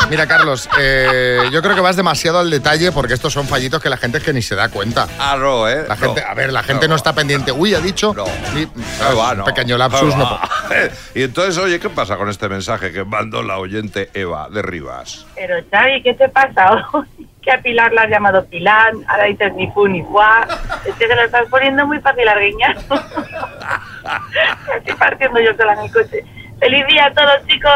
Mira, 0.10 0.28
Carlos, 0.28 0.70
eh, 0.80 1.50
yo 1.52 1.62
creo 1.62 1.74
que 1.76 1.82
vas 1.82 1.96
demasiado 1.96 2.39
al 2.39 2.50
detalle 2.50 2.92
porque 2.92 3.13
estos 3.13 3.34
son 3.34 3.48
fallitos 3.48 3.82
que 3.82 3.89
la 3.89 3.98
gente 3.98 4.20
es 4.20 4.24
que 4.24 4.34
ni 4.34 4.42
se 4.42 4.54
da 4.56 4.70
cuenta. 4.70 5.08
Ah, 5.18 5.36
no, 5.39 5.68
¿eh? 5.68 5.86
La 5.88 5.96
gente, 5.96 6.22
No. 6.22 6.28
a 6.28 6.34
ver, 6.36 6.54
la 6.54 6.62
gente 6.62 6.88
no, 6.88 6.96
está 6.96 7.13
pendiente. 7.13 7.52
Uy, 7.52 7.74
ha 7.74 7.80
dicho. 7.80 8.13
Va, 8.13 9.34
no. 9.34 9.46
Pequeño 9.46 9.78
lapsus, 9.78 10.16
no. 10.16 10.39
Y 11.16 11.24
entonces, 11.24 11.58
oye, 11.58 11.80
¿qué 11.80 11.89
pasa 11.89 12.18
con 12.18 12.30
este 12.30 12.50
mensaje 12.50 12.92
que 12.92 13.04
mandó 13.04 13.42
la 13.44 13.58
oyente 13.58 14.10
Eva 14.13 14.50
de 14.50 14.62
Rivas? 14.62 15.26
Pero 15.36 15.56
Xavi, 15.72 16.02
¿qué 16.04 16.13
te 16.13 16.30
pasa 16.30 16.72
hoy? 16.94 17.04
Que 17.44 17.52
a 17.52 17.62
Pilar 17.62 17.92
la 17.92 18.04
has 18.04 18.10
llamado 18.10 18.46
Pilán, 18.46 19.04
ahora 19.06 19.26
dices 19.26 19.54
ni 19.56 19.70
fu 19.72 19.86
ni 19.86 20.02
fuá. 20.02 20.48
Es 20.86 20.96
que 20.96 21.08
se 21.08 21.13
lo 21.13 21.24
estás 21.24 21.46
poniendo 21.50 21.86
muy 21.86 22.00
fácil 22.00 22.26
a 22.26 22.32
Arguiñano. 22.32 22.80
Estoy 24.78 24.96
partiendo 24.98 25.42
yo 25.42 25.54
sola 25.58 25.74
en 25.74 25.80
el 25.80 25.92
coche. 25.92 26.24
Feliz 26.62 26.88
día 26.88 27.08
a 27.08 27.13
todos, 27.13 27.46
chicos. 27.48 27.72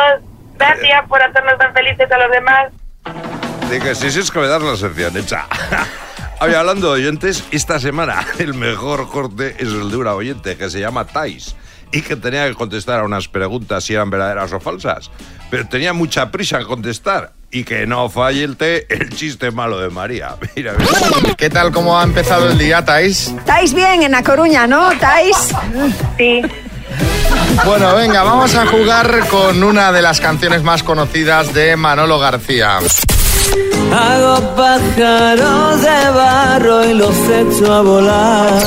Gracias 0.58 1.08
por 1.08 1.22
hacernos 1.22 1.58
tan 1.58 1.74
felices 1.74 2.12
a 2.12 2.18
los 2.18 2.32
demás. 2.32 2.72
Dije, 3.70 3.96
sí, 3.96 4.12
sí, 4.12 4.20
es 4.20 4.32
que 4.32 4.40
me 4.40 4.48
das 4.48 4.62
la 4.62 4.76
sección 4.76 5.16
hecha. 5.18 5.46
Oye, 6.40 6.56
hablando 6.56 6.94
de 6.94 7.02
oyentes, 7.02 7.44
esta 7.52 7.80
semana 7.80 8.26
el 8.40 8.54
mejor 8.54 9.10
corte 9.10 9.56
es 9.58 9.70
el 9.70 9.90
de 9.90 9.98
una 9.98 10.14
oyente 10.14 10.56
que 10.56 10.70
se 10.70 10.80
llama 10.80 11.06
Thais 11.06 11.56
y 11.92 12.02
que 12.02 12.16
tenía 12.16 12.48
que 12.48 12.54
contestar 12.54 13.00
a 13.00 13.04
unas 13.04 13.28
preguntas 13.28 13.84
si 13.84 13.94
eran 13.94 14.10
verdaderas 14.10 14.52
o 14.54 14.60
falsas. 14.60 15.10
Pero 15.50 15.68
tenía 15.68 15.94
mucha 15.94 16.30
prisa 16.32 16.60
en 16.60 16.68
contestar 16.68 17.32
y 17.50 17.64
que 17.64 17.88
no 17.88 18.10
falle 18.10 18.44
el 18.44 18.58
té, 18.58 18.86
el 18.94 19.10
chiste 19.10 19.52
malo 19.52 19.80
de 19.80 19.90
María. 19.90 20.36
Mira, 20.56 20.74
mira. 20.78 21.36
¿Qué 21.38 21.50
tal, 21.50 21.72
cómo 21.72 22.00
ha 22.00 22.04
empezado 22.04 22.50
el 22.50 22.58
día, 22.58 22.84
Tais? 22.86 23.30
¿Estáis 23.30 23.74
bien 23.74 24.04
en 24.04 24.12
La 24.12 24.24
Coruña, 24.24 24.68
no? 24.68 24.92
¿Estáis? 24.92 25.36
Sí. 26.18 26.42
Bueno, 27.66 27.96
venga, 27.96 28.24
vamos 28.24 28.56
a 28.56 28.66
jugar 28.66 29.28
con 29.28 29.64
una 29.64 29.92
de 29.92 30.02
las 30.02 30.20
canciones 30.20 30.64
más 30.64 30.84
conocidas 30.84 31.54
de 31.54 31.76
Manolo 31.76 32.20
García. 32.20 32.80
Hago 33.94 34.56
pájaros 34.56 35.82
de 35.82 36.10
barro 36.10 36.86
y 36.86 36.94
los 36.94 37.16
echo 37.30 37.74
a 37.74 37.82
volar. 37.82 38.64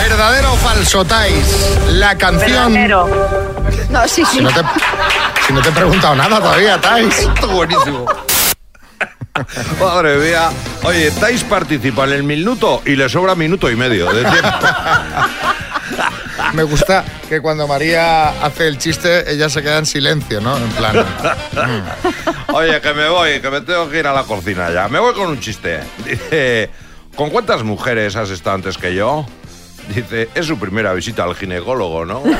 ¿Verdadero 0.00 0.52
o 0.52 0.56
falso, 0.56 1.04
Tais? 1.04 1.78
La 1.90 2.16
canción... 2.16 2.74
No, 3.90 4.08
sí, 4.08 4.24
sí. 4.24 4.38
Si 4.38 4.40
no 4.40 4.50
te, 4.50 4.60
si 5.46 5.52
no 5.52 5.60
te 5.62 5.68
he 5.68 5.72
preguntado 5.72 6.14
nada 6.14 6.40
todavía, 6.40 6.80
Tais. 6.80 7.18
Esto 7.18 7.48
buenísimo. 7.48 8.06
Madre 9.80 10.16
mía. 10.18 10.50
Oye, 10.82 11.10
Tais 11.12 11.44
participa 11.44 12.04
en 12.04 12.12
el 12.12 12.22
minuto 12.22 12.82
y 12.84 12.96
le 12.96 13.08
sobra 13.08 13.34
minuto 13.34 13.70
y 13.70 13.76
medio 13.76 14.12
de 14.12 14.24
tiempo. 14.24 14.50
Me 16.54 16.62
gusta 16.62 17.04
que 17.28 17.40
cuando 17.40 17.66
María 17.66 18.28
hace 18.44 18.68
el 18.68 18.78
chiste, 18.78 19.30
ella 19.30 19.48
se 19.48 19.62
queda 19.62 19.78
en 19.78 19.86
silencio, 19.86 20.40
¿no? 20.40 20.56
En 20.56 20.68
plan... 20.70 20.96
mm. 20.96 22.54
Oye, 22.54 22.80
que 22.80 22.94
me 22.94 23.08
voy, 23.08 23.40
que 23.40 23.50
me 23.50 23.60
tengo 23.60 23.88
que 23.90 23.98
ir 23.98 24.06
a 24.06 24.12
la 24.12 24.22
cocina 24.24 24.70
ya. 24.70 24.88
Me 24.88 24.98
voy 24.98 25.14
con 25.14 25.28
un 25.28 25.40
chiste. 25.40 25.80
Dice, 26.04 26.70
¿con 27.14 27.30
cuántas 27.30 27.62
mujeres 27.62 28.16
has 28.16 28.30
estado 28.30 28.56
antes 28.56 28.78
que 28.78 28.94
yo? 28.94 29.26
Dice, 29.94 30.28
es 30.34 30.46
su 30.46 30.58
primera 30.58 30.92
visita 30.94 31.24
al 31.24 31.34
ginecólogo, 31.34 32.04
¿no? 32.04 32.22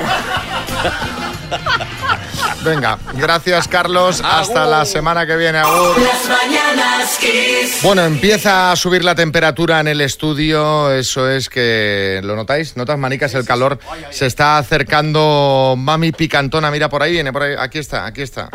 Venga, 2.66 2.98
gracias, 3.14 3.68
Carlos. 3.68 4.20
Hasta 4.24 4.66
la 4.66 4.84
semana 4.84 5.24
que 5.24 5.36
viene, 5.36 5.58
Agur. 5.58 5.94
Las 6.00 6.28
mañanas 6.28 7.16
Kiss. 7.16 7.80
Bueno, 7.80 8.04
empieza 8.04 8.72
a 8.72 8.76
subir 8.76 9.04
la 9.04 9.14
temperatura 9.14 9.78
en 9.78 9.86
el 9.86 10.00
estudio, 10.00 10.92
eso 10.92 11.30
es 11.30 11.48
que, 11.48 12.20
¿lo 12.24 12.34
notáis? 12.34 12.76
¿Notas, 12.76 12.98
manicas? 12.98 13.34
El 13.34 13.44
calor 13.44 13.78
se 14.10 14.26
está 14.26 14.58
acercando. 14.58 15.76
Mami 15.78 16.10
picantona, 16.10 16.72
mira 16.72 16.88
por 16.88 17.04
ahí, 17.04 17.12
viene 17.12 17.32
por 17.32 17.44
ahí. 17.44 17.54
Aquí 17.56 17.78
está, 17.78 18.04
aquí 18.04 18.22
está. 18.22 18.50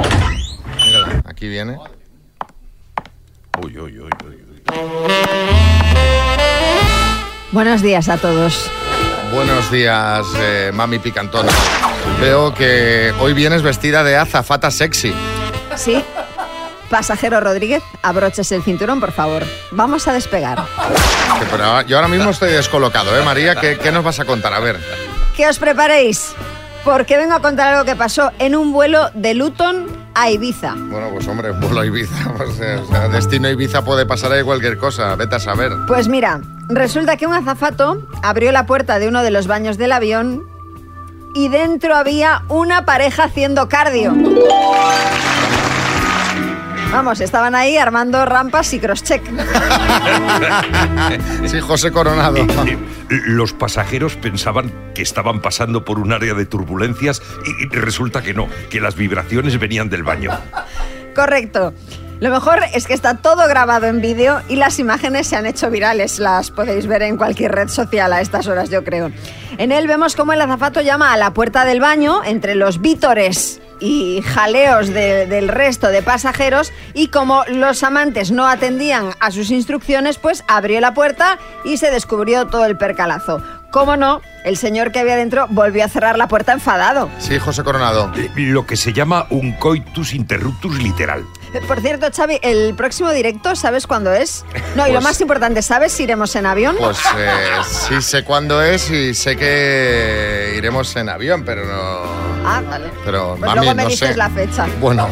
Mírala, 0.83 1.23
aquí 1.25 1.47
viene. 1.47 1.77
Uy, 3.63 3.77
uy, 3.77 3.97
uy, 3.97 4.09
uy. 4.27 4.41
Buenos 7.53 7.81
días 7.81 8.09
a 8.09 8.17
todos. 8.17 8.69
Buenos 9.31 9.71
días, 9.71 10.25
eh, 10.37 10.71
mami 10.73 10.99
picantona. 10.99 11.51
Veo 12.19 12.53
que 12.53 13.13
hoy 13.19 13.33
vienes 13.33 13.61
vestida 13.61 14.03
de 14.03 14.17
azafata 14.17 14.69
sexy. 14.71 15.13
Sí. 15.75 16.03
Pasajero 16.89 17.39
Rodríguez, 17.39 17.81
abroches 18.01 18.51
el 18.51 18.61
cinturón, 18.63 18.99
por 18.99 19.13
favor. 19.13 19.43
Vamos 19.71 20.07
a 20.09 20.13
despegar. 20.13 20.61
Pero 21.49 21.81
yo 21.83 21.95
ahora 21.97 22.09
mismo 22.09 22.29
estoy 22.31 22.51
descolocado, 22.51 23.17
¿eh, 23.17 23.23
María? 23.23 23.55
¿Qué, 23.55 23.77
qué 23.77 23.91
nos 23.91 24.03
vas 24.03 24.19
a 24.19 24.25
contar? 24.25 24.53
A 24.53 24.59
ver. 24.59 24.77
Que 25.35 25.47
os 25.47 25.57
preparéis. 25.57 26.35
Porque 26.83 27.17
vengo 27.17 27.35
a 27.35 27.41
contar 27.41 27.73
algo 27.73 27.85
que 27.85 27.95
pasó 27.95 28.31
en 28.39 28.55
un 28.55 28.73
vuelo 28.73 29.09
de 29.13 29.33
Luton 29.35 29.85
a 30.15 30.31
Ibiza. 30.31 30.73
Bueno, 30.75 31.09
pues 31.13 31.27
hombre, 31.27 31.51
vuelo 31.51 31.81
a 31.81 31.85
Ibiza. 31.85 32.31
O 32.33 32.51
sea, 32.53 32.79
o 32.79 32.85
sea, 32.87 33.07
destino 33.09 33.49
Ibiza 33.49 33.83
puede 33.85 34.05
pasar 34.05 34.31
ahí 34.31 34.43
cualquier 34.43 34.77
cosa. 34.77 35.15
Vete 35.15 35.35
a 35.35 35.39
saber. 35.39 35.71
Pues 35.87 36.07
mira, 36.07 36.41
resulta 36.69 37.17
que 37.17 37.27
un 37.27 37.33
azafato 37.33 38.07
abrió 38.23 38.51
la 38.51 38.65
puerta 38.65 38.97
de 38.99 39.07
uno 39.07 39.21
de 39.21 39.31
los 39.31 39.47
baños 39.47 39.77
del 39.77 39.91
avión 39.91 40.43
y 41.35 41.47
dentro 41.49 41.95
había 41.95 42.43
una 42.49 42.83
pareja 42.85 43.25
haciendo 43.25 43.69
cardio. 43.69 44.13
Vamos, 46.91 47.21
estaban 47.21 47.55
ahí 47.55 47.77
armando 47.77 48.25
rampas 48.25 48.73
y 48.73 48.79
crosscheck. 48.79 49.23
Sí, 51.45 51.59
José 51.59 51.91
Coronado. 51.91 52.45
Los 53.09 53.53
pasajeros 53.53 54.15
pensaban 54.15 54.71
que 54.93 55.01
estaban 55.01 55.41
pasando 55.41 55.83
por 55.83 55.99
un 55.99 56.13
área 56.13 56.33
de 56.33 56.45
turbulencias 56.45 57.21
y 57.45 57.51
y 57.61 57.67
resulta 57.67 58.21
que 58.21 58.33
no, 58.33 58.47
que 58.69 58.81
las 58.81 58.95
vibraciones 58.95 59.59
venían 59.59 59.89
del 59.89 60.03
baño. 60.03 60.31
Correcto. 61.15 61.73
Lo 62.19 62.29
mejor 62.29 62.59
es 62.73 62.85
que 62.85 62.93
está 62.93 63.17
todo 63.17 63.47
grabado 63.47 63.87
en 63.87 63.99
vídeo 63.99 64.41
y 64.47 64.55
las 64.55 64.77
imágenes 64.77 65.27
se 65.27 65.35
han 65.35 65.45
hecho 65.45 65.71
virales. 65.71 66.19
Las 66.19 66.51
podéis 66.51 66.85
ver 66.85 67.01
en 67.01 67.17
cualquier 67.17 67.51
red 67.51 67.67
social 67.67 68.13
a 68.13 68.21
estas 68.21 68.47
horas, 68.47 68.69
yo 68.69 68.83
creo. 68.83 69.11
En 69.57 69.71
él 69.71 69.87
vemos 69.87 70.15
cómo 70.15 70.33
el 70.33 70.41
azafato 70.41 70.81
llama 70.81 71.13
a 71.13 71.17
la 71.17 71.33
puerta 71.33 71.65
del 71.65 71.79
baño 71.79 72.23
entre 72.23 72.55
los 72.55 72.79
vítores 72.79 73.59
y 73.81 74.21
jaleos 74.21 74.87
de- 74.89 75.25
del 75.27 75.47
resto 75.49 75.87
de 75.87 76.01
pasajeros 76.03 76.71
y 76.93 77.07
como 77.07 77.43
los 77.47 77.83
amantes 77.83 78.31
no 78.31 78.47
atendían 78.47 79.09
a 79.19 79.31
sus 79.31 79.49
instrucciones, 79.51 80.17
pues 80.17 80.43
abrió 80.47 80.79
la 80.79 80.93
puerta 80.93 81.39
y 81.65 81.77
se 81.77 81.91
descubrió 81.91 82.47
todo 82.47 82.65
el 82.65 82.77
percalazo. 82.77 83.41
Cómo 83.71 83.95
no, 83.97 84.21
el 84.45 84.57
señor 84.57 84.91
que 84.91 84.99
había 84.99 85.15
dentro 85.15 85.47
volvió 85.49 85.83
a 85.85 85.87
cerrar 85.87 86.17
la 86.17 86.27
puerta 86.27 86.51
enfadado. 86.53 87.09
Sí, 87.19 87.39
José 87.39 87.63
Coronado. 87.63 88.11
Lo 88.35 88.65
que 88.65 88.75
se 88.77 88.93
llama 88.93 89.25
un 89.29 89.53
coitus 89.53 90.13
interruptus 90.13 90.77
literal. 90.81 91.23
Por 91.67 91.81
cierto, 91.81 92.07
Xavi, 92.15 92.39
el 92.43 92.73
próximo 92.75 93.11
directo, 93.11 93.55
¿sabes 93.55 93.85
cuándo 93.87 94.13
es? 94.13 94.45
No, 94.75 94.85
y 94.87 94.91
lo 94.91 94.95
Pues- 94.99 95.03
más 95.03 95.21
importante, 95.21 95.61
¿sabes 95.61 95.91
si 95.91 96.03
iremos 96.03 96.35
en 96.35 96.45
avión? 96.45 96.75
Pues 96.79 96.97
eh, 97.17 97.39
sí 97.63 98.01
sé 98.01 98.23
cuándo 98.23 98.61
es 98.61 98.89
y 98.89 99.13
sé 99.13 99.35
que 99.35 100.53
iremos 100.57 100.95
en 100.95 101.09
avión, 101.09 101.43
pero 101.43 101.65
no... 101.65 102.01
Ah, 102.45 102.61
vale. 102.67 102.89
Pero, 103.05 103.35
Pues 103.37 103.41
mami, 103.41 103.55
luego 103.59 103.75
me 103.75 103.83
no 103.83 103.89
dices 103.89 104.09
sé. 104.09 104.15
la 104.17 104.29
fecha. 104.29 104.65
Bueno. 104.79 105.07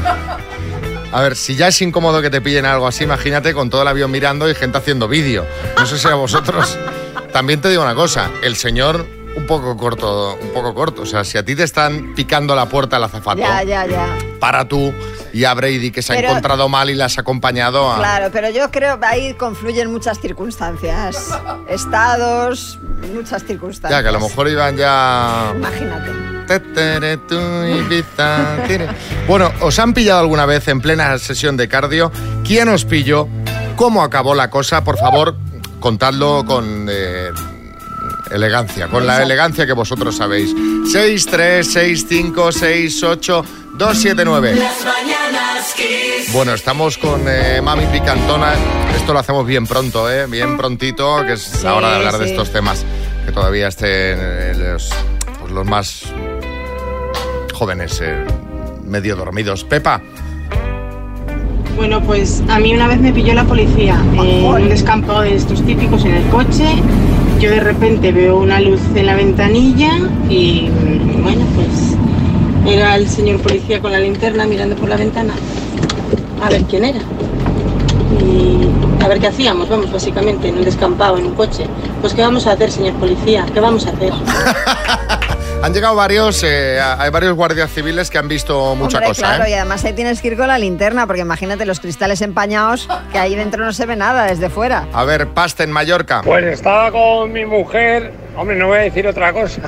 A 1.11 1.21
ver, 1.21 1.35
si 1.35 1.55
ya 1.55 1.67
es 1.67 1.81
incómodo 1.81 2.21
que 2.21 2.29
te 2.29 2.39
pillen 2.39 2.65
algo 2.65 2.87
así, 2.87 3.03
imagínate 3.03 3.53
con 3.53 3.69
todo 3.69 3.81
el 3.81 3.87
avión 3.87 4.09
mirando 4.11 4.49
y 4.49 4.55
gente 4.55 4.77
haciendo 4.77 5.07
vídeo. 5.07 5.45
No 5.77 5.85
sé 5.85 5.97
si 5.97 6.07
a 6.07 6.13
vosotros. 6.15 6.77
También 7.33 7.61
te 7.61 7.69
digo 7.69 7.83
una 7.83 7.95
cosa, 7.95 8.29
el 8.43 8.55
señor 8.55 9.05
un 9.35 9.45
poco 9.45 9.75
corto, 9.77 10.37
un 10.41 10.49
poco 10.49 10.73
corto. 10.73 11.01
O 11.03 11.05
sea, 11.05 11.23
si 11.23 11.37
a 11.37 11.43
ti 11.45 11.55
te 11.55 11.63
están 11.63 12.13
picando 12.15 12.55
la 12.55 12.67
puerta 12.67 12.97
al 12.97 13.03
azafato, 13.03 13.39
Ya, 13.39 13.63
ya, 13.63 13.85
ya. 13.85 14.17
para 14.39 14.67
tú 14.67 14.93
y 15.33 15.43
a 15.45 15.53
Brady 15.53 15.91
que 15.91 16.01
se 16.01 16.13
ha 16.13 16.19
encontrado 16.19 16.67
mal 16.69 16.89
y 16.89 16.95
la 16.95 17.05
has 17.05 17.17
acompañado 17.17 17.91
a. 17.91 17.97
Claro, 17.97 18.29
pero 18.31 18.49
yo 18.49 18.69
creo 18.71 18.99
que 18.99 19.05
ahí 19.05 19.33
confluyen 19.35 19.91
muchas 19.91 20.19
circunstancias. 20.19 21.29
Estados, 21.67 22.79
muchas 23.13 23.43
circunstancias. 23.43 23.99
Ya, 23.99 24.03
que 24.03 24.09
a 24.09 24.11
lo 24.11 24.19
mejor 24.19 24.47
iban 24.49 24.75
ya. 24.77 25.53
Imagínate. 25.55 26.11
Bueno, 29.27 29.51
¿os 29.61 29.77
han 29.77 29.93
pillado 29.93 30.19
alguna 30.19 30.45
vez 30.47 30.67
en 30.67 30.81
plena 30.81 31.17
sesión 31.19 31.57
de 31.57 31.67
cardio? 31.67 32.11
¿Quién 32.43 32.69
os 32.69 32.85
pilló? 32.85 33.27
¿Cómo 33.75 34.01
acabó 34.03 34.33
la 34.33 34.49
cosa? 34.49 34.83
Por 34.83 34.97
favor, 34.97 35.35
contadlo 35.79 36.43
con 36.45 36.87
eh, 36.89 37.29
elegancia, 38.31 38.87
con 38.87 39.05
la 39.05 39.21
elegancia 39.23 39.65
que 39.65 39.73
vosotros 39.73 40.15
sabéis. 40.15 40.53
6, 40.91 41.25
3, 41.25 41.67
6, 41.71 42.05
5, 42.07 42.51
6, 42.51 43.03
8, 43.03 43.45
2, 43.73 43.97
7, 43.97 44.23
9. 44.25 44.55
Las 44.55 44.85
mañanas 44.85 45.73
Kiss. 45.75 46.33
Bueno, 46.33 46.53
estamos 46.53 46.97
con 46.97 47.21
eh, 47.27 47.61
Mami 47.61 47.85
Picantona. 47.87 48.53
Esto 48.95 49.13
lo 49.13 49.19
hacemos 49.19 49.45
bien 49.45 49.65
pronto, 49.65 50.11
¿eh? 50.11 50.25
Bien 50.27 50.57
prontito, 50.57 51.23
que 51.25 51.33
es 51.33 51.63
la 51.63 51.75
hora 51.75 51.89
de 51.89 51.95
hablar 51.97 52.17
de 52.17 52.25
estos 52.29 52.51
temas. 52.51 52.85
Que 53.25 53.31
todavía 53.31 53.67
estén 53.67 54.17
eh, 54.21 54.53
los, 54.57 54.89
pues, 55.39 55.51
los 55.51 55.65
más 55.65 56.03
jóvenes 57.53 57.99
eh, 58.01 58.25
medio 58.85 59.15
dormidos. 59.15 59.63
Pepa, 59.63 60.01
Bueno, 61.75 62.01
pues 62.01 62.41
a 62.49 62.59
mí 62.59 62.73
una 62.73 62.87
vez 62.87 62.99
me 62.99 63.11
pilló 63.11 63.33
la 63.33 63.43
policía 63.43 64.01
en 64.13 64.45
un 64.45 64.69
descampado 64.69 65.21
de 65.21 65.35
estos 65.35 65.63
típicos 65.65 66.05
en 66.05 66.15
el 66.15 66.27
coche. 66.29 66.65
Yo 67.39 67.51
de 67.51 67.61
repente 67.61 68.11
veo 68.11 68.37
una 68.37 68.59
luz 68.59 68.81
en 68.95 69.05
la 69.05 69.15
ventanilla 69.15 69.91
y 70.29 70.69
bueno, 71.21 71.45
pues 71.55 71.95
era 72.67 72.95
el 72.97 73.07
señor 73.07 73.39
policía 73.39 73.79
con 73.81 73.93
la 73.93 73.99
linterna 73.99 74.45
mirando 74.45 74.75
por 74.75 74.89
la 74.89 74.97
ventana 74.97 75.33
a 76.43 76.49
ver 76.49 76.63
quién 76.63 76.83
era. 76.83 76.99
Y 78.21 79.03
a 79.03 79.07
ver 79.07 79.19
qué 79.19 79.27
hacíamos, 79.27 79.69
vamos, 79.69 79.91
básicamente, 79.91 80.49
en 80.49 80.57
un 80.57 80.65
descampado, 80.65 81.17
en 81.17 81.27
un 81.27 81.35
coche. 81.35 81.65
Pues 82.01 82.13
qué 82.13 82.21
vamos 82.21 82.45
a 82.45 82.51
hacer, 82.51 82.71
señor 82.71 82.95
policía, 82.95 83.45
qué 83.53 83.59
vamos 83.61 83.85
a 83.87 83.91
hacer. 83.91 84.11
han 85.61 85.73
llegado 85.73 85.95
varios, 85.95 86.43
eh, 86.43 86.79
hay 86.79 87.09
varios 87.09 87.33
guardias 87.33 87.71
civiles 87.71 88.09
que 88.09 88.17
han 88.17 88.27
visto 88.27 88.75
mucha 88.75 88.97
Hombre, 88.97 89.09
cosa, 89.09 89.21
claro, 89.27 89.45
¿eh? 89.45 89.51
y 89.51 89.53
además 89.53 89.83
ahí 89.83 89.93
tienes 89.93 90.21
que 90.21 90.29
ir 90.29 90.37
con 90.37 90.47
la 90.47 90.57
linterna, 90.57 91.05
porque 91.05 91.21
imagínate 91.21 91.65
los 91.65 91.79
cristales 91.79 92.21
empañados, 92.21 92.87
que 93.11 93.19
ahí 93.19 93.35
dentro 93.35 93.65
no 93.65 93.73
se 93.73 93.85
ve 93.85 93.95
nada 93.95 94.25
desde 94.25 94.49
fuera. 94.49 94.87
A 94.93 95.03
ver, 95.03 95.27
Pasta 95.27 95.63
en 95.63 95.71
Mallorca. 95.71 96.21
Pues 96.23 96.45
estaba 96.45 96.91
con 96.91 97.31
mi 97.31 97.45
mujer, 97.45 98.13
hombre, 98.37 98.55
no 98.55 98.67
voy 98.67 98.77
a 98.77 98.81
decir 98.81 99.05
otra 99.07 99.33
cosa. 99.33 99.61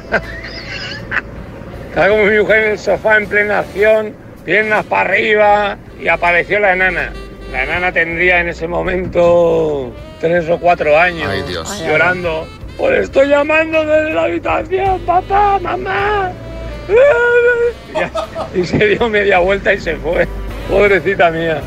Estaba 1.90 2.08
con 2.08 2.30
mi 2.30 2.38
mujer 2.40 2.64
en 2.64 2.72
el 2.72 2.80
sofá 2.80 3.18
en 3.18 3.28
plena 3.28 3.60
acción, 3.60 4.16
piernas 4.46 4.86
para 4.86 5.10
arriba 5.10 5.78
y 6.02 6.08
apareció 6.08 6.60
la 6.60 6.74
enana. 6.74 7.12
La 7.52 7.64
enana 7.64 7.92
tendría 7.92 8.40
en 8.40 8.48
ese 8.48 8.66
momento 8.66 9.92
tres 10.22 10.48
o 10.50 10.58
cuatro 10.58 10.98
años. 10.98 11.28
Ay, 11.30 11.44
Dios. 11.46 11.84
Llorando. 11.86 12.48
Pues 12.78 13.04
estoy 13.04 13.28
llamando 13.28 13.86
desde 13.86 14.14
la 14.14 14.24
habitación, 14.24 15.00
papá, 15.02 15.60
mamá. 15.60 16.32
Y 18.56 18.66
se 18.66 18.86
dio 18.88 19.08
media 19.10 19.40
vuelta 19.40 19.74
y 19.74 19.80
se 19.80 19.96
fue. 19.98 20.28
Pobrecita 20.70 21.30
mía. 21.32 21.62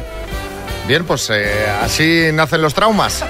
Bien, 0.87 1.05
pues 1.05 1.31
eh, 1.31 1.51
así 1.83 2.31
nacen 2.33 2.61
los 2.61 2.75
traumas. 2.75 3.25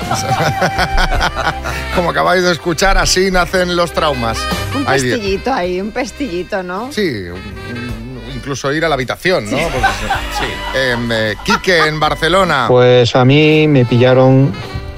Como 1.95 2.11
acabáis 2.11 2.43
de 2.43 2.51
escuchar, 2.51 2.99
así 2.99 3.31
nacen 3.31 3.77
los 3.77 3.93
traumas. 3.93 4.39
Un 4.75 4.85
pestillito 4.85 5.53
ahí, 5.53 5.81
un 5.81 5.93
pestillito, 5.93 6.65
¿no? 6.65 6.93
Sí, 6.93 7.27
incluso 8.35 8.73
ir 8.73 8.85
a 8.85 8.89
la 8.89 8.97
habitación, 8.97 9.49
¿no? 9.49 9.57
Pues, 9.57 9.85
sí. 10.39 10.79
Em, 10.79 11.13
eh, 11.13 11.35
Quique, 11.45 11.87
en 11.87 12.01
Barcelona. 12.01 12.67
Pues 12.69 13.15
a 13.15 13.25
mí 13.25 13.69
me 13.69 13.85
pillaron 13.85 14.53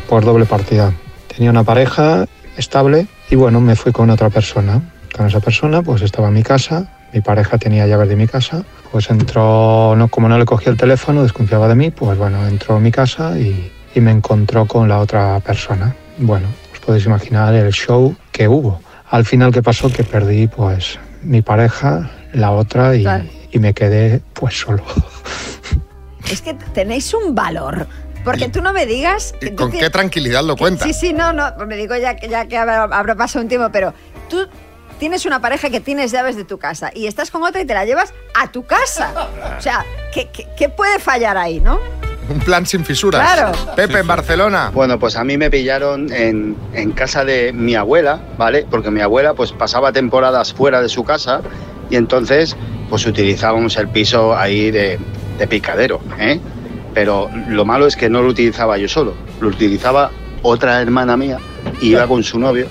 por 0.08 0.24
doble 0.24 0.46
partida. 0.46 0.92
Tenía 1.28 1.50
una 1.50 1.62
pareja 1.62 2.26
estable 2.56 3.06
y 3.30 3.36
bueno, 3.36 3.60
me 3.60 3.76
fui 3.76 3.92
con 3.92 4.10
otra 4.10 4.30
persona. 4.30 4.80
Con 5.16 5.26
esa 5.26 5.40
persona 5.40 5.82
pues 5.82 6.02
estaba 6.02 6.28
en 6.28 6.34
mi 6.34 6.42
casa, 6.42 6.86
mi 7.12 7.20
pareja 7.20 7.56
tenía 7.58 7.86
llaves 7.86 8.08
de 8.08 8.16
mi 8.16 8.26
casa, 8.26 8.64
pues 8.92 9.08
entró, 9.10 9.94
no, 9.96 10.08
como 10.08 10.28
no 10.28 10.38
le 10.38 10.44
cogí 10.44 10.68
el 10.68 10.76
teléfono, 10.76 11.22
desconfiaba 11.22 11.68
de 11.68 11.74
mí, 11.74 11.90
pues 11.90 12.18
bueno, 12.18 12.46
entró 12.46 12.76
a 12.76 12.80
mi 12.80 12.90
casa 12.90 13.38
y, 13.38 13.70
y 13.94 14.00
me 14.00 14.10
encontró 14.10 14.66
con 14.66 14.88
la 14.88 14.98
otra 14.98 15.40
persona. 15.40 15.94
Bueno, 16.18 16.48
os 16.72 16.80
podéis 16.80 17.06
imaginar 17.06 17.54
el 17.54 17.72
show 17.72 18.14
que 18.32 18.46
hubo. 18.48 18.80
Al 19.10 19.24
final, 19.24 19.52
¿qué 19.52 19.62
pasó? 19.62 19.90
Que 19.90 20.04
perdí 20.04 20.48
pues 20.48 20.98
mi 21.22 21.40
pareja, 21.40 22.10
la 22.34 22.50
otra 22.52 22.94
y, 22.94 23.02
Claro. 23.02 23.24
y 23.52 23.58
me 23.58 23.72
quedé 23.72 24.20
pues 24.34 24.58
solo. 24.60 24.82
Es 26.30 26.42
que 26.42 26.54
tenéis 26.74 27.14
un 27.14 27.34
valor. 27.36 27.86
Porque 28.26 28.48
tú 28.50 28.60
no 28.60 28.72
me 28.74 28.84
digas... 28.84 29.32
que 29.40 29.54
¿Con 29.54 29.70
qué 29.72 29.88
tranquilidad 29.88 30.42
lo 30.44 30.56
cuenta? 30.56 30.84
Sí, 30.84 30.92
sí, 30.92 31.12
no, 31.14 31.32
no, 31.32 31.52
me 31.66 31.76
digo 31.76 31.96
ya 31.96 32.16
que, 32.16 32.28
ya 32.28 32.46
que 32.46 32.58
habrá, 32.58 32.82
habrá 32.82 33.14
pasado 33.14 33.42
un 33.42 33.48
tiempo, 33.48 33.68
pero 33.72 33.94
tú 34.28 34.46
tienes 34.98 35.24
una 35.26 35.40
pareja 35.40 35.70
que 35.70 35.80
tienes 35.80 36.10
llaves 36.10 36.36
de 36.36 36.44
tu 36.44 36.58
casa 36.58 36.90
y 36.94 37.06
estás 37.06 37.30
con 37.30 37.42
otra 37.42 37.60
y 37.60 37.64
te 37.64 37.72
la 37.72 37.84
llevas 37.84 38.12
a 38.34 38.50
tu 38.50 38.64
casa. 38.66 39.12
O 39.58 39.62
sea, 39.62 39.86
¿qué, 40.12 40.28
qué- 40.32 40.46
qué 40.56 40.68
puede 40.68 40.98
fallar 40.98 41.36
ahí, 41.38 41.60
no? 41.60 41.78
Un 42.28 42.40
plan 42.40 42.66
sin 42.66 42.84
fisuras. 42.84 43.22
Claro. 43.22 43.52
Pepe, 43.76 44.00
en 44.00 44.06
Barcelona. 44.08 44.70
Bueno, 44.74 44.98
pues 44.98 45.14
a 45.14 45.22
mí 45.22 45.38
me 45.38 45.48
pillaron 45.48 46.12
en, 46.12 46.56
en 46.74 46.90
casa 46.90 47.24
de 47.24 47.52
mi 47.52 47.76
abuela, 47.76 48.18
¿vale? 48.36 48.66
Porque 48.68 48.90
mi 48.90 49.00
abuela 49.00 49.34
pues 49.34 49.52
pasaba 49.52 49.92
temporadas 49.92 50.52
fuera 50.52 50.82
de 50.82 50.88
su 50.88 51.04
casa 51.04 51.42
y 51.88 51.94
entonces 51.94 52.56
pues 52.90 53.06
utilizábamos 53.06 53.76
el 53.76 53.86
piso 53.88 54.36
ahí 54.36 54.72
de, 54.72 54.98
de 55.38 55.46
picadero, 55.46 56.00
¿eh? 56.18 56.40
Pero 56.96 57.28
lo 57.48 57.66
malo 57.66 57.86
es 57.86 57.94
que 57.94 58.08
no 58.08 58.22
lo 58.22 58.30
utilizaba 58.30 58.78
yo 58.78 58.88
solo, 58.88 59.12
lo 59.40 59.48
utilizaba 59.48 60.10
otra 60.40 60.80
hermana 60.80 61.14
mía, 61.14 61.38
iba 61.82 62.06
con 62.06 62.24
su 62.24 62.38
novio 62.38 62.68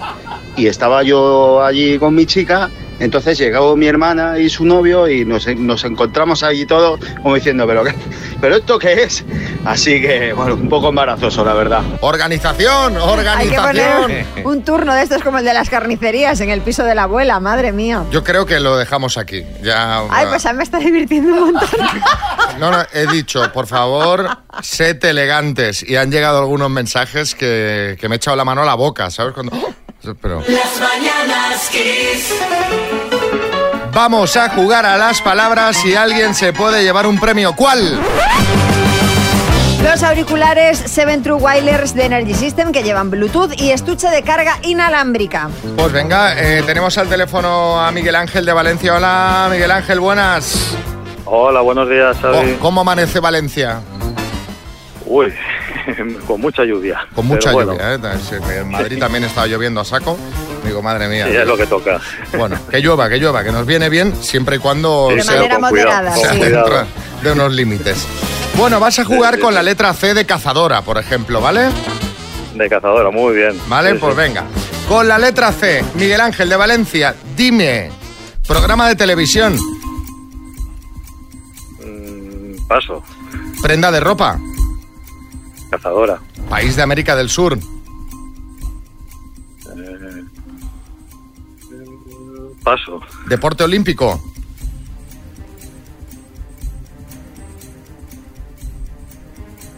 y 0.58 0.66
estaba 0.66 1.04
yo 1.04 1.64
allí 1.64 2.00
con 2.00 2.16
mi 2.16 2.26
chica. 2.26 2.72
Entonces 3.00 3.38
llegó 3.38 3.76
mi 3.76 3.88
hermana 3.88 4.38
y 4.40 4.50
su 4.50 4.66
novio 4.66 5.08
y 5.08 5.26
nos, 5.26 5.48
nos 5.58 5.84
encontramos 5.84 6.44
allí 6.44 6.66
todos 6.66 7.00
como 7.22 7.36
diciendo, 7.36 7.66
pero 7.68 7.84
qué, 7.84 7.94
¿pero 8.40 8.56
esto 8.56 8.80
qué 8.80 9.04
es? 9.04 9.24
Así 9.66 10.02
que, 10.02 10.34
bueno, 10.34 10.54
un 10.56 10.70
poco 10.70 10.90
embarazoso, 10.90 11.44
la 11.44 11.54
verdad. 11.54 11.82
Organización, 12.02 12.94
Hay 12.96 13.02
que 13.02 13.58
organización. 13.60 14.02
poner 14.02 14.26
un 14.46 14.64
turno 14.64 14.94
de 14.94 15.04
estos 15.04 15.22
como 15.24 15.40
el 15.40 15.46
de 15.46 15.54
las 15.54 15.70
carnicerías 15.70 16.40
en 16.42 16.50
el 16.50 16.62
piso 16.62 16.84
de 16.84 16.96
la 16.96 17.04
abuela, 17.04 17.40
madre 17.40 17.72
mía. 17.72 18.04
Yo 18.12 18.24
creo 18.24 18.46
que 18.46 18.60
lo 18.60 18.78
dejamos 18.78 19.18
aquí. 19.18 19.44
Ya. 19.64 20.02
Ay, 20.10 20.28
pues 20.30 20.46
a 20.46 20.52
mí 20.54 20.58
me 20.58 20.64
está 20.64 20.78
divirtiendo 20.80 21.30
un 21.34 21.54
montón. 21.54 21.70
No, 22.60 22.72
no, 22.72 22.78
he 22.94 23.06
dicho, 23.08 23.52
por 23.52 23.68
favor, 23.68 24.30
sed 24.62 25.04
elegantes. 25.04 25.84
Y 25.84 25.98
han 25.98 26.10
llegado 26.10 26.40
algunos 26.40 26.70
mensajes 26.70 27.36
que, 27.36 27.98
que 28.00 28.08
me 28.08 28.16
he 28.16 28.18
echado 28.18 28.38
la 28.38 28.46
mano 28.46 28.62
a 28.62 28.66
la 28.66 28.76
boca, 28.76 29.10
¿sabes? 29.12 29.34
Cuando... 29.34 29.52
Pero... 30.22 30.42
Las 30.48 30.80
mañanas 30.80 31.70
Kiss. 31.70 32.34
Vamos 33.94 34.36
a 34.36 34.50
jugar 34.50 34.86
a 34.86 34.98
las 34.98 35.22
palabras 35.22 35.84
y 35.86 35.96
alguien 35.96 36.36
se 36.36 36.52
puede 36.52 36.84
llevar 36.84 37.08
un 37.08 37.18
premio. 37.18 37.54
¿Cuál? 37.56 37.98
Los 39.82 40.04
auriculares 40.04 40.78
Seven 40.78 41.24
True 41.24 41.38
Wireless 41.40 41.94
de 41.94 42.06
Energy 42.06 42.34
System 42.34 42.72
que 42.72 42.84
llevan 42.84 43.10
Bluetooth 43.10 43.52
y 43.56 43.72
estuche 43.72 44.10
de 44.10 44.24
carga 44.24 44.58
inalámbrica. 44.64 45.50
Pues 45.78 45.92
venga, 45.94 46.34
eh, 46.38 46.64
tenemos 46.64 46.98
al 46.98 47.08
teléfono 47.08 47.80
a 47.80 47.92
Miguel 47.92 48.16
Ángel 48.16 48.46
de 48.46 48.52
Valencia. 48.52 48.96
Hola, 48.96 49.48
Miguel 49.50 49.72
Ángel, 49.72 50.00
buenas. 50.00 50.76
Hola, 51.24 51.62
buenos 51.62 51.90
días, 51.90 52.18
Xavi. 52.22 52.36
¿Cómo, 52.36 52.60
cómo 52.60 52.82
amanece 52.82 53.20
Valencia? 53.20 53.80
Uy, 55.06 55.32
con 56.28 56.42
mucha 56.42 56.64
lluvia. 56.64 57.08
Con 57.14 57.28
mucha 57.28 57.52
bueno, 57.52 57.74
lluvia, 57.74 57.96
¿eh? 57.96 58.00
Sí, 58.28 58.36
En 58.58 58.72
Madrid 58.72 58.98
también 59.00 59.24
estaba 59.24 59.46
lloviendo 59.48 59.82
a 59.82 59.86
saco. 59.86 60.18
Digo, 60.66 60.82
madre 60.82 61.08
mía. 61.08 61.28
Sí, 61.28 61.36
es 61.36 61.46
lo 61.48 61.56
que 61.56 61.68
toca. 61.68 62.00
Bueno, 62.38 62.58
que 62.70 62.80
llueva, 62.80 63.08
que 63.08 63.18
llueva, 63.20 63.44
que 63.44 63.52
nos 63.52 63.66
viene 63.68 63.88
bien 63.90 64.16
siempre 64.24 64.56
y 64.56 64.60
cuando 64.60 65.10
De 65.10 65.22
sea, 65.22 65.36
manera 65.36 65.60
cuidado, 65.70 66.22
dentro 66.40 66.86
de 67.22 67.32
unos 67.32 67.54
límites. 67.54 68.08
Bueno, 68.56 68.80
vas 68.80 68.98
a 69.00 69.06
jugar 69.06 69.38
con 69.40 69.54
la 69.54 69.62
letra 69.62 69.94
C 69.94 70.14
de 70.16 70.26
cazadora, 70.26 70.82
por 70.82 70.98
ejemplo, 70.98 71.40
¿vale? 71.42 71.70
De 72.56 72.70
cazadora, 72.70 73.12
muy 73.12 73.36
bien. 73.36 73.60
Vale, 73.68 73.92
Sí, 73.92 73.98
pues 74.00 74.14
sí. 74.16 74.18
venga. 74.22 74.46
Con 74.88 75.08
la 75.08 75.18
letra 75.20 75.52
C, 75.52 75.84
Miguel 75.96 76.22
Ángel 76.22 76.48
de 76.50 76.56
Valencia, 76.56 77.16
dime, 77.36 77.92
programa 78.48 78.88
de 78.88 78.96
televisión, 78.96 79.56
Mm, 81.84 82.68
Paso, 82.68 83.04
prenda 83.62 83.92
de 83.92 84.00
ropa, 84.00 84.40
cazadora. 85.78 86.20
país 86.50 86.76
de 86.76 86.82
América 86.84 87.16
del 87.16 87.30
Sur, 87.30 87.58
Eh, 89.78 90.24
Paso, 92.64 93.00
deporte 93.28 93.64
olímpico, 93.64 94.20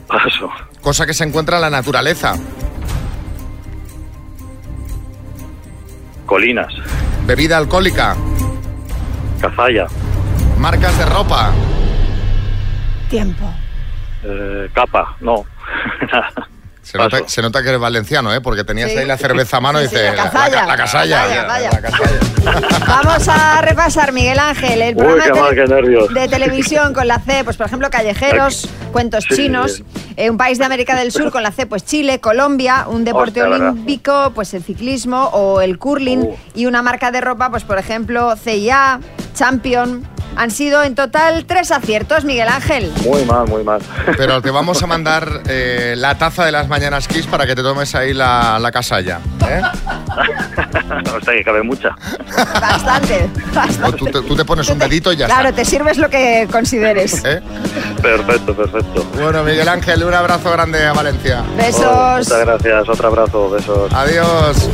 paso. 0.08 0.50
cosa 0.82 1.06
que 1.06 1.14
se 1.14 1.24
encuentra 1.24 1.58
en 1.58 1.62
la 1.64 1.70
naturaleza, 1.70 2.36
Colinas, 6.26 6.74
bebida 7.26 7.58
alcohólica, 7.58 8.16
cazalla, 9.42 9.88
marcas 10.58 10.98
de 10.98 11.06
ropa, 11.06 11.52
Tiempo. 13.10 13.46
eh, 14.24 14.70
capa, 14.74 15.16
no. 15.22 15.46
Se 16.82 16.98
nota, 16.98 17.18
se 17.28 17.42
nota 17.42 17.62
que 17.62 17.68
eres 17.68 17.82
valenciano, 17.82 18.34
¿eh? 18.34 18.40
Porque 18.40 18.64
tenías 18.64 18.90
Sí. 18.92 18.98
ahí 19.00 19.06
la 19.06 19.18
cerveza 19.18 19.58
a 19.58 19.60
mano 19.60 19.82
y 19.82 19.90
Sí, 19.90 19.96
dices... 19.98 20.10
sí, 20.12 20.16
la 20.16 20.24
cazalla. 20.24 20.66
La, 20.66 20.78
casalla. 20.78 21.24
Vamos 22.88 23.28
a 23.28 23.62
repasar, 23.62 24.14
Miguel 24.14 24.40
Ángel, 24.40 24.82
el 24.82 24.96
Uy, 24.96 25.04
programa 25.04 25.24
qué 25.26 25.34
de, 25.34 25.42
mal, 25.42 25.56
qué 25.56 25.66
nervios. 25.68 26.14
de 26.14 26.28
televisión 26.30 26.94
con 26.94 27.06
la 27.10 27.20
C, 27.20 27.44
pues 27.44 27.58
por 27.58 27.68
ejemplo, 27.68 27.90
Callejeros, 27.90 28.70
Cuentos 28.94 29.26
Sí, 29.28 29.36
Chinos, 29.36 29.84
eh, 30.16 30.30
un 30.30 30.38
país 30.38 30.60
de 30.60 30.64
América 30.66 30.96
del 30.96 31.12
Sur 31.12 31.30
con 31.30 31.44
la 31.44 31.52
C, 31.52 31.66
pues 31.66 31.84
Chile, 31.84 32.22
Colombia, 32.22 32.86
un 32.88 33.04
deporte 33.04 33.42
Hostia, 33.42 33.50
¿verdad? 33.50 33.70
olímpico, 33.72 34.32
pues 34.34 34.54
el 34.54 34.64
ciclismo 34.64 35.26
o 35.34 35.60
el 35.60 35.78
curling 35.80 36.20
Uh. 36.22 36.36
y 36.56 36.68
una 36.68 36.82
marca 36.82 37.12
de 37.12 37.20
ropa, 37.20 37.50
pues 37.50 37.66
por 37.66 37.78
ejemplo, 37.80 38.34
CIA, 38.38 39.02
Champion. 39.34 40.08
Han 40.38 40.52
sido 40.52 40.84
en 40.84 40.94
total 40.96 41.46
tres 41.46 41.72
aciertos, 41.72 42.24
Miguel 42.24 42.48
Ángel. 42.48 42.92
Muy 43.04 43.26
mal, 43.26 43.48
muy 43.48 43.64
mal. 43.64 43.82
Pero 44.18 44.42
te 44.42 44.52
vamos 44.52 44.82
a 44.84 44.88
mandar 44.88 45.42
eh, 45.50 45.96
la 45.98 46.16
taza 46.18 46.46
de 46.46 46.52
las 46.52 46.68
mañanas 46.68 47.08
Kiss 47.08 47.26
para 47.26 47.46
que 47.48 47.56
te 47.56 47.64
tomes 47.64 47.94
ahí 47.96 48.14
la, 48.14 48.60
la 48.60 48.72
casalla. 48.72 49.20
¿eh? 49.50 49.62
o 51.18 51.22
sea 51.22 51.34
que 51.34 51.44
cabe 51.44 51.64
mucha. 51.64 51.90
Bastante, 52.62 53.30
bastante. 53.54 53.98
Tú, 53.98 54.06
te, 54.06 54.22
tú 54.22 54.36
te 54.36 54.46
pones 54.46 54.70
un 54.70 54.78
dedito 54.80 55.12
y 55.12 55.18
ya 55.18 55.26
Claro, 55.26 55.50
está. 55.50 55.62
te 55.64 55.66
sirves 55.66 55.98
lo 55.98 56.10
que 56.10 56.48
consideres. 56.52 57.24
¿eh? 57.26 57.42
Perfecto, 58.02 58.56
perfecto. 58.56 59.04
Bueno, 59.20 59.44
Miguel 59.44 59.68
Ángel, 59.68 60.04
un 60.04 60.14
abrazo 60.14 60.52
grande 60.52 60.86
a 60.86 60.94
Valencia. 60.94 61.42
Besos. 61.58 62.28
Muchas 62.30 62.46
gracias, 62.46 62.90
otro 62.90 63.08
abrazo, 63.08 63.50
besos. 63.50 63.92
Adiós. 63.94 64.70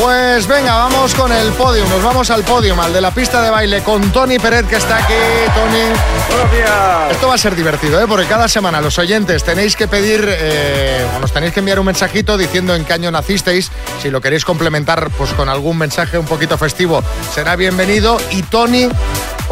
Pues 0.00 0.46
venga, 0.46 0.76
vamos 0.76 1.14
con 1.14 1.30
el 1.30 1.52
podio. 1.52 1.86
Nos 1.86 2.02
vamos 2.02 2.30
al 2.30 2.42
podio, 2.42 2.80
al 2.80 2.90
de 2.90 3.02
la 3.02 3.10
pista 3.10 3.42
de 3.42 3.50
baile, 3.50 3.82
con 3.82 4.10
Tony 4.10 4.38
Peret, 4.38 4.66
que 4.66 4.76
está 4.76 4.96
aquí. 4.96 5.12
Tony. 5.54 5.82
Buenos 6.30 6.52
días. 6.52 7.10
Esto 7.10 7.28
va 7.28 7.34
a 7.34 7.38
ser 7.38 7.54
divertido, 7.54 8.00
¿eh? 8.00 8.06
porque 8.08 8.24
cada 8.24 8.48
semana 8.48 8.80
los 8.80 8.98
oyentes 8.98 9.44
tenéis 9.44 9.76
que 9.76 9.88
pedir, 9.88 10.24
eh, 10.26 11.06
o 11.14 11.20
nos 11.20 11.32
tenéis 11.32 11.52
que 11.52 11.60
enviar 11.60 11.78
un 11.78 11.84
mensajito 11.84 12.38
diciendo 12.38 12.74
en 12.74 12.86
qué 12.86 12.94
año 12.94 13.10
nacisteis. 13.10 13.70
Si 14.00 14.08
lo 14.08 14.22
queréis 14.22 14.46
complementar 14.46 15.10
pues, 15.18 15.34
con 15.34 15.50
algún 15.50 15.76
mensaje 15.76 16.16
un 16.16 16.24
poquito 16.24 16.56
festivo, 16.56 17.04
será 17.34 17.54
bienvenido. 17.56 18.18
Y 18.30 18.42
Tony 18.44 18.88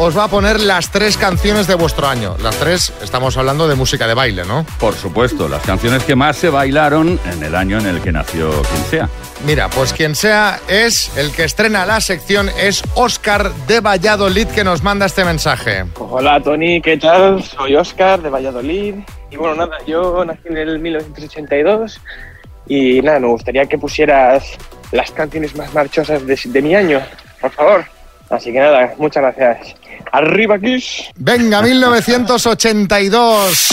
os 0.01 0.17
va 0.17 0.23
a 0.23 0.27
poner 0.29 0.61
las 0.61 0.91
tres 0.91 1.17
canciones 1.17 1.67
de 1.67 1.75
vuestro 1.75 2.07
año. 2.07 2.37
Las 2.41 2.55
tres, 2.55 2.93
estamos 3.03 3.35
hablando 3.35 3.67
de 3.67 3.75
música 3.75 4.07
de 4.07 4.13
baile, 4.13 4.45
¿no? 4.45 4.65
Por 4.79 4.93
supuesto, 4.93 5.49
las 5.49 5.61
canciones 5.63 6.05
que 6.05 6.15
más 6.15 6.37
se 6.37 6.49
bailaron 6.49 7.19
en 7.29 7.43
el 7.43 7.53
año 7.53 7.77
en 7.79 7.85
el 7.85 7.99
que 8.01 8.13
nació 8.13 8.49
quien 8.49 8.83
sea. 8.85 9.09
Mira, 9.45 9.69
pues 9.69 9.91
quien 9.91 10.15
sea 10.15 10.61
es 10.69 11.11
el 11.17 11.33
que 11.33 11.43
estrena 11.43 11.85
la 11.85 11.99
sección, 11.99 12.49
es 12.57 12.81
Óscar 12.95 13.51
de 13.67 13.81
Valladolid 13.81 14.47
que 14.47 14.63
nos 14.63 14.83
manda 14.83 15.05
este 15.05 15.25
mensaje. 15.25 15.83
Hola 15.97 16.41
Tony, 16.41 16.81
¿qué 16.81 16.97
tal? 16.97 17.43
Soy 17.43 17.75
Oscar 17.75 18.21
de 18.21 18.29
Valladolid. 18.29 18.95
Y 19.29 19.35
bueno, 19.35 19.55
nada, 19.55 19.79
yo 19.85 20.23
nací 20.23 20.47
en 20.47 20.57
el 20.57 20.79
1982 20.79 21.99
y 22.67 23.01
nada, 23.01 23.19
me 23.19 23.27
gustaría 23.27 23.65
que 23.65 23.77
pusieras 23.77 24.45
las 24.93 25.11
canciones 25.11 25.57
más 25.57 25.73
marchosas 25.73 26.25
de, 26.25 26.39
de 26.41 26.61
mi 26.61 26.73
año, 26.73 27.01
por 27.41 27.51
favor. 27.51 27.98
Así 28.29 28.51
que 28.51 28.59
nada, 28.59 28.93
muchas 28.97 29.23
gracias. 29.23 29.75
Arriba 30.11 30.59
Kiss. 30.59 31.03
Venga, 31.15 31.61
1982. 32.69 33.67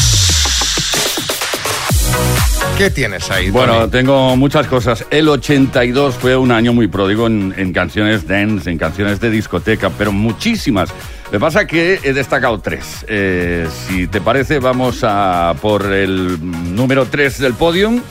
¿Qué 2.79 2.91
tienes 2.91 3.31
ahí? 3.31 3.49
Bueno, 3.51 3.89
tengo 3.89 4.37
muchas 4.37 4.67
cosas. 4.67 5.07
El 5.11 5.31
82 5.31 6.15
fue 6.17 6.37
un 6.37 6.53
año 6.53 6.75
muy 6.75 6.89
pródigo 6.89 7.27
en, 7.27 7.55
en 7.57 7.73
canciones 7.73 8.29
dance, 8.29 8.71
en 8.71 8.77
canciones 8.77 9.19
de 9.19 9.31
discoteca, 9.31 9.89
pero 9.89 10.13
muchísimas. 10.13 10.91
Me 11.33 11.41
pasa 11.41 11.67
que 11.67 11.99
he 12.03 12.13
destacado 12.13 12.61
tres. 12.61 12.85
Eh, 13.09 13.67
si 13.89 14.07
te 14.09 14.21
parece, 14.21 14.59
vamos 14.59 14.99
a 15.03 15.55
por 15.63 15.91
el 15.91 16.37
número 16.77 17.07
3 17.07 17.39
del 17.39 17.55
podium. 17.55 18.03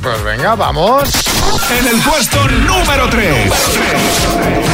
Pues 0.00 0.22
venga, 0.24 0.54
vamos. 0.54 1.10
En 1.80 1.88
el 1.88 1.96
puesto 2.02 2.48
número 2.48 3.08
3. 3.10 4.71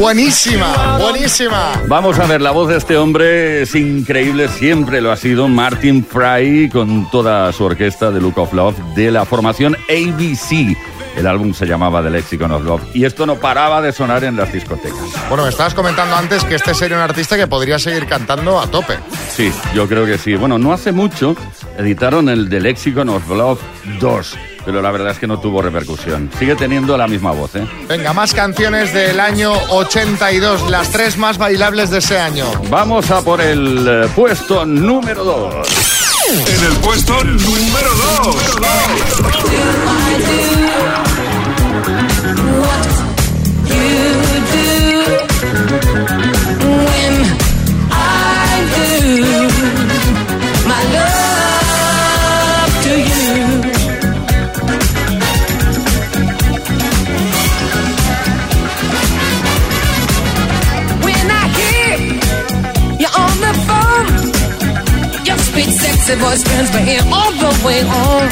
Buenísima, 0.00 0.98
buenísima. 0.98 1.82
Vamos 1.86 2.18
a 2.18 2.26
ver, 2.26 2.40
la 2.40 2.50
voz 2.50 2.68
de 2.68 2.78
este 2.78 2.96
hombre 2.96 3.62
es 3.62 3.74
increíble, 3.74 4.48
siempre 4.48 5.00
lo 5.00 5.12
ha 5.12 5.16
sido. 5.16 5.46
Martin 5.46 6.04
Fry 6.04 6.68
con 6.68 7.08
toda 7.10 7.52
su 7.52 7.64
orquesta 7.64 8.10
de 8.10 8.20
Look 8.20 8.38
of 8.38 8.52
Love 8.52 8.76
de 8.96 9.10
la 9.10 9.24
formación 9.24 9.76
ABC. 9.88 10.76
El 11.16 11.26
álbum 11.26 11.52
se 11.52 11.66
llamaba 11.66 12.02
The 12.02 12.10
Lexicon 12.10 12.52
of 12.52 12.64
Love. 12.64 12.82
Y 12.94 13.04
esto 13.04 13.26
no 13.26 13.36
paraba 13.36 13.82
de 13.82 13.92
sonar 13.92 14.24
en 14.24 14.36
las 14.36 14.52
discotecas. 14.52 15.00
Bueno, 15.28 15.44
me 15.44 15.50
estabas 15.50 15.74
comentando 15.74 16.16
antes 16.16 16.44
que 16.44 16.54
este 16.54 16.74
sería 16.74 16.96
un 16.96 17.02
artista 17.02 17.36
que 17.36 17.46
podría 17.46 17.78
seguir 17.78 18.06
cantando 18.06 18.60
a 18.60 18.66
tope. 18.66 18.98
Sí, 19.34 19.52
yo 19.74 19.88
creo 19.88 20.06
que 20.06 20.18
sí. 20.18 20.34
Bueno, 20.34 20.58
no 20.58 20.72
hace 20.72 20.92
mucho 20.92 21.36
editaron 21.78 22.28
el 22.28 22.48
The 22.48 22.60
Lexicon 22.60 23.08
of 23.08 23.28
Love 23.28 23.60
2, 24.00 24.38
pero 24.64 24.82
la 24.82 24.90
verdad 24.90 25.12
es 25.12 25.18
que 25.18 25.26
no 25.26 25.40
tuvo 25.40 25.62
repercusión. 25.62 26.30
Sigue 26.38 26.54
teniendo 26.56 26.96
la 26.96 27.06
misma 27.06 27.32
voz, 27.32 27.56
¿eh? 27.56 27.66
Venga, 27.88 28.12
más 28.12 28.34
canciones 28.34 28.92
del 28.92 29.18
año 29.20 29.52
82, 29.70 30.70
las 30.70 30.90
tres 30.90 31.16
más 31.16 31.38
bailables 31.38 31.90
de 31.90 31.98
ese 31.98 32.18
año. 32.18 32.46
Vamos 32.68 33.10
a 33.10 33.22
por 33.22 33.40
el 33.40 33.86
eh, 33.88 34.08
puesto 34.14 34.64
número 34.64 35.24
2. 35.24 36.09
En 36.28 36.64
el 36.64 36.76
puesto 36.80 37.24
número 37.24 37.90
sexy 66.10 66.22
voice 66.22 67.12
all 67.12 67.32
the 67.32 67.64
way 67.64 67.82
on. 67.82 68.28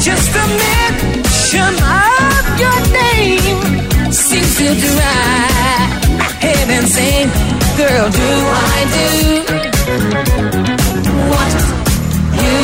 Just 0.00 0.34
a 0.34 0.46
mention 0.64 1.74
of 1.82 2.60
your 2.60 2.78
name 2.92 4.12
seems 4.12 4.56
to 4.58 4.74
drive 4.74 6.18
my 6.18 6.28
head 6.40 6.70
insane. 6.70 7.30
Girl, 7.76 8.10
do 8.10 8.30
I 8.52 8.78
do 8.96 9.08
what 11.30 11.54
you 12.34 12.54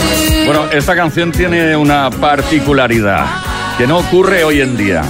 do? 0.00 0.46
Bueno, 0.46 0.70
esta 0.72 0.94
canción 0.96 1.32
tiene 1.32 1.76
una 1.76 2.10
particularidad 2.10 3.26
que 3.76 3.86
no 3.86 3.98
ocurre 3.98 4.44
hoy 4.44 4.60
en 4.60 4.76
día. 4.76 5.02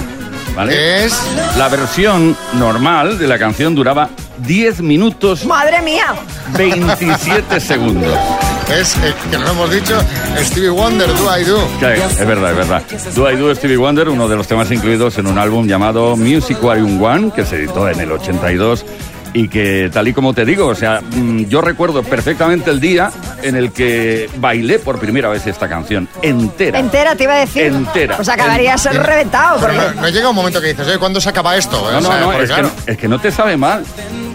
¿Vale? 0.55 1.05
Es 1.05 1.17
la 1.57 1.69
versión 1.69 2.35
normal 2.53 3.17
de 3.17 3.27
la 3.27 3.37
canción 3.37 3.75
duraba 3.75 4.09
10 4.45 4.81
minutos 4.81 5.45
¡Madre 5.45 5.81
mía! 5.81 6.15
27 6.57 7.59
segundos. 7.59 8.17
Es 8.69 8.95
eh, 8.97 9.13
que 9.31 9.37
nos 9.37 9.49
hemos 9.49 9.71
dicho 9.71 9.99
Stevie 10.37 10.69
Wonder, 10.69 11.07
Do 11.07 11.37
I 11.39 11.43
Do. 11.43 11.67
Es 11.81 12.25
verdad, 12.25 12.51
es 12.51 12.57
verdad. 12.57 12.83
Do 13.15 13.31
I 13.31 13.35
Do 13.35 13.53
Stevie 13.55 13.77
Wonder, 13.77 14.09
uno 14.09 14.27
de 14.27 14.35
los 14.35 14.47
temas 14.47 14.71
incluidos 14.71 15.17
en 15.17 15.27
un 15.27 15.37
álbum 15.37 15.67
llamado 15.67 16.15
Musicarium 16.15 17.01
One, 17.01 17.31
que 17.35 17.45
se 17.45 17.57
editó 17.57 17.89
en 17.89 17.99
el 17.99 18.11
82 18.11 18.85
y 19.31 19.47
que 19.47 19.91
tal 19.93 20.07
y 20.07 20.13
como 20.13 20.33
te 20.33 20.43
digo, 20.43 20.65
o 20.67 20.73
sea, 20.75 21.01
mm, 21.01 21.45
yo 21.45 21.61
recuerdo 21.61 22.01
perfectamente 22.01 22.71
el 22.71 22.79
día 22.79 23.11
en 23.43 23.55
el 23.55 23.71
que 23.71 24.27
bailé 24.37 24.79
por 24.79 24.99
primera 24.99 25.29
vez 25.29 25.45
esta 25.45 25.69
canción 25.69 26.07
entera. 26.23 26.79
Entera, 26.79 27.15
te 27.15 27.23
iba 27.25 27.33
a 27.33 27.39
decir. 27.39 27.63
Entera. 27.63 28.15
Pues 28.15 28.27
acabarías 28.29 28.83
En- 28.87 29.03
reventado. 29.03 29.59
Pero 29.61 29.73
Porque... 29.73 29.95
no, 29.95 30.01
no 30.01 30.09
llega 30.09 30.29
un 30.29 30.35
momento 30.35 30.59
que 30.59 30.67
dices, 30.69 30.87
oye, 30.87 30.97
¿cuándo 30.97 31.21
se 31.21 31.29
acaba 31.29 31.55
esto? 31.55 31.79
No, 31.91 31.97
O 31.99 32.01
sea, 32.01 32.09
no, 32.11 32.19
no, 32.19 32.25
porque 32.25 32.43
es 32.43 32.49
que, 32.49 32.55
claro, 32.55 32.71
no- 32.75 32.91
es 32.91 32.97
que 32.97 33.07
no 33.07 33.19
te 33.19 33.31
sabe 33.31 33.55
mal 33.57 33.83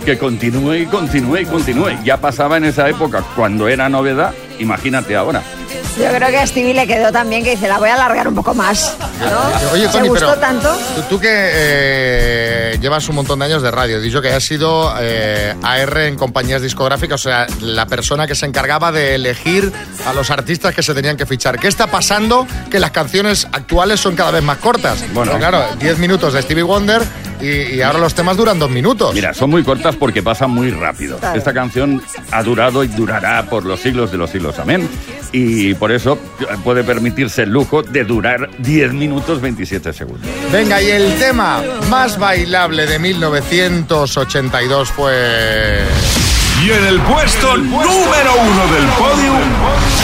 que 0.05 0.19
continúe 0.19 0.75
y 0.75 0.87
continúe 0.87 1.39
y 1.39 1.47
continúe. 1.47 2.03
Ya 2.05 2.19
pasaba 2.19 2.57
en 2.57 2.65
esa 2.65 2.89
época 2.89 3.23
cuando 3.35 3.69
era 3.69 3.89
novedad, 3.89 4.33
imagínate 4.59 5.17
ahora. 5.17 5.43
Yo 5.99 6.09
creo 6.09 6.29
que 6.29 6.39
a 6.39 6.47
Stevie 6.47 6.75
le 6.75 6.87
quedó 6.89 7.13
también 7.13 7.45
que 7.45 7.51
dice, 7.51 7.69
la 7.69 7.79
voy 7.79 7.89
a 7.89 7.95
alargar 7.95 8.27
un 8.27 8.35
poco 8.35 8.53
más. 8.53 8.97
¿no? 9.21 9.71
Oye, 9.73 9.87
¿Se 9.87 9.93
Tony, 9.93 10.09
gustó 10.09 10.27
pero 10.27 10.41
tanto? 10.41 10.75
Tú, 10.97 11.03
tú 11.11 11.21
que 11.21 11.29
eh, 11.31 12.79
llevas 12.81 13.09
un 13.09 13.15
montón 13.15 13.39
de 13.39 13.45
años 13.45 13.63
de 13.63 13.71
radio, 13.71 14.01
dicho 14.01 14.21
que 14.21 14.33
has 14.33 14.43
sido 14.43 14.93
eh, 14.99 15.55
AR 15.63 15.99
en 15.99 16.17
compañías 16.17 16.63
discográficas, 16.63 17.21
o 17.21 17.29
sea, 17.29 17.47
la 17.61 17.87
persona 17.87 18.27
que 18.27 18.35
se 18.35 18.45
encargaba 18.47 18.91
de 18.91 19.15
elegir 19.15 19.73
a 20.05 20.13
los 20.13 20.31
artistas 20.31 20.75
que 20.75 20.83
se 20.83 20.95
tenían 20.95 21.17
que 21.17 21.27
fichar. 21.27 21.61
¿Qué 21.61 21.69
está 21.69 21.87
pasando? 21.87 22.47
Que 22.71 22.81
las 22.81 22.91
canciones 22.91 23.47
actuales 23.53 24.01
son 24.01 24.17
cada 24.17 24.33
vez 24.33 24.43
más 24.43 24.59
cortas. 24.59 25.01
Bueno. 25.13 25.33
Bueno, 25.33 25.39
claro, 25.39 25.65
10 25.79 25.99
minutos 25.99 26.35
de 26.35 26.43
Stevie 26.43 26.65
Wonder 26.65 27.03
y, 27.45 27.75
y 27.77 27.83
ahora 27.83 27.99
los 27.99 28.15
temas 28.15 28.37
duran 28.37 28.59
dos 28.59 28.71
minutos. 28.71 29.15
Mira, 29.15 29.35
son 29.35 29.51
muy 29.51 29.63
cortas 29.63 29.97
porque 29.97 30.23
pasan 30.23 30.51
muy 30.51 30.71
rápido. 30.71 31.19
Claro. 31.19 31.39
Esta 31.39 31.53
canción 31.53 32.03
ha 32.31 32.43
durado 32.43 32.85
y 32.85 32.89
durará 32.89 33.45
por 33.47 33.65
los 33.65 33.81
siglos 33.81 34.11
de 34.11 34.19
los 34.19 34.31
siglos. 34.31 34.59
Amén. 34.59 34.89
Y 35.33 35.75
por 35.75 35.93
eso 35.93 36.19
puede 36.63 36.85
permitirse 36.85 37.43
el 37.43 37.51
lujo 37.51 37.83
de 37.83 38.05
durar 38.05 38.51
10 38.59 38.93
minutos 38.93 39.41
27 39.41 39.93
segundos. 39.93 40.29
Venga, 40.53 40.81
y 40.81 40.91
el 40.91 41.19
tema 41.19 41.63
más 41.91 42.19
bailable 42.19 42.87
de 42.87 42.99
1982 42.99 44.91
fue... 44.91 45.83
Y 46.65 46.71
en 46.71 46.87
el 46.87 47.01
puesto 47.01 47.57
número 47.57 48.33
uno 48.41 48.73
del 48.73 48.87
podio. 48.97 50.04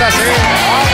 Esta 0.00 0.10
sí, 0.12 0.89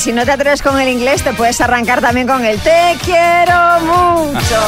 si 0.00 0.12
no 0.14 0.24
te 0.24 0.32
atreves 0.32 0.62
con 0.62 0.80
el 0.80 0.88
inglés 0.88 1.22
te 1.22 1.34
puedes 1.34 1.60
arrancar 1.60 2.00
también 2.00 2.26
con 2.26 2.42
el 2.42 2.58
te 2.60 2.96
quiero 3.04 3.80
mucho. 3.80 4.60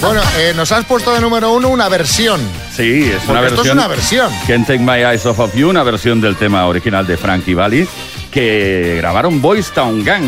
Bueno, 0.00 0.20
eh, 0.38 0.52
nos 0.56 0.72
has 0.72 0.84
puesto 0.86 1.14
de 1.14 1.20
número 1.20 1.52
uno 1.52 1.68
una 1.68 1.88
versión. 1.88 2.40
Sí, 2.74 3.04
es 3.14 3.22
una 3.28 3.40
Porque 3.40 3.46
esto 3.46 3.56
versión. 3.56 3.66
es 3.66 3.72
una 3.72 3.86
versión. 3.86 4.32
Can't 4.48 4.66
Take 4.66 4.80
My 4.80 5.04
Eyes 5.04 5.24
Off 5.26 5.38
of 5.38 5.54
You, 5.54 5.70
una 5.70 5.84
versión 5.84 6.20
del 6.20 6.34
tema 6.34 6.66
original 6.66 7.06
de 7.06 7.16
Frankie 7.16 7.54
Valli, 7.54 7.86
que 8.32 8.94
grabaron 8.96 9.40
Boys 9.40 9.70
Town 9.70 10.02
Gang, 10.04 10.24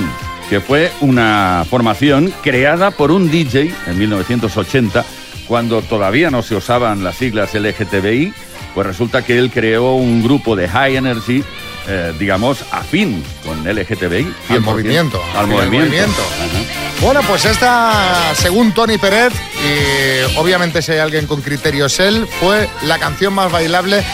que 0.49 0.61
fue 0.61 0.93
una 1.01 1.65
formación 1.69 2.33
creada 2.43 2.93
por 2.93 3.11
un 3.11 3.29
DJ 3.29 3.75
en 3.89 3.99
1980, 3.99 5.05
cuando 5.49 5.83
todavía 5.83 6.31
no 6.31 6.43
se 6.43 6.55
usaban 6.55 7.03
las 7.03 7.17
siglas 7.17 7.55
LGTBI, 7.55 8.33
pues 8.75 8.87
resulta 8.87 9.23
que 9.23 9.37
él 9.37 9.51
creó 9.51 9.95
un 9.95 10.23
grupo 10.23 10.55
de 10.55 10.69
high 10.69 10.97
energy, 10.97 11.43
eh, 11.89 12.13
digamos, 12.19 12.65
afín 12.71 13.23
con 13.45 13.65
LGTBI. 13.65 14.35
Al 14.51 14.59
100%, 14.59 14.61
movimiento, 14.61 15.23
Al 15.37 15.47
movimiento. 15.47 16.23
Bueno, 17.01 17.21
pues 17.27 17.45
esta, 17.45 18.33
según 18.35 18.73
Tony 18.73 18.99
Pérez, 18.99 19.33
y 19.65 20.39
obviamente 20.39 20.83
si 20.83 20.93
hay 20.93 20.99
alguien 20.99 21.27
con 21.27 21.43
criterio 21.43 21.87
es 21.87 21.99
él, 21.99 22.29
fue 22.39 22.69
la 22.85 22.99
canción 22.99 23.35
más 23.35 23.51
bailable 23.51 24.05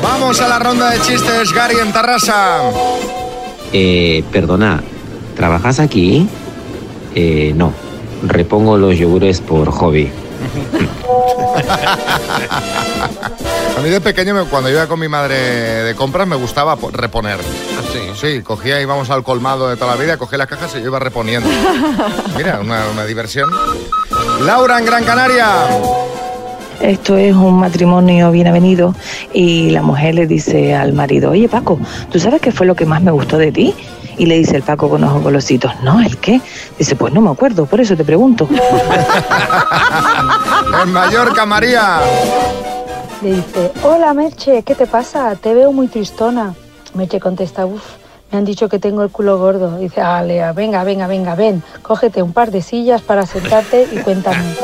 Vamos 0.02 0.40
a 0.40 0.48
la 0.48 0.58
ronda 0.58 0.90
de 0.90 1.00
chistes, 1.00 1.52
Gary 1.52 1.76
en 1.80 1.92
Tarrasa. 1.92 2.60
Eh, 3.72 4.22
perdona, 4.30 4.82
¿trabajas 5.36 5.80
aquí? 5.80 6.28
Eh, 7.14 7.52
no, 7.56 7.72
repongo 8.26 8.76
los 8.76 8.98
yogures 8.98 9.40
por 9.40 9.70
hobby. 9.70 10.10
A 13.76 13.80
mí 13.80 13.88
de 13.90 14.00
pequeño, 14.00 14.46
cuando 14.48 14.70
iba 14.70 14.86
con 14.86 15.00
mi 15.00 15.08
madre 15.08 15.34
de 15.36 15.94
compras, 15.94 16.26
me 16.28 16.36
gustaba 16.36 16.76
po- 16.76 16.90
reponer. 16.90 17.38
sí? 17.92 18.00
Sí, 18.14 18.42
cogía, 18.42 18.80
íbamos 18.80 19.10
al 19.10 19.22
colmado 19.24 19.68
de 19.68 19.76
toda 19.76 19.94
la 19.96 20.00
vida, 20.02 20.16
cogía 20.16 20.38
las 20.38 20.46
cajas 20.46 20.72
y 20.76 20.78
yo 20.80 20.86
iba 20.86 20.98
reponiendo. 20.98 21.48
Mira, 22.36 22.60
una, 22.60 22.86
una 22.92 23.04
diversión. 23.04 23.50
Laura 24.40 24.78
en 24.78 24.84
Gran 24.86 25.04
Canaria. 25.04 25.46
Esto 26.80 27.16
es 27.16 27.34
un 27.34 27.60
matrimonio 27.60 28.30
bien 28.30 28.46
avenido 28.46 28.94
y 29.32 29.70
la 29.70 29.80
mujer 29.82 30.14
le 30.16 30.26
dice 30.26 30.74
al 30.74 30.92
marido, 30.92 31.30
oye 31.30 31.48
Paco, 31.48 31.78
¿tú 32.10 32.20
sabes 32.20 32.40
qué 32.40 32.52
fue 32.52 32.66
lo 32.66 32.74
que 32.74 32.84
más 32.84 33.00
me 33.02 33.10
gustó 33.10 33.38
de 33.38 33.52
ti? 33.52 33.74
Y 34.18 34.26
le 34.26 34.36
dice 34.36 34.56
el 34.56 34.62
Paco 34.62 34.90
con 34.90 35.02
ojos 35.02 35.22
golositos, 35.22 35.72
no, 35.82 36.00
¿el 36.00 36.18
qué? 36.18 36.40
Dice, 36.78 36.94
pues 36.94 37.12
no 37.12 37.20
me 37.20 37.30
acuerdo, 37.30 37.66
por 37.66 37.80
eso 37.80 37.96
te 37.96 38.04
pregunto. 38.04 38.48
En 40.82 40.92
Mallorca, 40.92 41.46
María. 41.46 42.00
Le 43.22 43.36
dice, 43.36 43.72
hola 43.82 44.12
Merche, 44.12 44.62
¿qué 44.64 44.74
te 44.74 44.86
pasa? 44.86 45.34
Te 45.36 45.54
veo 45.54 45.72
muy 45.72 45.86
tristona. 45.88 46.54
Merche 46.94 47.20
contesta, 47.20 47.64
uff, 47.64 47.82
me 48.34 48.38
han 48.38 48.44
dicho 48.44 48.68
que 48.68 48.80
tengo 48.80 49.04
el 49.04 49.10
culo 49.10 49.38
gordo. 49.38 49.78
Dice, 49.78 50.00
ah, 50.00 50.20
Lea, 50.20 50.52
venga, 50.52 50.82
venga, 50.82 51.06
venga, 51.06 51.36
ven, 51.36 51.62
cógete 51.82 52.20
un 52.20 52.32
par 52.32 52.50
de 52.50 52.62
sillas 52.62 53.00
para 53.00 53.26
sentarte 53.26 53.86
y 53.92 53.98
cuéntame. 53.98 54.42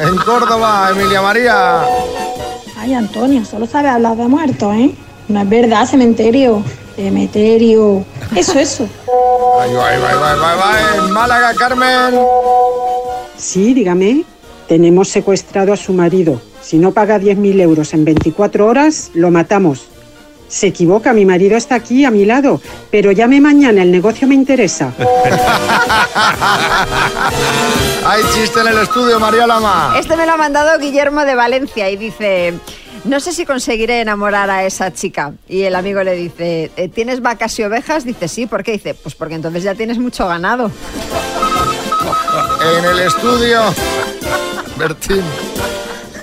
En 0.00 0.16
Córdoba, 0.16 0.88
Emilia 0.90 1.22
María. 1.22 1.82
Ay, 2.76 2.94
Antonio, 2.94 3.44
solo 3.44 3.64
sabe 3.64 3.88
hablar 3.88 4.16
de 4.16 4.26
muertos, 4.26 4.74
¿eh? 4.74 4.92
No 5.28 5.40
es 5.40 5.48
verdad, 5.48 5.86
cementerio. 5.86 6.64
Cementerio. 6.96 8.04
Eso, 8.34 8.58
eso. 8.58 8.88
Va, 9.06 9.62
ahí 9.62 9.72
va. 9.72 10.96
En 10.96 11.10
Málaga, 11.12 11.54
Carmen. 11.54 12.18
Sí, 13.36 13.72
dígame. 13.72 14.24
Tenemos 14.66 15.10
secuestrado 15.10 15.72
a 15.72 15.76
su 15.76 15.92
marido. 15.92 16.40
Si 16.60 16.78
no 16.78 16.90
paga 16.90 17.20
10.000 17.20 17.60
euros 17.60 17.94
en 17.94 18.04
24 18.04 18.66
horas, 18.66 19.12
lo 19.14 19.30
matamos. 19.30 19.93
Se 20.54 20.68
equivoca, 20.68 21.12
mi 21.12 21.24
marido 21.26 21.56
está 21.56 21.74
aquí 21.74 22.04
a 22.04 22.12
mi 22.12 22.24
lado, 22.24 22.60
pero 22.92 23.10
llame 23.10 23.40
mañana, 23.40 23.82
el 23.82 23.90
negocio 23.90 24.28
me 24.28 24.36
interesa. 24.36 24.92
Hay 28.06 28.22
chiste 28.32 28.60
en 28.60 28.68
el 28.68 28.78
estudio, 28.78 29.18
María 29.18 29.48
Lama. 29.48 29.96
Este 29.98 30.16
me 30.16 30.24
lo 30.26 30.32
ha 30.34 30.36
mandado 30.36 30.78
Guillermo 30.78 31.24
de 31.24 31.34
Valencia 31.34 31.90
y 31.90 31.96
dice, 31.96 32.54
no 33.02 33.18
sé 33.18 33.32
si 33.32 33.44
conseguiré 33.44 34.00
enamorar 34.00 34.48
a 34.48 34.64
esa 34.64 34.92
chica. 34.92 35.32
Y 35.48 35.62
el 35.62 35.74
amigo 35.74 36.04
le 36.04 36.14
dice, 36.14 36.70
"Eh, 36.76 36.88
¿tienes 36.88 37.20
vacas 37.20 37.58
y 37.58 37.64
ovejas? 37.64 38.04
Dice, 38.04 38.28
sí, 38.28 38.46
¿por 38.46 38.62
qué? 38.62 38.70
Dice, 38.72 38.94
pues 38.94 39.16
porque 39.16 39.34
entonces 39.34 39.64
ya 39.64 39.74
tienes 39.74 39.98
mucho 39.98 40.28
ganado. 40.28 40.70
En 42.78 42.84
el 42.84 43.00
estudio, 43.00 43.60
Bertín. 44.76 45.24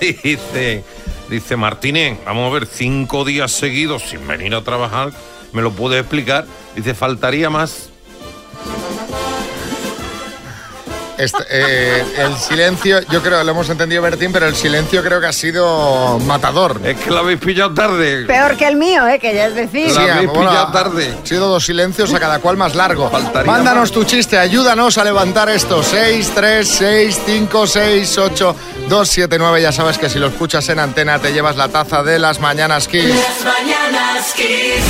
Dice, 0.00 0.82
dice 1.32 1.56
Martínez, 1.56 2.18
vamos 2.26 2.50
a 2.50 2.54
ver, 2.54 2.66
cinco 2.66 3.24
días 3.24 3.50
seguidos 3.50 4.02
sin 4.02 4.28
venir 4.28 4.54
a 4.54 4.62
trabajar, 4.62 5.12
¿me 5.52 5.62
lo 5.62 5.72
puede 5.72 5.98
explicar? 5.98 6.46
Dice, 6.76 6.94
faltaría 6.94 7.48
más. 7.48 7.91
Este, 11.22 11.44
eh, 11.50 12.04
el 12.18 12.36
silencio, 12.36 13.00
yo 13.08 13.22
creo, 13.22 13.44
lo 13.44 13.52
hemos 13.52 13.70
entendido 13.70 14.02
Bertín, 14.02 14.32
pero 14.32 14.48
el 14.48 14.56
silencio 14.56 15.04
creo 15.04 15.20
que 15.20 15.28
ha 15.28 15.32
sido 15.32 16.18
matador. 16.20 16.80
Es 16.84 16.96
que 16.96 17.10
lo 17.10 17.18
habéis 17.18 17.38
pillado 17.38 17.72
tarde. 17.72 18.24
Peor 18.26 18.56
que 18.56 18.66
el 18.66 18.74
mío, 18.74 19.06
¿eh? 19.06 19.20
Que 19.20 19.32
ya 19.32 19.46
es 19.46 19.54
decir. 19.54 19.88
Sí, 19.90 20.26
bueno, 20.26 20.50
ha 20.50 20.92
sido 21.22 21.46
dos 21.46 21.64
silencios 21.64 22.12
a 22.12 22.18
cada 22.18 22.40
cual 22.40 22.56
más 22.56 22.74
largo. 22.74 23.08
Mándanos 23.46 23.92
tu 23.92 24.02
chiste, 24.02 24.36
ayúdanos 24.36 24.98
a 24.98 25.04
levantar 25.04 25.48
esto. 25.48 25.80
6, 25.80 26.32
3, 26.34 26.68
6, 26.68 27.20
5, 27.24 27.66
6, 27.68 28.18
8, 28.18 28.56
2, 28.88 29.08
7, 29.08 29.36
9. 29.38 29.62
Ya 29.62 29.70
sabes 29.70 29.98
que 29.98 30.10
si 30.10 30.18
lo 30.18 30.26
escuchas 30.26 30.68
en 30.70 30.80
antena 30.80 31.20
te 31.20 31.32
llevas 31.32 31.56
la 31.56 31.68
taza 31.68 32.02
de 32.02 32.18
las 32.18 32.40
mañanas 32.40 32.88
Kiss. 32.88 33.04
Las 33.04 33.44
mañanas 33.44 34.32
Kiss. 34.34 34.82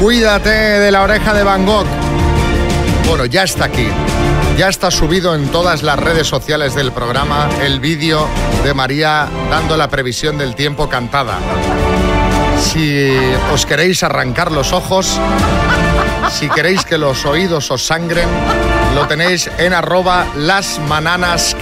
Cuídate 0.00 0.48
de 0.48 0.90
la 0.90 1.02
oreja 1.02 1.34
de 1.34 1.44
Van 1.44 1.66
Gogh. 1.66 2.11
Bueno, 3.12 3.26
ya 3.26 3.42
está 3.42 3.66
aquí. 3.66 3.86
Ya 4.56 4.70
está 4.70 4.90
subido 4.90 5.34
en 5.34 5.48
todas 5.48 5.82
las 5.82 5.98
redes 5.98 6.26
sociales 6.26 6.74
del 6.74 6.92
programa 6.92 7.46
el 7.60 7.78
vídeo 7.78 8.26
de 8.64 8.72
María 8.72 9.28
dando 9.50 9.76
la 9.76 9.88
previsión 9.90 10.38
del 10.38 10.54
tiempo 10.54 10.88
cantada. 10.88 11.38
Si 12.58 13.14
os 13.52 13.66
queréis 13.66 14.02
arrancar 14.02 14.50
los 14.50 14.72
ojos, 14.72 15.20
si 16.30 16.48
queréis 16.48 16.86
que 16.86 16.96
los 16.96 17.26
oídos 17.26 17.70
os 17.70 17.84
sangren, 17.84 18.30
lo 18.94 19.06
tenéis 19.06 19.50
en 19.58 19.74
arroba 19.74 20.28
las 20.34 20.80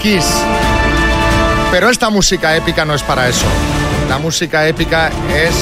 kiss. 0.01 0.27
Pero 1.73 1.91
esta 1.91 2.11
música 2.11 2.55
épica 2.55 2.85
no 2.85 2.95
es 2.95 3.03
para 3.03 3.29
eso. 3.29 3.47
La 4.09 4.19
música 4.19 4.69
épica 4.69 5.11
es 5.35 5.53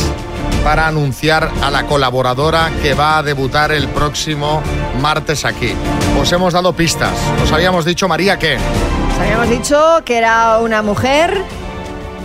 para 0.64 0.86
anunciar 0.86 1.50
a 1.62 1.70
la 1.70 1.84
colaboradora 1.86 2.70
que 2.82 2.94
va 2.94 3.18
a 3.18 3.22
debutar 3.22 3.72
el 3.72 3.88
próximo 3.88 4.62
martes 5.00 5.44
aquí. 5.44 5.74
Os 6.20 6.30
hemos 6.32 6.52
dado 6.52 6.72
pistas. 6.72 7.12
Os 7.42 7.52
habíamos 7.52 7.84
dicho, 7.84 8.08
María, 8.08 8.38
que 8.38 8.56
Os 8.56 9.18
habíamos 9.20 9.48
dicho 9.48 10.02
que 10.04 10.18
era 10.18 10.58
una 10.58 10.82
mujer, 10.82 11.42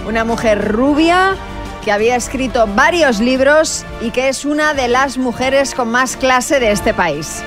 una 0.07 0.23
mujer 0.23 0.71
rubia, 0.71 1.35
que 1.83 1.91
había 1.91 2.15
escrito 2.15 2.67
varios 2.75 3.19
libros 3.19 3.85
y 4.01 4.11
que 4.11 4.29
es 4.29 4.45
una 4.45 4.73
de 4.73 4.87
las 4.87 5.17
mujeres 5.17 5.75
con 5.75 5.89
más 5.91 6.15
clase 6.17 6.59
de 6.59 6.71
este 6.71 6.93
país. 6.93 7.43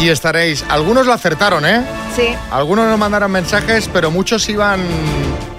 y 0.00 0.10
estaréis. 0.10 0.64
Algunos 0.68 1.06
lo 1.06 1.12
acertaron, 1.12 1.66
¿eh? 1.66 1.82
Sí. 2.14 2.28
Algunos 2.52 2.86
nos 2.86 2.98
mandaron 3.00 3.32
mensajes, 3.32 3.90
pero 3.92 4.12
muchos 4.12 4.48
iban 4.48 4.80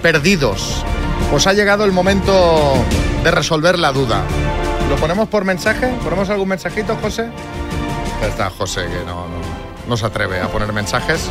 perdidos. 0.00 0.82
Os 1.32 1.46
ha 1.46 1.52
llegado 1.52 1.84
el 1.84 1.92
momento 1.92 2.74
de 3.22 3.30
resolver 3.30 3.78
la 3.78 3.92
duda. 3.92 4.22
¿Lo 4.88 4.96
ponemos 4.96 5.28
por 5.28 5.44
mensaje? 5.44 5.88
¿Ponemos 6.02 6.28
algún 6.30 6.48
mensajito, 6.48 6.96
José? 7.00 7.28
Ya 8.20 8.26
está 8.26 8.50
José, 8.50 8.86
que 8.86 9.04
no, 9.06 9.28
no, 9.28 9.38
no 9.86 9.96
se 9.96 10.06
atreve 10.06 10.40
a 10.40 10.48
poner 10.48 10.72
mensajes. 10.72 11.30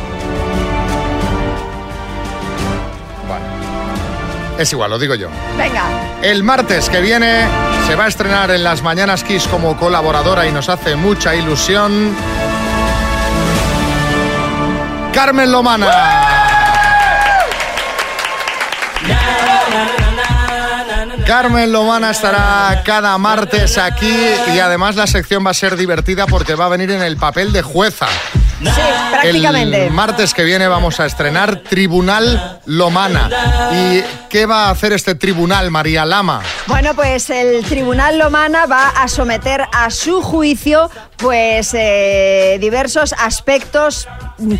Vale. 3.28 4.62
Es 4.62 4.72
igual, 4.72 4.90
lo 4.90 4.98
digo 4.98 5.14
yo. 5.14 5.28
Venga. 5.58 5.84
El 6.22 6.42
martes 6.42 6.88
que 6.88 7.00
viene 7.00 7.46
se 7.86 7.96
va 7.96 8.04
a 8.04 8.08
estrenar 8.08 8.50
en 8.50 8.64
las 8.64 8.82
Mañanas 8.82 9.24
Kiss 9.24 9.46
como 9.46 9.76
colaboradora 9.76 10.46
y 10.46 10.52
nos 10.52 10.68
hace 10.68 10.96
mucha 10.96 11.34
ilusión. 11.34 12.14
Carmen 15.12 15.50
Lomana. 15.50 15.88
Carmen 21.30 21.70
Lomana 21.70 22.10
estará 22.10 22.82
cada 22.84 23.16
martes 23.16 23.78
aquí 23.78 24.12
y 24.52 24.58
además 24.58 24.96
la 24.96 25.06
sección 25.06 25.46
va 25.46 25.52
a 25.52 25.54
ser 25.54 25.76
divertida 25.76 26.26
porque 26.26 26.56
va 26.56 26.66
a 26.66 26.68
venir 26.68 26.90
en 26.90 27.02
el 27.02 27.16
papel 27.16 27.52
de 27.52 27.62
jueza. 27.62 28.08
Sí, 28.58 28.68
prácticamente. 29.12 29.86
El 29.86 29.92
martes 29.92 30.34
que 30.34 30.42
viene 30.42 30.66
vamos 30.66 30.98
a 30.98 31.06
estrenar 31.06 31.60
Tribunal 31.60 32.60
Lomana. 32.66 33.30
¿Y 33.72 34.02
qué 34.28 34.44
va 34.44 34.66
a 34.66 34.70
hacer 34.70 34.92
este 34.92 35.14
tribunal, 35.14 35.70
María 35.70 36.04
Lama? 36.04 36.42
Bueno, 36.66 36.94
pues 36.96 37.30
el 37.30 37.64
Tribunal 37.64 38.18
Lomana 38.18 38.66
va 38.66 38.88
a 38.88 39.06
someter 39.06 39.62
a 39.72 39.90
su 39.90 40.22
juicio 40.22 40.90
pues 41.16 41.70
eh, 41.74 42.58
diversos 42.60 43.14
aspectos 43.16 44.08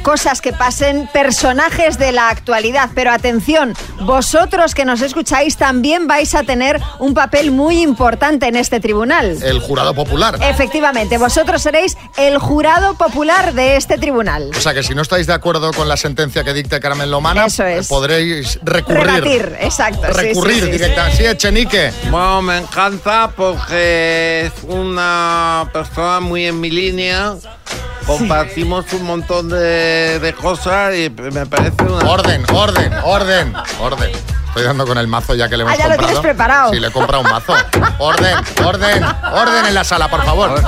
cosas 0.02 0.40
que 0.40 0.52
pasen, 0.52 1.08
personajes 1.12 1.98
de 1.98 2.12
la 2.12 2.28
actualidad. 2.28 2.90
Pero 2.94 3.10
atención, 3.12 3.74
vosotros 4.02 4.74
que 4.74 4.84
nos 4.84 5.00
escucháis 5.02 5.56
también 5.56 6.06
vais 6.06 6.34
a 6.34 6.42
tener 6.42 6.80
un 6.98 7.14
papel 7.14 7.50
muy 7.50 7.80
importante 7.82 8.46
en 8.46 8.56
este 8.56 8.80
tribunal. 8.80 9.38
El 9.42 9.60
jurado 9.60 9.94
popular. 9.94 10.38
Efectivamente, 10.42 11.18
vosotros 11.18 11.62
seréis 11.62 11.96
el 12.16 12.38
jurado 12.38 12.94
popular 12.94 13.54
de 13.54 13.76
este 13.76 13.98
tribunal. 13.98 14.50
O 14.56 14.60
sea 14.60 14.74
que 14.74 14.82
si 14.82 14.94
no 14.94 15.02
estáis 15.02 15.26
de 15.26 15.32
acuerdo 15.34 15.72
con 15.72 15.88
la 15.88 15.96
sentencia 15.96 16.44
que 16.44 16.52
dicte 16.52 16.80
Carmen 16.80 17.10
Lomana, 17.10 17.46
Eso 17.46 17.64
es. 17.64 17.88
podréis 17.88 18.58
recurrir. 18.62 19.00
Rebatir, 19.04 19.56
exacto. 19.60 20.06
sí, 20.08 20.12
sí, 20.12 20.26
Recurrir 20.28 20.54
sí, 20.56 20.60
sí. 20.66 20.70
directamente. 20.72 21.16
Sí, 21.18 21.26
Echenique. 21.26 21.92
Bueno, 22.10 22.42
me 22.42 22.58
encanta 22.58 23.30
porque 23.36 24.46
es 24.46 24.52
una 24.68 25.68
persona 25.72 26.20
muy 26.20 26.46
en 26.46 26.60
mi 26.60 26.70
línea. 26.70 27.34
Compartimos 28.06 28.92
un 28.92 29.04
montón 29.04 29.48
de, 29.48 30.18
de 30.20 30.32
cosas 30.34 30.94
y 30.96 31.10
me 31.10 31.46
parece 31.46 31.82
una... 31.84 32.10
Orden, 32.10 32.44
orden, 32.52 32.92
orden, 33.04 33.52
orden. 33.80 34.10
Estoy 34.48 34.64
dando 34.64 34.84
con 34.84 34.98
el 34.98 35.06
mazo 35.06 35.36
ya 35.36 35.48
que 35.48 35.56
le 35.56 35.62
hemos 35.62 35.74
Ah, 35.74 35.76
ya 35.78 35.84
lo 35.84 35.90
comprado. 35.90 36.08
tienes 36.08 36.22
preparado. 36.22 36.72
Sí, 36.72 36.80
le 36.80 36.88
he 36.88 36.90
comprado 36.90 37.22
un 37.22 37.30
mazo. 37.30 37.54
Orden, 37.98 38.34
orden, 38.66 39.04
orden 39.32 39.66
en 39.66 39.74
la 39.74 39.84
sala, 39.84 40.08
por 40.08 40.24
favor. 40.24 40.60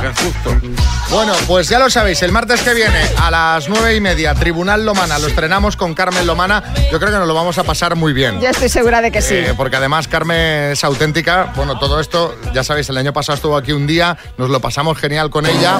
Bueno, 1.10 1.32
pues 1.48 1.68
ya 1.68 1.80
lo 1.80 1.90
sabéis, 1.90 2.22
el 2.22 2.30
martes 2.30 2.60
que 2.62 2.74
viene 2.74 3.00
a 3.20 3.28
las 3.30 3.68
nueve 3.68 3.96
y 3.96 4.00
media, 4.00 4.34
Tribunal 4.36 4.84
Lomana, 4.86 5.18
lo 5.18 5.26
estrenamos 5.26 5.76
con 5.76 5.94
Carmen 5.94 6.24
Lomana. 6.28 6.62
Yo 6.92 7.00
creo 7.00 7.10
que 7.10 7.18
nos 7.18 7.26
lo 7.26 7.34
vamos 7.34 7.58
a 7.58 7.64
pasar 7.64 7.96
muy 7.96 8.12
bien. 8.12 8.40
Yo 8.40 8.50
estoy 8.50 8.68
segura 8.68 9.00
de 9.02 9.10
que 9.10 9.20
sí. 9.20 9.34
Eh, 9.34 9.54
porque 9.56 9.76
además 9.76 10.06
Carmen 10.06 10.70
es 10.72 10.84
auténtica. 10.84 11.52
Bueno, 11.56 11.76
todo 11.76 11.98
esto, 11.98 12.36
ya 12.54 12.62
sabéis, 12.62 12.88
el 12.88 12.98
año 12.98 13.12
pasado 13.12 13.34
estuvo 13.34 13.56
aquí 13.56 13.72
un 13.72 13.88
día, 13.88 14.16
nos 14.38 14.48
lo 14.48 14.60
pasamos 14.60 14.96
genial 14.96 15.28
con 15.28 15.44
ella. 15.44 15.76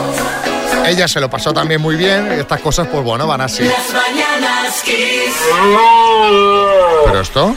Ella 0.87 1.09
se 1.09 1.21
lo 1.21 1.31
pasó 1.31 1.53
también 1.53 1.81
muy 1.81 1.97
bien. 1.97 2.29
Y 2.37 2.41
estas 2.41 2.61
cosas, 2.61 2.89
pues 2.89 3.05
bueno, 3.05 3.27
van 3.27 3.41
así. 3.41 3.65
Las 3.65 3.93
mañanas 3.93 4.83
Kiss. 4.83 5.35
¿Pero 7.05 7.21
esto? 7.21 7.57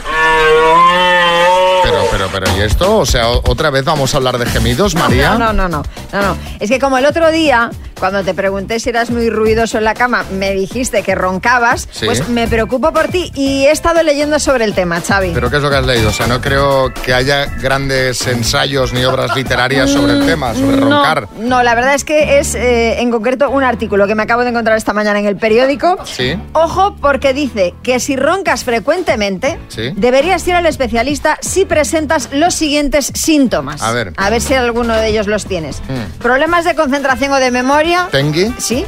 Pero, 1.82 2.04
pero, 2.10 2.28
pero, 2.32 2.46
¿y 2.56 2.60
esto? 2.62 2.98
O 2.98 3.06
sea, 3.06 3.28
otra 3.28 3.70
vez 3.70 3.84
vamos 3.84 4.14
a 4.14 4.16
hablar 4.18 4.38
de 4.38 4.46
gemidos, 4.46 4.94
María. 4.94 5.30
No, 5.30 5.38
no, 5.38 5.52
no, 5.52 5.68
no, 5.68 5.82
no, 6.12 6.22
no. 6.22 6.36
Es 6.60 6.68
que 6.70 6.78
como 6.78 6.98
el 6.98 7.06
otro 7.06 7.30
día, 7.30 7.70
cuando 7.98 8.22
te 8.24 8.34
pregunté 8.34 8.80
si 8.80 8.90
eras 8.90 9.10
muy 9.10 9.30
ruidoso 9.30 9.78
en 9.78 9.84
la 9.84 9.94
cama, 9.94 10.24
me 10.32 10.52
dijiste 10.52 11.02
que 11.02 11.14
roncabas, 11.14 11.88
Sí. 11.90 12.06
pues 12.06 12.28
me 12.28 12.46
preocupo 12.48 12.92
por 12.92 13.08
ti 13.08 13.30
y 13.34 13.64
he 13.66 13.70
estado 13.70 14.02
leyendo 14.02 14.38
sobre 14.38 14.64
el 14.64 14.74
tema, 14.74 15.00
Xavi. 15.00 15.30
¿Pero 15.32 15.50
qué 15.50 15.56
es 15.56 15.62
lo 15.62 15.70
que 15.70 15.76
has 15.76 15.86
leído? 15.86 16.10
O 16.10 16.12
sea, 16.12 16.26
no 16.26 16.40
creo 16.40 16.92
que 17.04 17.14
haya 17.14 17.46
grandes 17.46 18.26
ensayos 18.26 18.92
ni 18.92 19.04
obras 19.04 19.34
literarias 19.36 19.90
sobre 19.90 20.12
el 20.14 20.26
tema, 20.26 20.54
sobre 20.54 20.76
No, 20.76 20.90
roncar. 20.90 21.28
No, 21.38 21.62
la 21.62 21.74
verdad 21.74 21.94
es 21.94 22.04
que 22.04 22.38
es 22.38 22.54
eh, 22.54 23.00
en 23.00 23.10
concreto 23.10 23.50
un 23.50 23.62
artículo 23.64 24.06
que 24.06 24.14
me 24.14 24.22
acabo 24.24 24.42
de 24.42 24.50
encontrar 24.50 24.76
esta 24.76 24.92
mañana 24.92 25.18
en 25.18 25.26
el 25.26 25.36
periódico. 25.36 25.96
Sí. 26.04 26.36
Ojo, 26.52 26.96
porque 27.00 27.32
dice 27.32 27.74
que 27.82 28.00
si 28.00 28.16
roncas 28.16 28.64
frecuentemente, 28.64 29.58
Sí. 29.68 29.92
deberías 29.96 30.46
ir 30.48 30.54
al 30.54 30.66
especialista 30.66 31.38
presentas 31.66 32.28
los 32.32 32.54
siguientes 32.54 33.10
síntomas. 33.14 33.82
A 33.82 33.92
ver. 33.92 34.12
A 34.16 34.30
ver 34.30 34.40
si 34.40 34.54
alguno 34.54 34.94
de 34.94 35.08
ellos 35.08 35.26
los 35.26 35.44
tienes. 35.46 35.80
Mm. 35.88 36.18
Problemas 36.22 36.64
de 36.64 36.74
concentración 36.74 37.32
o 37.32 37.36
de 37.36 37.50
memoria. 37.50 38.08
¿Tengui? 38.10 38.54
Sí. 38.58 38.84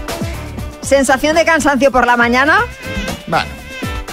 Sensación 0.81 1.37
de 1.37 1.45
cansancio 1.45 1.91
por 1.93 2.07
la 2.07 2.16
mañana. 2.16 2.61
Vale. 3.26 3.49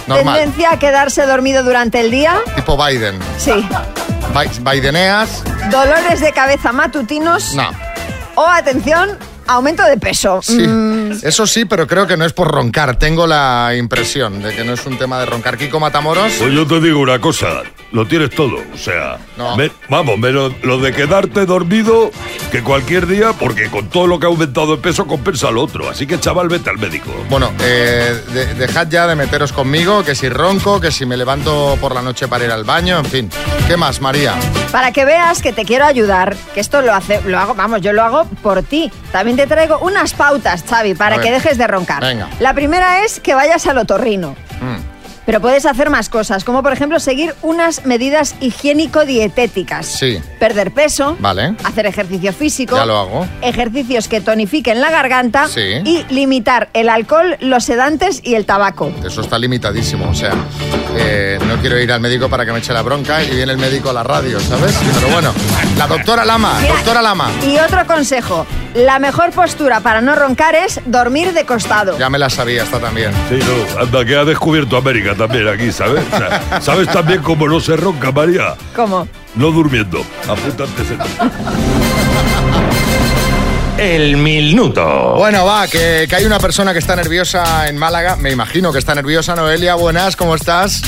Normal. 0.06 0.36
Tendencia 0.38 0.72
a 0.72 0.78
quedarse 0.78 1.24
dormido 1.26 1.62
durante 1.64 2.00
el 2.00 2.10
día. 2.10 2.34
Tipo 2.54 2.76
Biden. 2.76 3.18
Sí. 3.38 3.52
Bi- 3.52 4.70
Bideneas. 4.70 5.42
Dolores 5.70 6.20
de 6.20 6.32
cabeza 6.32 6.72
matutinos. 6.72 7.54
No. 7.54 7.70
O, 8.36 8.46
atención, 8.46 9.18
aumento 9.46 9.84
de 9.84 9.96
peso. 9.96 10.40
Sí. 10.42 10.58
Mm, 10.66 11.12
Eso 11.22 11.46
sí, 11.46 11.64
pero 11.64 11.86
creo 11.86 12.06
que 12.06 12.16
no 12.16 12.24
es 12.24 12.32
por 12.32 12.48
roncar. 12.48 12.98
Tengo 12.98 13.26
la 13.26 13.72
impresión 13.76 14.42
de 14.42 14.54
que 14.54 14.64
no 14.64 14.72
es 14.72 14.84
un 14.86 14.98
tema 14.98 15.18
de 15.20 15.26
roncar. 15.26 15.56
Kiko 15.56 15.80
Matamoros. 15.80 16.32
Pues 16.38 16.52
yo 16.52 16.66
te 16.66 16.80
digo 16.80 17.00
una 17.00 17.20
cosa, 17.20 17.62
lo 17.92 18.06
tienes 18.06 18.30
todo. 18.30 18.56
O 18.72 18.76
sea, 18.76 19.18
No. 19.36 19.56
me- 19.56 19.70
vamos, 19.88 20.18
menos 20.18 20.52
lo 20.62 20.78
de 20.78 20.92
quedarte 20.92 21.44
dormido 21.46 22.10
que 22.50 22.62
cualquier 22.62 23.06
día, 23.06 23.32
porque 23.38 23.68
con 23.70 23.88
todo 23.88 24.06
lo 24.06 24.18
que 24.18 24.26
ha 24.26 24.28
aumentado 24.28 24.74
el 24.74 24.80
peso 24.80 25.06
compensa 25.06 25.50
lo 25.50 25.62
otro. 25.62 25.90
Así 25.90 26.06
que, 26.06 26.18
chaval, 26.18 26.48
vete 26.48 26.70
al 26.70 26.78
médico. 26.78 27.10
Bueno, 27.28 27.50
eh, 27.60 28.18
de- 28.32 28.54
dejad 28.54 28.88
ya 28.88 29.06
de 29.06 29.14
meteros 29.16 29.52
conmigo, 29.52 30.04
que 30.04 30.14
si 30.14 30.28
ronco, 30.28 30.80
que 30.80 30.90
si 30.90 31.04
me 31.06 31.16
levanto 31.16 31.76
por 31.80 31.94
la 31.94 32.02
noche 32.02 32.28
para 32.28 32.44
ir 32.44 32.50
al 32.50 32.64
baño, 32.64 32.98
en 32.98 33.04
fin. 33.04 33.30
¿Qué 33.66 33.76
más, 33.76 34.00
María? 34.00 34.34
Para 34.72 34.92
que 34.92 35.04
veas 35.04 35.42
que 35.42 35.52
te 35.52 35.64
quiero 35.64 35.84
ayudar, 35.84 36.36
que 36.54 36.60
esto 36.60 36.80
lo 36.82 36.94
hace, 36.94 37.20
lo 37.26 37.38
hago, 37.38 37.54
vamos, 37.54 37.80
yo 37.80 37.92
lo 37.92 38.02
hago 38.02 38.24
por 38.42 38.62
ti. 38.62 38.90
También 39.12 39.36
te 39.36 39.46
traigo 39.46 39.78
unas 39.80 40.14
pautas, 40.14 40.64
Xavi, 40.68 40.94
para 40.94 41.18
que 41.20 41.30
dejes 41.30 41.58
de 41.58 41.66
roncar. 41.66 42.00
Venga. 42.02 42.28
La 42.40 42.54
primera 42.54 43.04
es 43.04 43.20
que 43.20 43.34
vayas 43.34 43.66
al 43.66 43.78
otorrino. 43.78 44.36
Mm, 44.60 44.95
Pero 45.26 45.40
puedes 45.40 45.66
hacer 45.66 45.90
más 45.90 46.08
cosas, 46.08 46.44
como 46.44 46.62
por 46.62 46.72
ejemplo 46.72 47.00
seguir 47.00 47.34
unas 47.42 47.84
medidas 47.84 48.36
higiénico-dietéticas. 48.40 49.82
sí, 49.86 50.20
Perder 50.38 50.70
peso, 50.72 51.16
vale. 51.20 51.54
hacer 51.64 51.86
ejercicio 51.86 52.32
físico, 52.32 52.76
Ya 52.76 52.86
lo 52.86 52.96
hago. 52.98 53.26
ejercicios 53.42 54.06
que 54.08 54.20
tonifiquen 54.20 54.80
la 54.80 54.90
garganta 54.90 55.48
Sí. 55.48 55.80
y 55.84 56.04
limitar 56.10 56.68
el 56.74 56.88
alcohol, 56.88 57.36
los 57.40 57.64
sedantes 57.64 58.20
y 58.22 58.34
el 58.36 58.46
tabaco. 58.46 58.92
Eso 59.04 59.20
está 59.20 59.38
limitadísimo. 59.38 60.08
O 60.10 60.14
sea, 60.14 60.32
eh, 60.96 61.38
no 61.46 61.56
quiero 61.56 61.78
ir 61.80 61.90
al 61.92 62.00
médico 62.00 62.28
para 62.28 62.44
que 62.46 62.52
me 62.52 62.58
eche 62.60 62.72
la 62.72 62.82
bronca 62.82 63.22
y 63.24 63.30
viene 63.34 63.52
el 63.52 63.58
médico 63.58 63.90
a 63.90 63.92
la 63.92 64.02
radio, 64.02 64.38
¿sabes? 64.40 64.74
Pero 64.94 65.08
bueno, 65.12 65.32
la 65.76 65.86
doctora 65.86 66.24
Lama, 66.24 66.58
Mira, 66.60 66.74
doctora 66.76 67.02
Lama. 67.02 67.30
Y 67.46 67.58
otro 67.58 67.84
consejo, 67.86 68.46
la 68.74 68.98
mejor 69.00 69.30
postura 69.32 69.80
para 69.80 70.00
no 70.00 70.14
roncar 70.14 70.54
es 70.54 70.80
dormir 70.86 71.32
de 71.32 71.44
costado. 71.44 71.98
Ya 71.98 72.08
me 72.10 72.18
la 72.18 72.30
sabía, 72.30 72.62
esta 72.62 72.78
también. 72.78 73.10
Sí, 73.28 73.38
no, 73.74 73.80
anda, 73.80 74.04
que 74.04 74.16
ha 74.16 74.24
descubierto 74.24 74.76
América 74.76 75.14
también 75.16 75.48
aquí, 75.48 75.72
¿sabes? 75.72 76.04
O 76.12 76.16
sea, 76.16 76.60
¿Sabes 76.60 76.88
también 76.88 77.22
cómo 77.22 77.48
no 77.48 77.60
se 77.60 77.76
ronca, 77.76 78.12
María? 78.12 78.54
¿Cómo? 78.74 79.06
No 79.34 79.50
durmiendo. 79.50 80.04
Apúntate 80.28 80.82
ese. 80.82 80.96
El 83.78 84.16
minuto. 84.16 85.14
Bueno, 85.16 85.44
va, 85.44 85.66
que, 85.68 86.06
que 86.08 86.16
hay 86.16 86.24
una 86.24 86.38
persona 86.38 86.72
que 86.72 86.78
está 86.78 86.96
nerviosa 86.96 87.68
en 87.68 87.76
Málaga. 87.76 88.16
Me 88.16 88.30
imagino 88.30 88.72
que 88.72 88.78
está 88.78 88.94
nerviosa, 88.94 89.34
Noelia. 89.34 89.74
Buenas, 89.74 90.16
¿cómo 90.16 90.34
estás? 90.34 90.80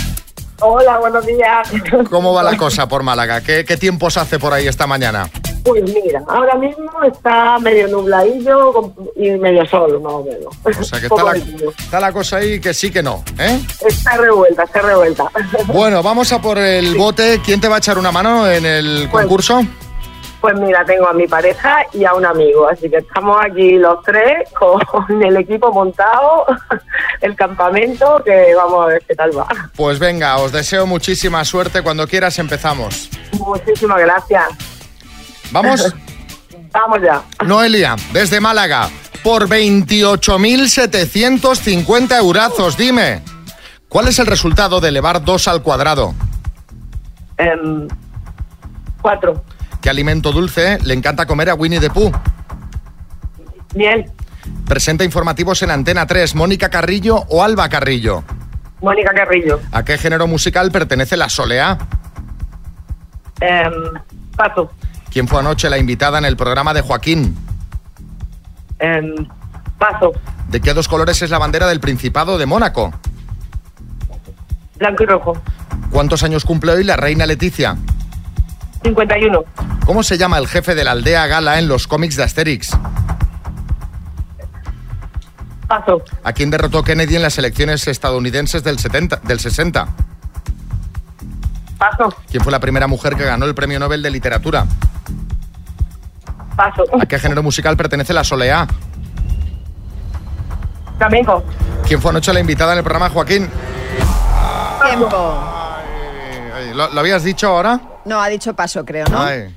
Hola, 0.60 0.98
buenos 0.98 1.24
días. 1.26 1.68
¿Cómo 2.10 2.32
va 2.32 2.42
la 2.42 2.56
cosa 2.56 2.88
por 2.88 3.02
Málaga? 3.02 3.42
¿Qué, 3.42 3.64
qué 3.64 3.76
tiempo 3.76 4.10
se 4.10 4.20
hace 4.20 4.38
por 4.38 4.52
ahí 4.52 4.66
esta 4.66 4.86
mañana? 4.86 5.28
Pues 5.68 5.82
mira, 5.84 6.22
ahora 6.26 6.54
mismo 6.54 6.90
está 7.02 7.58
medio 7.58 7.88
nubladillo 7.88 8.94
y 9.16 9.30
medio 9.32 9.66
sol, 9.66 10.00
más 10.00 10.12
o 10.14 10.24
menos. 10.24 10.54
O 10.64 10.82
sea, 10.84 11.00
que 11.00 11.08
la, 11.22 11.72
está 11.78 12.00
la 12.00 12.12
cosa 12.12 12.36
ahí 12.38 12.58
que 12.60 12.72
sí 12.72 12.90
que 12.90 13.02
no, 13.02 13.22
¿eh? 13.38 13.60
Está 13.86 14.16
revuelta, 14.16 14.62
está 14.64 14.80
revuelta. 14.82 15.24
Bueno, 15.66 16.02
vamos 16.02 16.32
a 16.32 16.40
por 16.40 16.56
el 16.58 16.94
bote. 16.96 17.40
¿Quién 17.44 17.60
te 17.60 17.68
va 17.68 17.76
a 17.76 17.78
echar 17.78 17.98
una 17.98 18.10
mano 18.12 18.48
en 18.50 18.64
el 18.64 19.08
Pues- 19.10 19.24
concurso? 19.24 19.60
Pues 20.40 20.54
mira, 20.54 20.84
tengo 20.84 21.08
a 21.08 21.12
mi 21.12 21.26
pareja 21.26 21.78
y 21.92 22.04
a 22.04 22.14
un 22.14 22.24
amigo, 22.24 22.68
así 22.68 22.88
que 22.88 22.98
estamos 22.98 23.36
aquí 23.44 23.72
los 23.72 24.00
tres 24.04 24.48
con 24.56 24.80
el 25.22 25.36
equipo 25.36 25.72
montado, 25.72 26.46
el 27.20 27.34
campamento, 27.34 28.22
que 28.24 28.54
vamos 28.54 28.84
a 28.84 28.86
ver 28.86 29.02
qué 29.06 29.16
tal 29.16 29.36
va. 29.36 29.48
Pues 29.74 29.98
venga, 29.98 30.36
os 30.38 30.52
deseo 30.52 30.86
muchísima 30.86 31.44
suerte. 31.44 31.82
Cuando 31.82 32.06
quieras 32.06 32.38
empezamos. 32.38 33.10
Muchísimas 33.32 33.98
gracias. 33.98 34.46
¿Vamos? 35.50 35.94
Vamos 36.72 36.98
ya. 37.02 37.22
Noelia, 37.46 37.96
desde 38.12 38.40
Málaga, 38.40 38.88
por 39.22 39.48
28.750 39.48 42.18
eurazos, 42.18 42.76
dime. 42.76 43.22
¿Cuál 43.88 44.08
es 44.08 44.18
el 44.18 44.26
resultado 44.26 44.80
de 44.80 44.88
elevar 44.88 45.24
2 45.24 45.48
al 45.48 45.62
cuadrado? 45.62 46.14
Em, 47.38 47.88
cuatro. 49.00 49.42
¿Qué 49.80 49.88
alimento 49.88 50.32
dulce 50.32 50.78
le 50.84 50.92
encanta 50.92 51.24
comer 51.26 51.48
a 51.50 51.54
Winnie 51.54 51.80
the 51.80 51.88
Pooh? 51.88 52.12
Miel. 53.74 54.10
Presenta 54.66 55.04
informativos 55.04 55.62
en 55.62 55.70
Antena 55.70 56.06
3, 56.06 56.34
Mónica 56.34 56.68
Carrillo 56.68 57.24
o 57.28 57.42
Alba 57.42 57.68
Carrillo. 57.68 58.24
Mónica 58.80 59.12
Carrillo. 59.14 59.60
¿A 59.72 59.84
qué 59.84 59.98
género 59.98 60.26
musical 60.26 60.70
pertenece 60.70 61.16
la 61.16 61.28
Soleá? 61.28 61.78
Em, 63.40 63.72
paso. 64.36 64.70
¿Quién 65.10 65.26
fue 65.28 65.40
anoche 65.40 65.70
la 65.70 65.78
invitada 65.78 66.18
en 66.18 66.24
el 66.24 66.36
programa 66.36 66.74
de 66.74 66.80
Joaquín? 66.80 67.36
Em, 68.78 69.14
paso. 69.78 70.12
¿De 70.48 70.60
qué 70.60 70.74
dos 70.74 70.88
colores 70.88 71.20
es 71.22 71.30
la 71.30 71.38
bandera 71.38 71.66
del 71.66 71.80
Principado 71.80 72.38
de 72.38 72.46
Mónaco? 72.46 72.92
Blanco 74.78 75.02
y 75.02 75.06
rojo. 75.06 75.42
¿Cuántos 75.90 76.22
años 76.22 76.44
cumple 76.44 76.72
hoy 76.72 76.84
la 76.84 76.96
reina 76.96 77.26
Leticia? 77.26 77.76
51. 78.82 79.44
¿Cómo 79.84 80.02
se 80.02 80.18
llama 80.18 80.38
el 80.38 80.46
jefe 80.46 80.74
de 80.74 80.84
la 80.84 80.92
aldea 80.92 81.26
Gala 81.26 81.58
en 81.58 81.68
los 81.68 81.86
cómics 81.86 82.16
de 82.16 82.22
Asterix? 82.22 82.76
Paso. 85.66 86.02
¿A 86.24 86.32
quién 86.32 86.50
derrotó 86.50 86.82
Kennedy 86.82 87.16
en 87.16 87.22
las 87.22 87.36
elecciones 87.38 87.86
estadounidenses 87.88 88.64
del, 88.64 88.78
70, 88.78 89.16
del 89.24 89.40
60? 89.40 89.88
Paso. 91.78 92.14
¿Quién 92.30 92.42
fue 92.42 92.52
la 92.52 92.60
primera 92.60 92.86
mujer 92.86 93.16
que 93.16 93.24
ganó 93.24 93.44
el 93.44 93.54
Premio 93.54 93.78
Nobel 93.78 94.02
de 94.02 94.10
Literatura? 94.10 94.66
Paso. 96.58 96.82
¿A 97.00 97.06
qué 97.06 97.20
género 97.20 97.40
musical 97.44 97.76
pertenece 97.76 98.12
la 98.12 98.24
Soleá? 98.24 98.66
Flamenco. 100.98 101.44
¿Quién 101.86 102.02
fue 102.02 102.10
anoche 102.10 102.32
la 102.32 102.40
invitada 102.40 102.72
en 102.72 102.78
el 102.78 102.84
programa, 102.84 103.08
Joaquín? 103.10 103.48
Tiempo. 104.84 105.38
Ay, 106.56 106.74
¿Lo, 106.74 106.90
lo 106.92 106.98
habías 107.00 107.22
dicho 107.22 107.46
ahora? 107.46 107.80
No, 108.04 108.20
ha 108.20 108.26
dicho 108.28 108.54
paso, 108.54 108.84
creo, 108.84 109.06
¿no? 109.06 109.22
Ay. 109.22 109.56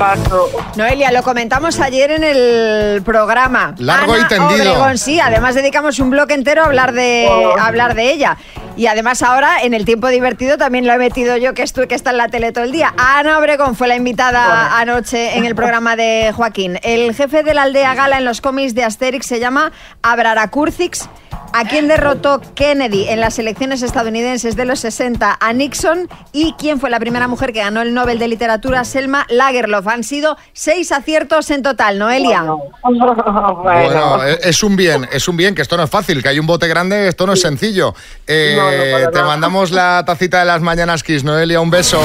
Paso. 0.00 0.48
Noelia, 0.76 1.12
lo 1.12 1.22
comentamos 1.22 1.78
ayer 1.78 2.10
en 2.12 2.24
el 2.24 3.02
programa. 3.02 3.74
Largo 3.76 4.16
y 4.16 4.20
Ana 4.20 4.28
tendido. 4.28 4.72
Obregón, 4.72 4.96
sí, 4.96 5.20
además 5.20 5.54
dedicamos 5.54 5.98
un 5.98 6.08
bloque 6.08 6.32
entero 6.32 6.62
a 6.62 6.64
hablar 6.64 6.92
de, 6.92 7.28
a 7.58 7.66
hablar 7.66 7.94
de 7.94 8.10
ella. 8.10 8.38
Y 8.78 8.86
además 8.86 9.22
ahora, 9.22 9.60
en 9.60 9.74
el 9.74 9.84
tiempo 9.84 10.08
divertido, 10.08 10.56
también 10.56 10.86
lo 10.86 10.94
he 10.94 10.96
metido 10.96 11.36
yo, 11.36 11.52
que, 11.52 11.64
que 11.86 11.94
está 11.94 12.12
en 12.12 12.16
la 12.16 12.28
tele 12.28 12.50
todo 12.50 12.64
el 12.64 12.72
día. 12.72 12.94
Ana 12.96 13.38
Obregón 13.38 13.76
fue 13.76 13.88
la 13.88 13.96
invitada 13.96 14.78
anoche 14.78 15.36
en 15.36 15.44
el 15.44 15.54
programa 15.54 15.96
de 15.96 16.32
Joaquín. 16.34 16.78
El 16.82 17.14
jefe 17.14 17.42
de 17.42 17.52
la 17.52 17.64
aldea 17.64 17.94
gala 17.94 18.16
en 18.16 18.24
los 18.24 18.40
cómics 18.40 18.74
de 18.74 18.84
Asterix 18.84 19.26
se 19.26 19.38
llama 19.38 19.70
Abrarakurcix. 20.00 21.10
¿A 21.52 21.64
quién 21.64 21.88
derrotó 21.88 22.40
Kennedy 22.54 23.08
en 23.08 23.18
las 23.20 23.38
elecciones 23.38 23.82
estadounidenses 23.82 24.54
de 24.56 24.64
los 24.64 24.80
60 24.80 25.36
a 25.40 25.52
Nixon? 25.52 26.08
¿Y 26.32 26.52
quién 26.58 26.78
fue 26.78 26.90
la 26.90 27.00
primera 27.00 27.26
mujer 27.28 27.52
que 27.52 27.58
ganó 27.60 27.82
el 27.82 27.92
Nobel 27.92 28.18
de 28.20 28.28
Literatura, 28.28 28.84
Selma 28.84 29.26
Lagerlof? 29.28 29.86
Han 29.88 30.04
sido 30.04 30.36
seis 30.52 30.92
aciertos 30.92 31.50
en 31.50 31.62
total, 31.62 31.98
Noelia. 31.98 32.44
Bueno, 32.82 34.24
e- 34.26 34.38
es 34.44 34.62
un 34.62 34.76
bien, 34.76 35.08
es 35.12 35.26
un 35.28 35.36
bien, 35.36 35.54
que 35.54 35.62
esto 35.62 35.76
no 35.76 35.82
es 35.82 35.90
fácil, 35.90 36.22
que 36.22 36.28
hay 36.28 36.38
un 36.38 36.46
bote 36.46 36.68
grande, 36.68 37.08
esto 37.08 37.26
no 37.26 37.32
es 37.32 37.40
sencillo. 37.40 37.94
Eh, 38.26 38.54
No, 38.56 38.64
no, 38.70 38.92
para 38.92 39.10
te 39.10 39.16
nada. 39.18 39.26
mandamos 39.26 39.70
la 39.72 40.04
tacita 40.06 40.38
de 40.40 40.44
las 40.44 40.62
mañanas, 40.62 41.02
Kiss, 41.02 41.24
Noelia, 41.24 41.60
un 41.60 41.70
beso. 41.70 42.00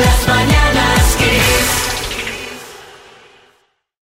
Las 0.00 0.26
mañanas 0.28 1.01